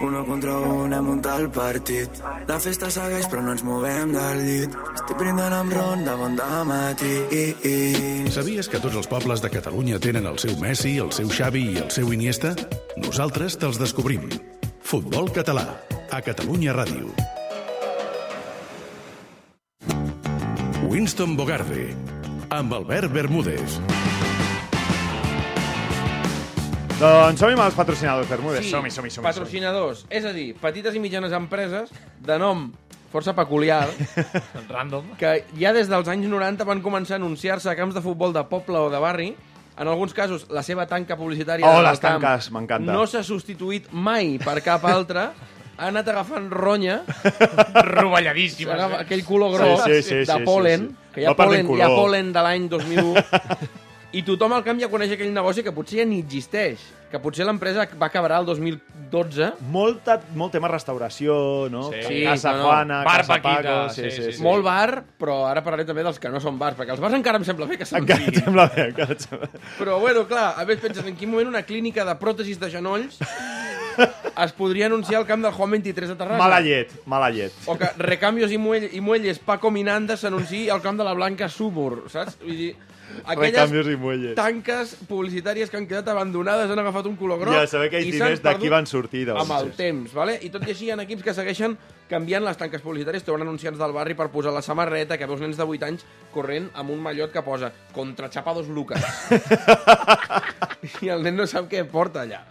Uno 0.02 0.26
contra 0.26 0.58
un 0.60 0.92
hem 0.94 1.06
muntat 1.08 1.40
el 1.40 1.50
partit. 1.50 2.20
La 2.48 2.60
festa 2.60 2.90
segueix 2.92 3.28
però 3.32 3.42
no 3.42 3.52
ens 3.56 3.64
movem 3.64 4.12
del 4.14 4.44
llit. 4.44 4.76
Estic 4.94 5.18
brindant 5.18 5.54
amb 5.56 5.72
ron 5.74 6.04
de 6.04 6.16
bon 6.20 6.36
matí. 6.68 7.16
Sabies 8.30 8.68
que 8.68 8.80
tots 8.84 8.96
els 8.96 9.08
pobles 9.08 9.42
de 9.42 9.50
Catalunya 9.50 10.00
tenen 10.00 10.28
el 10.28 10.38
seu 10.38 10.56
Messi, 10.60 10.98
el 11.00 11.12
seu 11.16 11.30
Xavi 11.32 11.64
i 11.74 11.78
el 11.78 11.90
seu 11.90 12.12
Iniesta? 12.14 12.54
Nosaltres 12.98 13.56
te'ls 13.58 13.80
descobrim. 13.80 14.28
Futbol 14.84 15.32
català, 15.32 15.66
a 16.12 16.20
Catalunya 16.22 16.74
Ràdio. 16.76 17.08
Winston 20.90 21.36
Bogarde, 21.38 21.94
amb 22.50 22.74
Albert 22.74 23.12
Bermúdez. 23.14 23.78
Doncs 27.00 27.40
som-hi 27.40 27.56
amb 27.56 27.64
els 27.64 27.78
patrocinadors, 27.78 28.28
Bermúdez. 28.28 28.66
Sí, 28.66 28.72
som-hi, 28.74 28.92
som-hi, 28.92 29.12
som-hi. 29.14 29.28
patrocinadors. 29.30 30.06
És 30.10 30.26
a 30.26 30.34
dir, 30.36 30.50
petites 30.60 30.96
i 30.98 31.00
mitjanes 31.04 31.32
empreses 31.36 31.92
de 32.26 32.40
nom 32.42 32.66
força 33.14 33.34
peculiar 33.38 33.88
Random. 34.70 35.14
que 35.18 35.46
ja 35.58 35.72
des 35.74 35.88
dels 35.90 36.10
anys 36.12 36.28
90 36.30 36.66
van 36.68 36.82
començar 36.86 37.16
a 37.18 37.22
anunciar-se 37.22 37.70
a 37.72 37.78
camps 37.78 37.96
de 37.96 38.04
futbol 38.06 38.34
de 38.36 38.44
poble 38.50 38.78
o 38.78 38.90
de 38.92 39.00
barri. 39.00 39.30
En 39.80 39.88
alguns 39.88 40.12
casos, 40.14 40.44
la 40.52 40.60
seva 40.62 40.84
tanca 40.92 41.16
publicitària 41.16 41.64
Oh, 41.70 41.80
les 41.86 42.02
camp 42.04 42.20
tanques, 42.20 42.50
m'encanta. 42.52 42.92
no 42.92 43.06
s'ha 43.08 43.22
substituït 43.24 43.88
mai 43.94 44.36
per 44.44 44.58
cap 44.66 44.84
altra. 44.90 45.30
Ha 45.80 45.88
anat 45.94 46.08
agafant 46.12 46.50
ronya, 46.52 47.00
Rovelladíssimes. 47.96 48.74
agafa 48.76 49.00
Eh? 49.00 49.04
aquell 49.08 49.24
color 49.26 49.54
gros 49.58 49.84
Sí, 49.86 49.94
sí, 50.02 50.02
sí, 50.04 50.16
de 50.16 50.26
sí, 50.26 50.32
sí, 50.40 50.44
polen, 50.46 50.90
sí. 50.90 50.96
que 51.16 51.22
hi 51.22 51.26
ha 51.30 51.36
polen, 51.36 51.70
hi 51.78 51.82
ha 51.82 51.88
polen 51.94 52.34
de 52.36 52.44
l'any 52.44 52.68
2001, 52.70 53.24
i 54.20 54.24
tothom 54.28 54.54
al 54.58 54.64
camp 54.66 54.80
ja 54.82 54.90
coneix 54.92 55.12
aquell 55.16 55.32
negoci 55.34 55.64
que 55.64 55.72
potser 55.76 56.02
ja 56.02 56.06
ni 56.10 56.20
existeix, 56.24 56.82
que 57.10 57.18
potser 57.22 57.46
l'empresa 57.48 57.88
va 57.98 58.08
acabar 58.10 58.36
el 58.40 58.46
2012, 58.46 59.48
Molta, 59.74 60.20
molt 60.38 60.52
tema 60.54 60.68
restauració, 60.70 61.34
no? 61.74 61.88
Sí. 61.94 62.20
Casa 62.26 62.52
Sí, 62.52 62.58
no, 62.58 62.58
no. 62.60 62.68
Juana, 62.68 63.00
Bar 63.08 63.16
Casa 63.24 63.34
Paquita, 63.40 63.76
Paco... 63.88 63.94
sí, 63.96 64.12
sí, 64.12 64.34
sí. 64.36 64.44
molt 64.46 64.66
bar, 64.68 65.04
però 65.18 65.40
ara 65.50 65.64
parlaré 65.66 65.86
també 65.88 66.04
dels 66.06 66.20
que 66.22 66.30
no 66.30 66.42
són 66.44 66.60
bars, 66.62 66.76
perquè 66.78 66.94
els 66.98 67.02
bars 67.02 67.16
encara 67.18 67.40
em 67.42 67.48
sembla 67.48 67.66
bé 67.72 67.80
que 67.80 67.88
se'n 67.90 68.02
Encara 68.04 68.20
et 68.22 68.30
siguin. 68.34 68.44
sembla 68.50 68.68
bé, 68.76 68.90
encara 68.92 69.16
et 69.18 69.26
sembla 69.26 69.48
bé. 69.50 69.64
Però, 69.80 69.98
bueno, 70.04 70.28
clar, 70.30 70.52
a 70.60 70.66
més 70.70 70.82
penses 70.84 71.06
en 71.08 71.16
quin 71.18 71.32
moment 71.32 71.50
una 71.56 71.64
clínica 71.64 72.06
de 72.06 72.18
pròtesis 72.22 72.60
de 72.62 72.70
genolls 72.76 73.18
es 74.00 74.54
podria 74.58 74.88
anunciar 74.88 75.20
al 75.22 75.28
camp 75.28 75.44
del 75.44 75.52
Juan 75.54 75.72
23 75.72 76.10
de 76.10 76.16
Terrassa. 76.16 76.38
Mala 76.42 76.60
llet, 76.62 76.92
mala 77.06 77.30
llet. 77.30 77.54
O 77.66 77.78
que 77.78 77.90
Recambios 77.98 78.52
i, 78.52 78.58
muell, 78.58 78.90
i 78.94 79.02
Muelles 79.02 79.40
Paco 79.40 79.72
Minanda 79.72 80.18
s'anunciï 80.18 80.70
al 80.70 80.82
camp 80.82 80.98
de 81.00 81.08
la 81.08 81.14
Blanca 81.18 81.50
Subur, 81.50 82.06
saps? 82.12 82.38
Vull 82.44 82.58
dir, 82.58 82.70
aquelles 83.26 83.54
Recambios 83.54 83.88
i 83.92 83.96
muelles. 83.98 84.36
tanques 84.38 84.96
publicitàries 85.10 85.70
que 85.70 85.78
han 85.78 85.88
quedat 85.90 86.08
abandonades 86.14 86.70
han 86.72 86.80
agafat 86.80 87.08
un 87.10 87.16
color 87.20 87.40
groc 87.42 87.56
Ja 87.58 87.68
saber 87.68 87.90
que 87.90 88.02
i 88.02 88.12
diners 88.12 88.44
d'aquí 88.46 88.70
van 88.70 88.86
sortir. 88.88 89.26
Doncs. 89.28 89.42
amb 89.42 89.58
el 89.60 89.72
temps, 89.78 90.14
vale? 90.14 90.40
I 90.42 90.50
tot 90.54 90.68
i 90.68 90.72
així 90.76 90.86
hi 90.88 90.92
ha 90.94 91.02
equips 91.02 91.24
que 91.26 91.34
segueixen 91.34 91.78
canviant 92.10 92.44
les 92.44 92.58
tanques 92.58 92.82
publicitàries, 92.82 93.24
treuen 93.24 93.44
anunciants 93.46 93.78
del 93.80 93.94
barri 93.94 94.16
per 94.18 94.28
posar 94.34 94.52
la 94.56 94.64
samarreta, 94.66 95.18
que 95.18 95.28
veus 95.30 95.42
nens 95.44 95.58
de 95.60 95.64
8 95.66 95.86
anys 95.88 96.06
corrent 96.34 96.70
amb 96.74 96.90
un 96.94 97.00
mallot 97.06 97.32
que 97.32 97.44
posa 97.46 97.72
contra 97.94 98.30
Chapados 98.34 98.68
Lucas. 98.68 99.04
I 101.04 101.10
el 101.12 101.24
nen 101.26 101.36
no 101.38 101.46
sap 101.50 101.68
què 101.72 101.84
porta 101.90 102.24
allà. 102.24 102.42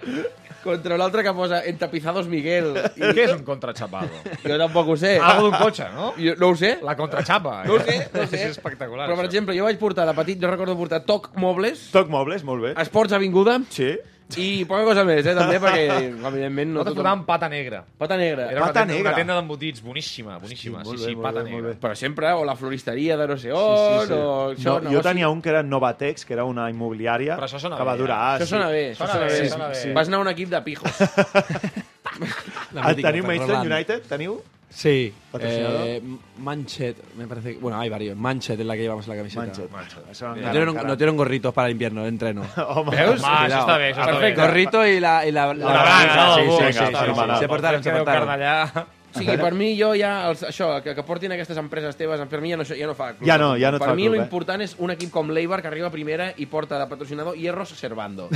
Contra 0.62 0.96
l'altre 1.00 1.22
que 1.24 1.32
posa 1.32 1.61
entapizados 1.70 2.26
Miguel. 2.28 2.72
I 2.98 3.12
Què 3.14 3.24
és 3.28 3.32
un 3.32 3.44
contrachapado? 3.46 4.11
jo 4.42 4.59
tampoc 4.61 4.90
ho 4.92 4.96
sé. 5.00 5.14
Algo 5.22 5.48
d'un 5.48 5.56
cotxe, 5.61 5.86
no? 5.94 6.11
Jo, 6.18 6.34
no 6.40 6.50
ho 6.52 6.56
sé. 6.59 6.74
La 6.84 6.96
contrachapa. 6.98 7.62
No 7.64 7.78
ho 7.78 7.80
sé, 7.86 7.96
no 8.12 8.24
ho 8.24 8.26
sé. 8.32 8.42
És 8.48 8.56
espectacular. 8.59 9.06
Però, 9.06 9.16
per 9.16 9.24
això. 9.24 9.30
exemple, 9.30 9.56
jo 9.56 9.64
vaig 9.68 9.78
portar 9.80 10.06
de 10.11 10.14
petit, 10.18 10.40
jo 10.42 10.50
recordo 10.50 10.76
portar 10.76 11.04
Toc 11.09 11.30
Mobles, 11.40 11.86
Toc 11.94 12.11
mobles, 12.12 12.44
molt 12.44 12.66
bé. 12.68 12.74
Esports 12.82 13.14
Avinguda 13.16 13.61
Sí. 13.70 13.94
I 14.36 14.64
poca 14.68 14.84
cosa 14.84 15.04
més, 15.08 15.24
eh, 15.24 15.32
també, 15.34 15.56
perquè, 15.62 15.84
evidentment, 16.28 16.68
no 16.68 16.82
Nosaltres 16.82 16.96
tothom... 16.98 16.98
portàvem 16.98 17.22
pata 17.24 17.48
negra. 17.48 17.78
Pata 17.96 18.16
negra. 18.20 18.50
Era 18.50 18.60
una 18.60 18.66
Pata 18.68 18.80
tenda, 18.82 18.92
negra. 18.94 19.08
una 19.10 19.16
tenda 19.16 19.36
d'embotits, 19.38 19.80
boníssima, 19.82 20.36
boníssima. 20.38 20.82
Hosti, 20.82 20.88
molt 20.90 20.98
sí, 20.98 21.04
bé, 21.06 21.10
sí, 21.10 21.16
molt 21.16 21.24
pata 21.24 21.38
bé, 21.38 21.50
molt 21.50 21.54
negra. 21.62 21.72
bé. 21.72 21.80
Però 21.86 21.94
sempre, 21.96 22.32
o 22.36 22.44
la 22.44 22.54
floristeria 22.56 23.16
de 23.16 23.26
no 23.26 23.36
sé 23.40 23.52
on, 23.52 24.02
sí, 24.02 24.06
sí. 24.08 24.12
o 24.12 24.52
això, 24.52 24.74
No, 24.84 24.90
jo 24.92 25.00
tenia 25.06 25.30
un 25.32 25.40
que 25.40 25.48
era 25.48 25.62
Novatex, 25.62 26.26
que 26.28 26.34
era 26.36 26.44
una 26.44 26.68
immobiliària 26.70 27.38
Però 27.40 27.48
això 27.48 27.58
sona 27.62 27.78
que 27.80 27.88
va 27.88 27.94
bé, 27.96 28.02
durar... 28.04 28.20
Això 28.36 28.44
sí. 28.44 28.50
sona 28.52 28.68
bé, 28.68 28.84
això 28.92 29.06
sona 29.08 29.24
bé, 29.24 29.40
bé. 29.40 29.48
sona 29.48 29.68
bé. 29.72 29.74
Sí. 29.80 29.92
Vas 29.96 30.08
anar 30.12 30.18
a 30.18 30.26
un 30.26 30.28
equip 30.34 30.50
de 30.52 30.60
pijos. 30.68 31.00
La 32.74 32.82
mítica, 32.88 33.08
teniu 33.10 33.24
Manchester. 33.24 33.64
United? 33.64 34.06
Teniu? 34.12 34.38
Sí. 34.70 35.14
Eh, 35.40 36.02
Manchet, 36.38 37.14
me 37.16 37.26
parece 37.26 37.54
que... 37.54 37.58
Bueno, 37.58 37.80
hay 37.80 37.88
varios. 37.88 38.16
Manchet 38.16 38.60
es 38.60 38.66
la 38.66 38.74
que 38.74 38.82
llevamos 38.82 39.06
en 39.06 39.10
la 39.10 39.16
camiseta. 39.16 39.42
Manchester. 39.70 40.04
Això 40.10 40.36
No 40.36 40.50
tienen, 40.50 40.74
no 40.74 40.96
tienen 40.96 41.16
gorritos 41.16 41.54
para 41.54 41.68
el 41.68 41.72
invierno, 41.72 42.02
de 42.02 42.08
entreno. 42.08 42.42
Home, 42.68 42.96
Veus? 42.96 43.22
Està 43.22 43.32
bé, 43.40 43.48
això 43.48 43.64
està 43.64 43.78
bé. 43.78 44.12
Perfecte. 44.12 44.40
Gorrito 44.42 44.86
y 44.86 45.00
la... 45.00 45.26
Y 45.26 45.32
la, 45.32 45.54
La 45.54 45.82
brana, 45.82 46.16
no? 46.16 46.36
sí, 46.36 46.42
sí, 46.42 46.72
sí, 46.72 46.84
sí. 46.84 47.38
Se 47.38 47.48
portaron, 47.48 47.82
se 47.82 47.90
portaron. 47.90 48.86
O 49.08 49.18
sigui, 49.18 49.36
per 49.40 49.54
mi, 49.56 49.70
jo 49.78 49.94
ja, 49.96 50.28
els, 50.28 50.42
això, 50.50 50.68
que, 50.84 50.92
que 50.94 51.02
portin 51.06 51.32
aquestes 51.32 51.56
empreses 51.60 51.96
teves, 51.96 52.20
per 52.28 52.40
mi 52.44 52.52
ja 52.52 52.58
no, 52.60 52.66
ja 52.68 52.86
no 52.86 52.94
fa 52.94 53.14
club. 53.14 53.26
Ja 53.26 53.38
no, 53.40 53.54
ja 53.58 53.70
no 53.72 53.80
Per 53.80 53.94
mi 53.96 54.04
club, 54.04 54.14
lo 54.14 54.20
eh? 54.20 54.24
important 54.26 54.62
és 54.62 54.74
un 54.84 54.92
equip 54.92 55.10
com 55.14 55.32
l'Eibar 55.32 55.62
que 55.64 55.70
arriba 55.70 55.88
a 55.88 55.94
primera 55.94 56.28
i 56.36 56.46
porta 56.46 56.78
de 56.78 56.86
patrocinador 56.90 57.38
Hierros 57.38 57.72
Servando. 57.78 58.28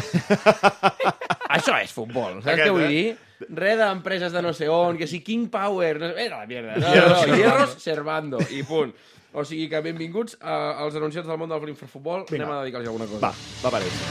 això 1.57 1.77
és 1.77 1.93
futbol, 1.93 2.41
saps 2.41 2.55
Aquest, 2.55 2.65
què 2.65 2.73
vull 2.73 2.87
eh? 2.87 2.89
dir? 2.89 3.05
Res 3.49 3.79
d'empreses 3.79 4.33
de 4.33 4.43
no 4.43 4.53
sé 4.53 4.69
on, 4.69 4.99
que 4.99 5.07
si 5.07 5.21
King 5.21 5.49
Power... 5.51 5.99
No, 6.01 6.13
era 6.17 6.39
la 6.43 6.47
mierda. 6.47 6.77
No, 6.77 6.95
no, 6.95 7.27
no, 7.27 7.37
Hierros 7.37 7.77
Servando, 7.83 8.39
i 8.51 8.63
punt. 8.63 8.93
O 9.33 9.45
sigui 9.49 9.69
que 9.71 9.81
benvinguts 9.81 10.37
a, 10.41 10.85
als 10.85 10.97
anunciats 11.01 11.27
del 11.27 11.39
món 11.41 11.49
del 11.49 11.71
infrafutbol. 11.73 12.27
Vinga. 12.29 12.45
Anem 12.45 12.53
a 12.53 12.61
dedicar-los 12.63 12.89
alguna 12.93 13.09
cosa. 13.09 13.31
Va, 13.31 13.33
va 13.65 13.71
per 13.73 13.81
ells. 13.87 14.03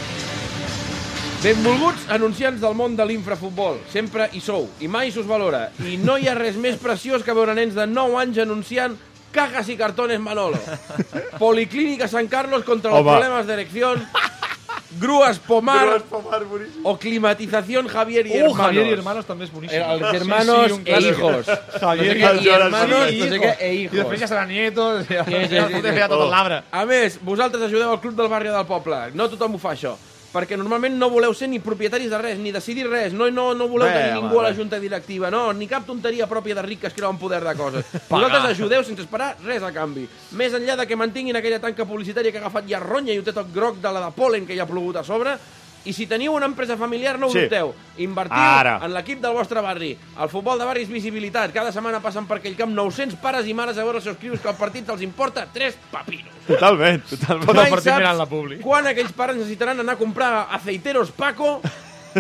Benvolguts 1.42 2.04
anunciants 2.14 2.62
del 2.62 2.76
món 2.78 2.96
de 2.98 3.06
l'infrafutbol. 3.10 3.80
Sempre 3.90 4.28
hi 4.34 4.42
sou, 4.46 4.68
i 4.82 4.90
mai 4.90 5.10
s'us 5.14 5.26
valora. 5.30 5.68
I 5.86 5.96
no 6.02 6.18
hi 6.22 6.28
ha 6.30 6.36
res 6.38 6.58
més 6.62 6.78
preciós 6.82 7.26
que 7.26 7.34
veure 7.34 7.56
nens 7.58 7.74
de 7.78 7.88
9 7.90 8.20
anys 8.22 8.42
anunciant 8.44 8.98
cajas 9.32 9.70
y 9.70 9.78
cartones 9.78 10.20
Manolo. 10.20 10.60
Policlínica 11.40 12.08
San 12.08 12.28
Carlos 12.28 12.64
contra 12.64 12.92
los 12.92 13.00
Home. 13.00 13.12
problemas 13.12 13.48
de 13.48 13.54
erección. 13.54 14.06
Grúas 15.00 15.40
Pomar 15.40 15.96
és 15.96 16.04
pomar 16.04 16.44
boníssim. 16.44 16.82
o 16.84 16.98
climatización 16.98 17.88
Javier 17.88 18.28
y 18.28 18.32
Uh, 18.32 18.36
hermanos. 18.36 18.58
Javier 18.58 18.88
y 18.88 18.92
hermanos 18.92 19.26
també 19.26 19.46
és 19.46 19.52
boníssim. 19.52 19.78
Eh, 19.80 19.94
Els 19.94 20.14
hermanos 20.14 20.72
un 20.72 20.82
e 20.82 20.84
clàssic. 20.84 21.12
hijos. 21.16 21.46
Javier 21.80 22.18
no 22.18 22.28
sé 22.28 22.40
què, 22.40 22.42
i 22.42 22.46
y 22.46 22.50
hermanos 22.50 23.12
i 23.12 23.20
no 23.20 23.26
sé 23.32 23.40
què, 23.40 23.56
e 23.60 23.74
I 23.74 23.88
després 23.88 24.20
ja 24.20 24.26
hijos. 24.26 24.30
seran 24.30 24.48
nietos, 24.50 25.08
ja, 25.08 25.24
Sí, 25.26 25.32
sí, 25.48 25.56
ja 25.56 25.68
sí, 25.68 25.74
fotem 25.74 25.94
sí. 25.94 26.00
ja 26.00 26.08
tot 26.10 26.20
Oh. 26.20 26.30
l'arbre. 26.30 26.64
A 26.72 26.86
més, 26.86 27.20
vosaltres 27.24 27.64
ajudeu 27.64 27.90
al 27.92 28.02
Club 28.02 28.16
del 28.16 28.28
Barri 28.28 28.50
del 28.50 28.66
Poble. 28.66 29.12
No 29.14 29.30
tothom 29.30 29.56
ho 29.56 29.58
fa, 29.58 29.72
això. 29.74 29.96
Perquè 30.32 30.58
normalment 30.58 30.96
no 30.98 31.10
voleu 31.12 31.34
ser 31.36 31.50
ni 31.52 31.60
propietaris 31.60 32.10
de 32.10 32.18
res, 32.22 32.40
ni 32.40 32.54
decidir 32.56 32.88
res, 32.90 33.14
no, 33.14 33.28
no, 33.32 33.52
no 33.58 33.68
voleu 33.68 33.90
Bé, 33.90 33.98
tenir 34.00 34.22
ningú 34.22 34.40
a 34.40 34.48
la 34.48 34.52
bé. 34.52 34.58
junta 34.58 34.80
directiva, 34.80 35.30
no, 35.32 35.52
ni 35.54 35.68
cap 35.68 35.86
tonteria 35.86 36.28
pròpia 36.28 36.56
de 36.56 36.66
ric 36.66 36.82
que 36.82 36.88
es 36.88 36.98
creu 36.98 37.12
en 37.12 37.20
poder 37.20 37.44
de 37.44 37.56
coses. 37.60 37.86
Vosaltres 38.10 38.52
ajudeu 38.54 38.84
sense 38.88 39.04
esperar 39.04 39.36
res 39.44 39.64
a 39.64 39.74
canvi. 39.76 40.08
Més 40.40 40.56
enllà 40.58 40.78
de 40.80 40.88
que 40.88 41.00
mantinguin 41.00 41.36
aquella 41.36 41.60
tanca 41.64 41.86
publicitària 41.86 42.32
que 42.32 42.40
ha 42.40 42.46
agafat 42.48 42.70
ja 42.70 42.80
ronya 42.80 43.14
i 43.14 43.20
ho 43.20 43.26
té 43.28 43.36
tot 43.36 43.52
groc 43.54 43.82
de 43.84 43.92
la 43.92 44.06
de 44.08 44.14
polen 44.16 44.48
que 44.48 44.56
hi 44.56 44.64
ha 44.64 44.70
plogut 44.70 45.02
a 45.02 45.04
sobre, 45.04 45.36
i 45.86 45.94
si 45.94 46.06
teniu 46.08 46.34
una 46.34 46.46
empresa 46.46 46.78
familiar, 46.78 47.18
no 47.20 47.28
ho 47.28 47.32
Sí. 47.32 47.40
dubteu. 47.42 47.74
Invertiu 47.98 48.38
Ara. 48.38 48.80
en 48.84 48.94
l'equip 48.94 49.20
del 49.20 49.34
vostre 49.34 49.62
barri. 49.62 49.98
El 50.20 50.30
futbol 50.30 50.60
de 50.60 50.66
barri 50.66 50.84
és 50.84 50.90
visibilitat. 50.90 51.52
Cada 51.54 51.72
setmana 51.72 52.00
passen 52.00 52.26
per 52.28 52.38
aquell 52.38 52.56
camp 52.56 52.72
900 52.74 53.16
pares 53.20 53.48
i 53.48 53.54
mares 53.54 53.78
a 53.78 53.84
veure 53.84 53.98
els 53.98 54.04
seus 54.04 54.18
crios 54.18 54.40
que 54.40 54.50
el 54.50 54.56
partit 54.56 54.88
els 54.90 55.02
importa 55.02 55.48
tres 55.52 55.78
papinos. 55.92 56.30
Totalment, 56.48 57.02
totalment. 57.10 57.54
Mai 57.56 57.70
partit 57.70 57.94
mirant 57.96 58.18
la 58.18 58.26
publi. 58.26 58.60
quan 58.60 58.86
aquells 58.88 59.12
pares 59.14 59.36
necessitaran 59.38 59.80
anar 59.80 59.94
a 59.94 59.98
comprar 59.98 60.48
aceiteros 60.52 61.12
Paco, 61.12 61.62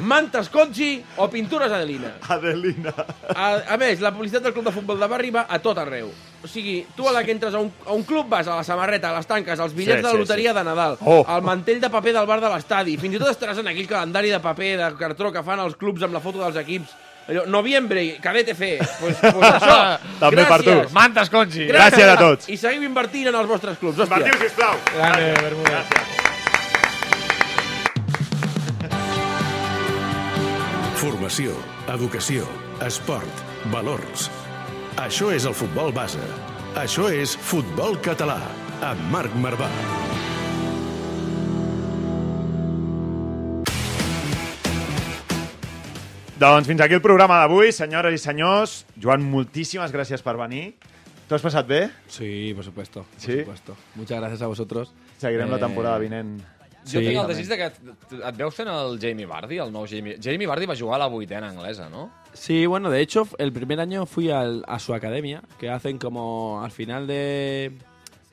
mantes 0.03 0.47
Conchi 0.49 1.03
o 1.17 1.27
pintures 1.29 1.71
Adelina. 1.71 2.13
Adelina. 2.29 2.93
A, 3.35 3.47
a 3.73 3.77
més, 3.77 3.99
la 4.01 4.11
publicitat 4.15 4.43
del 4.43 4.53
club 4.55 4.65
de 4.69 4.71
futbol 4.75 4.99
de 4.99 5.07
barri 5.11 5.31
va 5.35 5.45
a 5.49 5.59
tot 5.59 5.77
arreu. 5.81 6.11
O 6.41 6.47
sigui, 6.49 6.79
tu 6.95 7.05
a 7.07 7.11
la 7.13 7.21
que 7.23 7.31
entres 7.35 7.53
a 7.53 7.59
un, 7.59 7.69
a 7.85 7.91
un 7.93 8.01
club 8.07 8.25
vas 8.31 8.47
a 8.47 8.55
la 8.55 8.63
samarreta, 8.63 9.11
a 9.11 9.17
les 9.19 9.27
tanques, 9.29 9.59
als 9.59 9.75
bitllets 9.75 9.99
Sí, 9.99 10.07
de 10.07 10.07
la 10.07 10.15
sí, 10.15 10.23
loteria 10.23 10.53
de 10.57 10.63
Nadal, 10.63 10.97
Oh. 11.05 11.23
al 11.27 11.43
mantell 11.43 11.79
de 11.81 11.89
paper 11.89 12.13
del 12.15 12.25
bar 12.25 12.39
de 12.41 12.49
l'estadi, 12.49 12.95
fins 12.97 13.15
i 13.15 13.19
tot 13.21 13.29
estaràs 13.29 13.59
en 13.61 13.67
aquell 13.67 13.87
calendari 13.87 14.31
de 14.33 14.39
paper, 14.39 14.71
de 14.79 14.89
cartró 14.97 15.31
que 15.31 15.43
fan 15.43 15.59
els 15.59 15.75
clubs 15.75 16.01
amb 16.07 16.13
la 16.17 16.23
foto 16.23 16.39
dels 16.41 16.57
equips. 16.63 16.95
Allò, 17.29 17.45
noviembre, 17.45 18.17
cadete 18.19 18.55
fe. 18.57 18.71
Pues, 18.99 19.15
pues 19.21 19.47
això. 19.59 19.77
També 20.19 20.43
per 20.49 20.57
tu. 20.63 20.71
Gràcies. 20.71 20.91
Mantes, 20.97 21.29
Conchi! 21.29 21.67
Gràcies 21.69 22.09
a 22.09 22.17
tots. 22.17 22.49
I 22.49 22.57
seguim 22.57 22.87
invertint 22.89 23.29
en 23.29 23.35
els 23.37 23.47
vostres 23.47 23.77
clubs. 23.77 23.99
Hòstia. 24.01 24.17
Martiu, 24.17 24.41
sisplau. 24.41 24.81
Grande, 24.97 25.31
Bermúdez. 25.43 25.93
Gràcies. 25.93 26.30
Formació, 31.01 31.53
educació, 31.93 32.45
esport, 32.85 33.41
valors. 33.73 34.27
Això 35.05 35.31
és 35.33 35.47
el 35.49 35.55
futbol 35.57 35.93
base. 35.95 36.21
Això 36.83 37.07
és 37.23 37.33
Futbol 37.51 37.97
Català, 38.05 38.37
amb 38.91 39.07
Marc 39.15 39.33
Marvà. 39.45 39.69
Doncs 46.41 46.65
fins 46.67 46.81
aquí 46.81 46.95
el 46.97 47.03
programa 47.05 47.37
d'avui, 47.43 47.69
senyores 47.75 48.15
i 48.17 48.21
senyors. 48.21 48.79
Joan, 49.01 49.21
moltíssimes 49.29 49.91
gràcies 49.93 50.23
per 50.25 50.33
venir. 50.39 50.71
T'ho 51.29 51.37
has 51.37 51.43
passat 51.45 51.67
bé? 51.69 51.83
Sí, 52.11 52.51
por 52.57 52.65
supuesto. 52.65 53.03
Por 53.03 53.21
¿Sí? 53.21 53.39
supuesto. 53.41 53.77
Muchas 53.95 54.19
gracias 54.19 54.41
a 54.41 54.47
vosotros. 54.47 54.91
Seguirem 55.19 55.49
la 55.49 55.57
Eh, 55.57 55.59
temporada 55.59 55.99
vinent. 55.99 56.41
Jo 56.85 56.99
tinc 56.99 57.19
el 57.21 57.27
desig 57.27 57.47
de 57.47 57.57
que 57.57 57.65
et, 57.65 58.37
veus 58.37 58.55
fent 58.55 58.67
el 58.69 58.97
Jamie 58.99 59.25
Vardy, 59.25 59.59
el 59.59 59.71
nou 59.71 59.85
Jamie... 59.85 60.17
Jamie 60.21 60.47
Vardy 60.47 60.65
va 60.65 60.75
jugar 60.75 60.95
a 60.95 61.03
la 61.05 61.07
vuitena 61.07 61.49
anglesa, 61.49 61.89
no? 61.89 62.09
Sí, 62.33 62.65
bueno, 62.65 62.89
de 62.89 63.01
hecho, 63.01 63.27
el 63.37 63.51
primer 63.53 63.79
año 63.79 64.05
fui 64.05 64.31
al- 64.31 64.63
a 64.67 64.79
su 64.79 64.93
academia, 64.93 65.41
que 65.59 65.69
hacen 65.69 65.97
como 65.99 66.61
al 66.63 66.71
final 66.71 67.05
de, 67.05 67.73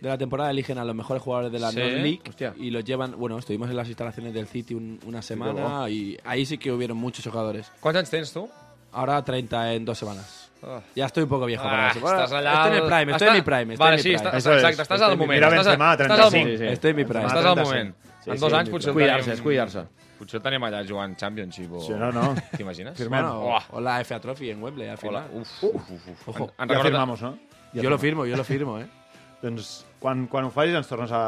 de 0.00 0.08
la 0.08 0.16
temporada 0.16 0.50
eligen 0.50 0.78
a 0.78 0.84
los 0.84 0.94
mejores 0.94 1.22
jugadores 1.22 1.52
de 1.52 1.58
la 1.58 1.70
Sí, 1.72 1.78
North 1.78 1.92
League 1.92 2.20
hostia. 2.28 2.54
y 2.56 2.70
los 2.70 2.84
llevan, 2.84 3.18
bueno, 3.18 3.38
estuvimos 3.38 3.68
en 3.68 3.76
las 3.76 3.88
instalaciones 3.88 4.32
del 4.32 4.46
City 4.46 4.74
un- 4.74 4.98
una 5.04 5.20
semana 5.20 5.88
y 5.90 6.16
ahí 6.24 6.46
sí 6.46 6.56
que 6.58 6.72
hubieron 6.72 6.96
muchos 6.96 7.26
jugadores. 7.26 7.70
Quants 7.80 7.98
anys 7.98 8.10
tens, 8.10 8.32
tu? 8.32 8.48
Ahora 8.92 9.22
30 9.22 9.74
en 9.74 9.84
dos 9.84 9.98
semanas. 9.98 10.50
Ah. 10.62 10.80
Ya 10.96 11.06
estoy 11.06 11.24
un 11.24 11.28
poco 11.28 11.44
viejo 11.46 11.62
para 11.62 11.88
Ah, 11.88 11.90
eso. 11.90 12.00
Bueno, 12.00 12.18
estàs 12.24 12.32
allà... 12.32 12.52
Estoy 12.64 12.70
en 12.78 12.82
el 12.82 12.88
prime, 12.88 13.12
estoy 13.12 13.28
Està- 13.28 13.30
en 13.30 13.36
mi 13.36 13.42
prime. 13.42 13.74
Estoy 13.74 13.76
vale, 13.76 13.94
en 13.94 13.98
mi 13.98 14.02
sí, 14.02 14.08
prime. 14.08 14.30
està, 14.30 14.36
Eso 14.38 14.52
exacte, 14.54 14.82
és. 14.82 14.88
estàs 14.88 15.02
al 15.02 15.16
moment. 15.18 15.30
mira 15.36 15.48
Benzema, 15.50 15.92
estàs 15.94 16.10
al 16.10 16.16
35. 16.16 16.38
moment. 16.38 16.48
Sí, 16.50 16.58
sí. 16.58 16.72
Estoy 16.72 16.90
en 16.90 16.96
mi 16.96 17.04
prime. 17.04 17.26
Estàs 17.26 17.44
al 17.44 17.56
moment. 17.56 17.94
Sí, 18.28 18.34
en 18.36 18.38
sí, 18.38 18.44
dos 18.44 18.52
anys 18.58 18.68
sí, 18.68 18.74
potser 18.76 18.90
el 18.92 18.98
Cuidar-se, 19.00 19.24
tenim... 19.30 19.38
és 19.38 19.42
cuidar-se. 19.48 19.84
Potser 20.18 20.40
tenim 20.44 20.64
allà 20.68 20.84
jugant 20.86 21.16
Championship 21.16 21.72
o... 21.72 21.80
Sí, 21.80 21.92
no, 21.96 22.12
no. 22.12 22.34
T'imagines? 22.56 22.96
Firmem. 22.98 23.22
Bueno, 23.24 23.44
Uah. 23.48 23.64
o 23.72 23.80
la 23.80 23.98
FA 24.04 24.20
Trophy 24.20 24.50
en 24.50 24.62
Wembley 24.62 24.88
al 24.88 24.98
Hola. 25.02 25.24
final. 25.28 25.42
Uf, 25.42 25.64
uf, 25.64 25.90
uf, 25.96 26.08
uf. 26.12 26.28
Ojo. 26.34 26.50
En, 26.58 26.64
en 26.64 26.68
Ja 26.68 26.74
recorda- 26.74 26.82
firmamos, 26.90 27.22
no? 27.22 27.32
Ja 27.74 27.82
yo 27.82 27.90
lo 27.90 27.98
firmo, 27.98 28.26
yo 28.26 28.36
lo 28.36 28.44
firmo, 28.44 28.78
¿eh? 28.80 28.86
Doncs 29.40 29.84
quan, 30.02 30.24
quan 30.26 30.48
ho 30.48 30.50
facis 30.50 30.74
ens 30.74 30.88
tornes 30.90 31.12
a... 31.14 31.18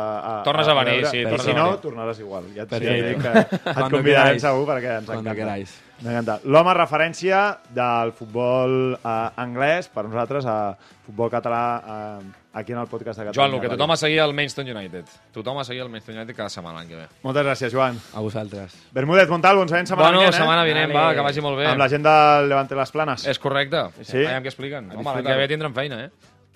a 0.41 0.43
Tornes 0.43 0.67
a 0.67 0.75
venir, 0.75 0.97
veure. 1.05 1.11
sí, 1.13 1.21
tornes 1.23 1.45
si 1.47 1.51
a 1.53 1.55
no, 1.55 1.65
venir. 1.69 1.81
tornaràs 1.85 2.19
igual. 2.19 2.49
Ja 2.57 2.65
et, 2.67 2.73
diré 2.83 3.15
que 3.23 3.35
et 3.71 3.79
convidarem 3.93 4.41
segur 4.43 4.65
perquè 4.67 4.97
ens 4.99 5.13
encanta. 5.15 5.55
M'encanta. 6.03 6.37
L'home 6.51 6.75
referència 6.75 7.45
del 7.77 8.11
futbol 8.19 8.97
eh, 8.97 9.15
anglès 9.45 9.87
per 9.95 10.09
nosaltres 10.09 10.49
a 10.51 10.57
futbol 11.07 11.31
català 11.31 11.63
eh, 11.79 12.33
aquí 12.53 12.73
en 12.73 12.79
el 12.79 12.87
podcast 12.87 13.19
de 13.19 13.27
Catalunya. 13.27 13.35
Joan, 13.35 13.55
el 13.55 13.61
que 13.61 13.69
tothom 13.69 13.91
Ràdio. 13.91 13.93
ha 13.93 13.97
seguit 13.97 14.21
el 14.21 14.35
Maidstone 14.35 14.75
United. 14.75 15.05
Tothom 15.33 15.59
ha 15.59 15.65
seguit 15.65 15.83
el 15.83 15.89
Maidstone 15.91 16.19
United 16.19 16.37
cada 16.37 16.49
setmana 16.49 16.81
l'any 16.81 16.89
que 16.89 16.97
ve. 16.97 17.07
Moltes 17.23 17.47
gràcies, 17.47 17.73
Joan. 17.73 18.01
A 18.15 18.21
vosotras. 18.21 18.75
Bermúdez 18.93 19.29
Montalvo, 19.29 19.63
ens 19.63 19.73
veiem 19.73 19.87
setmana 19.87 20.09
bueno, 20.09 20.21
vinent, 20.21 20.35
eh? 20.35 20.39
setmana 20.39 20.65
vinent, 20.65 20.95
va, 20.95 21.15
que 21.15 21.21
vagi 21.21 21.41
molt 21.41 21.59
bé. 21.59 21.67
Amb 21.71 21.79
la 21.79 21.89
gent 21.89 22.03
del 22.03 22.49
Levante 22.49 22.75
les 22.77 22.91
Planes. 22.91 23.27
És 23.27 23.39
correcte. 23.39 23.87
Sí? 24.03 24.19
Veiem 24.19 24.43
què 24.43 24.53
expliquen. 24.53 24.91
Home, 24.97 25.15
l'any 25.15 25.27
que 25.27 25.37
ve 25.37 25.49
tindrem 25.49 25.75
feina, 25.75 26.05
eh? 26.05 26.11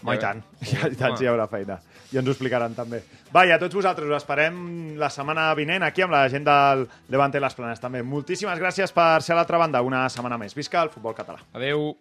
Home, 0.04 0.16
i 0.16 0.20
tant. 0.20 0.42
Ja, 0.68 0.88
I 0.90 0.96
tant, 0.98 1.16
hi 1.20 1.30
haurà 1.30 1.46
feina. 1.48 1.78
I 2.12 2.18
ens 2.20 2.28
ho 2.28 2.34
explicaran 2.34 2.74
també. 2.76 3.00
Va, 3.34 3.46
i 3.46 3.54
a 3.54 3.58
tots 3.58 3.74
vosaltres 3.74 4.06
us 4.10 4.18
esperem 4.18 4.96
la 5.00 5.08
setmana 5.10 5.48
vinent 5.54 5.82
aquí 5.82 6.04
amb 6.04 6.12
la 6.12 6.26
gent 6.28 6.44
del 6.44 6.84
Levante 7.08 7.40
les 7.40 7.54
Planes 7.54 7.80
també. 7.80 8.02
Moltíssimes 8.02 8.60
gràcies 8.60 8.92
per 8.92 9.22
ser 9.22 9.34
a 9.34 9.40
l'altra 9.40 9.58
banda 9.58 9.82
una 9.82 10.08
setmana 10.08 10.38
més. 10.38 10.54
Visca 10.54 10.82
el 10.82 10.92
futbol 10.92 11.14
català. 11.16 11.40
Adeu. 11.54 11.94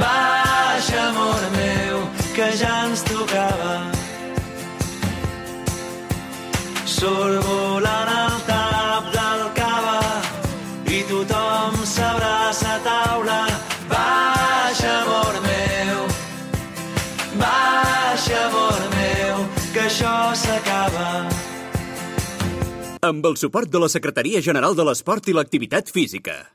Baixa, 0.00 1.00
amor 1.08 1.42
meu, 1.56 1.98
que 2.34 2.48
ja 2.56 2.74
ens 2.86 3.02
tocava. 3.08 3.74
Surt 6.84 7.44
volant 7.46 8.10
el 8.16 8.38
tap 8.48 9.12
del 9.14 9.44
cava 9.56 10.00
i 10.90 11.02
tothom 11.10 11.78
s'abraça 11.86 12.76
a 12.76 12.80
taula. 12.88 13.40
Baixa, 13.92 14.90
amor 15.04 15.38
meu, 15.46 16.08
Baixa, 17.40 18.40
amor 18.48 18.80
meu, 18.96 19.44
que 19.72 19.86
això 19.86 20.34
s'acaba. 20.34 21.10
Amb 23.00 23.24
el 23.24 23.36
suport 23.40 23.70
de 23.72 23.80
la 23.80 23.88
Secretaria 23.88 24.42
General 24.44 24.74
de 24.76 24.84
l'Esport 24.84 25.30
i 25.30 25.36
l'Activitat 25.36 25.88
Física. 25.88 26.50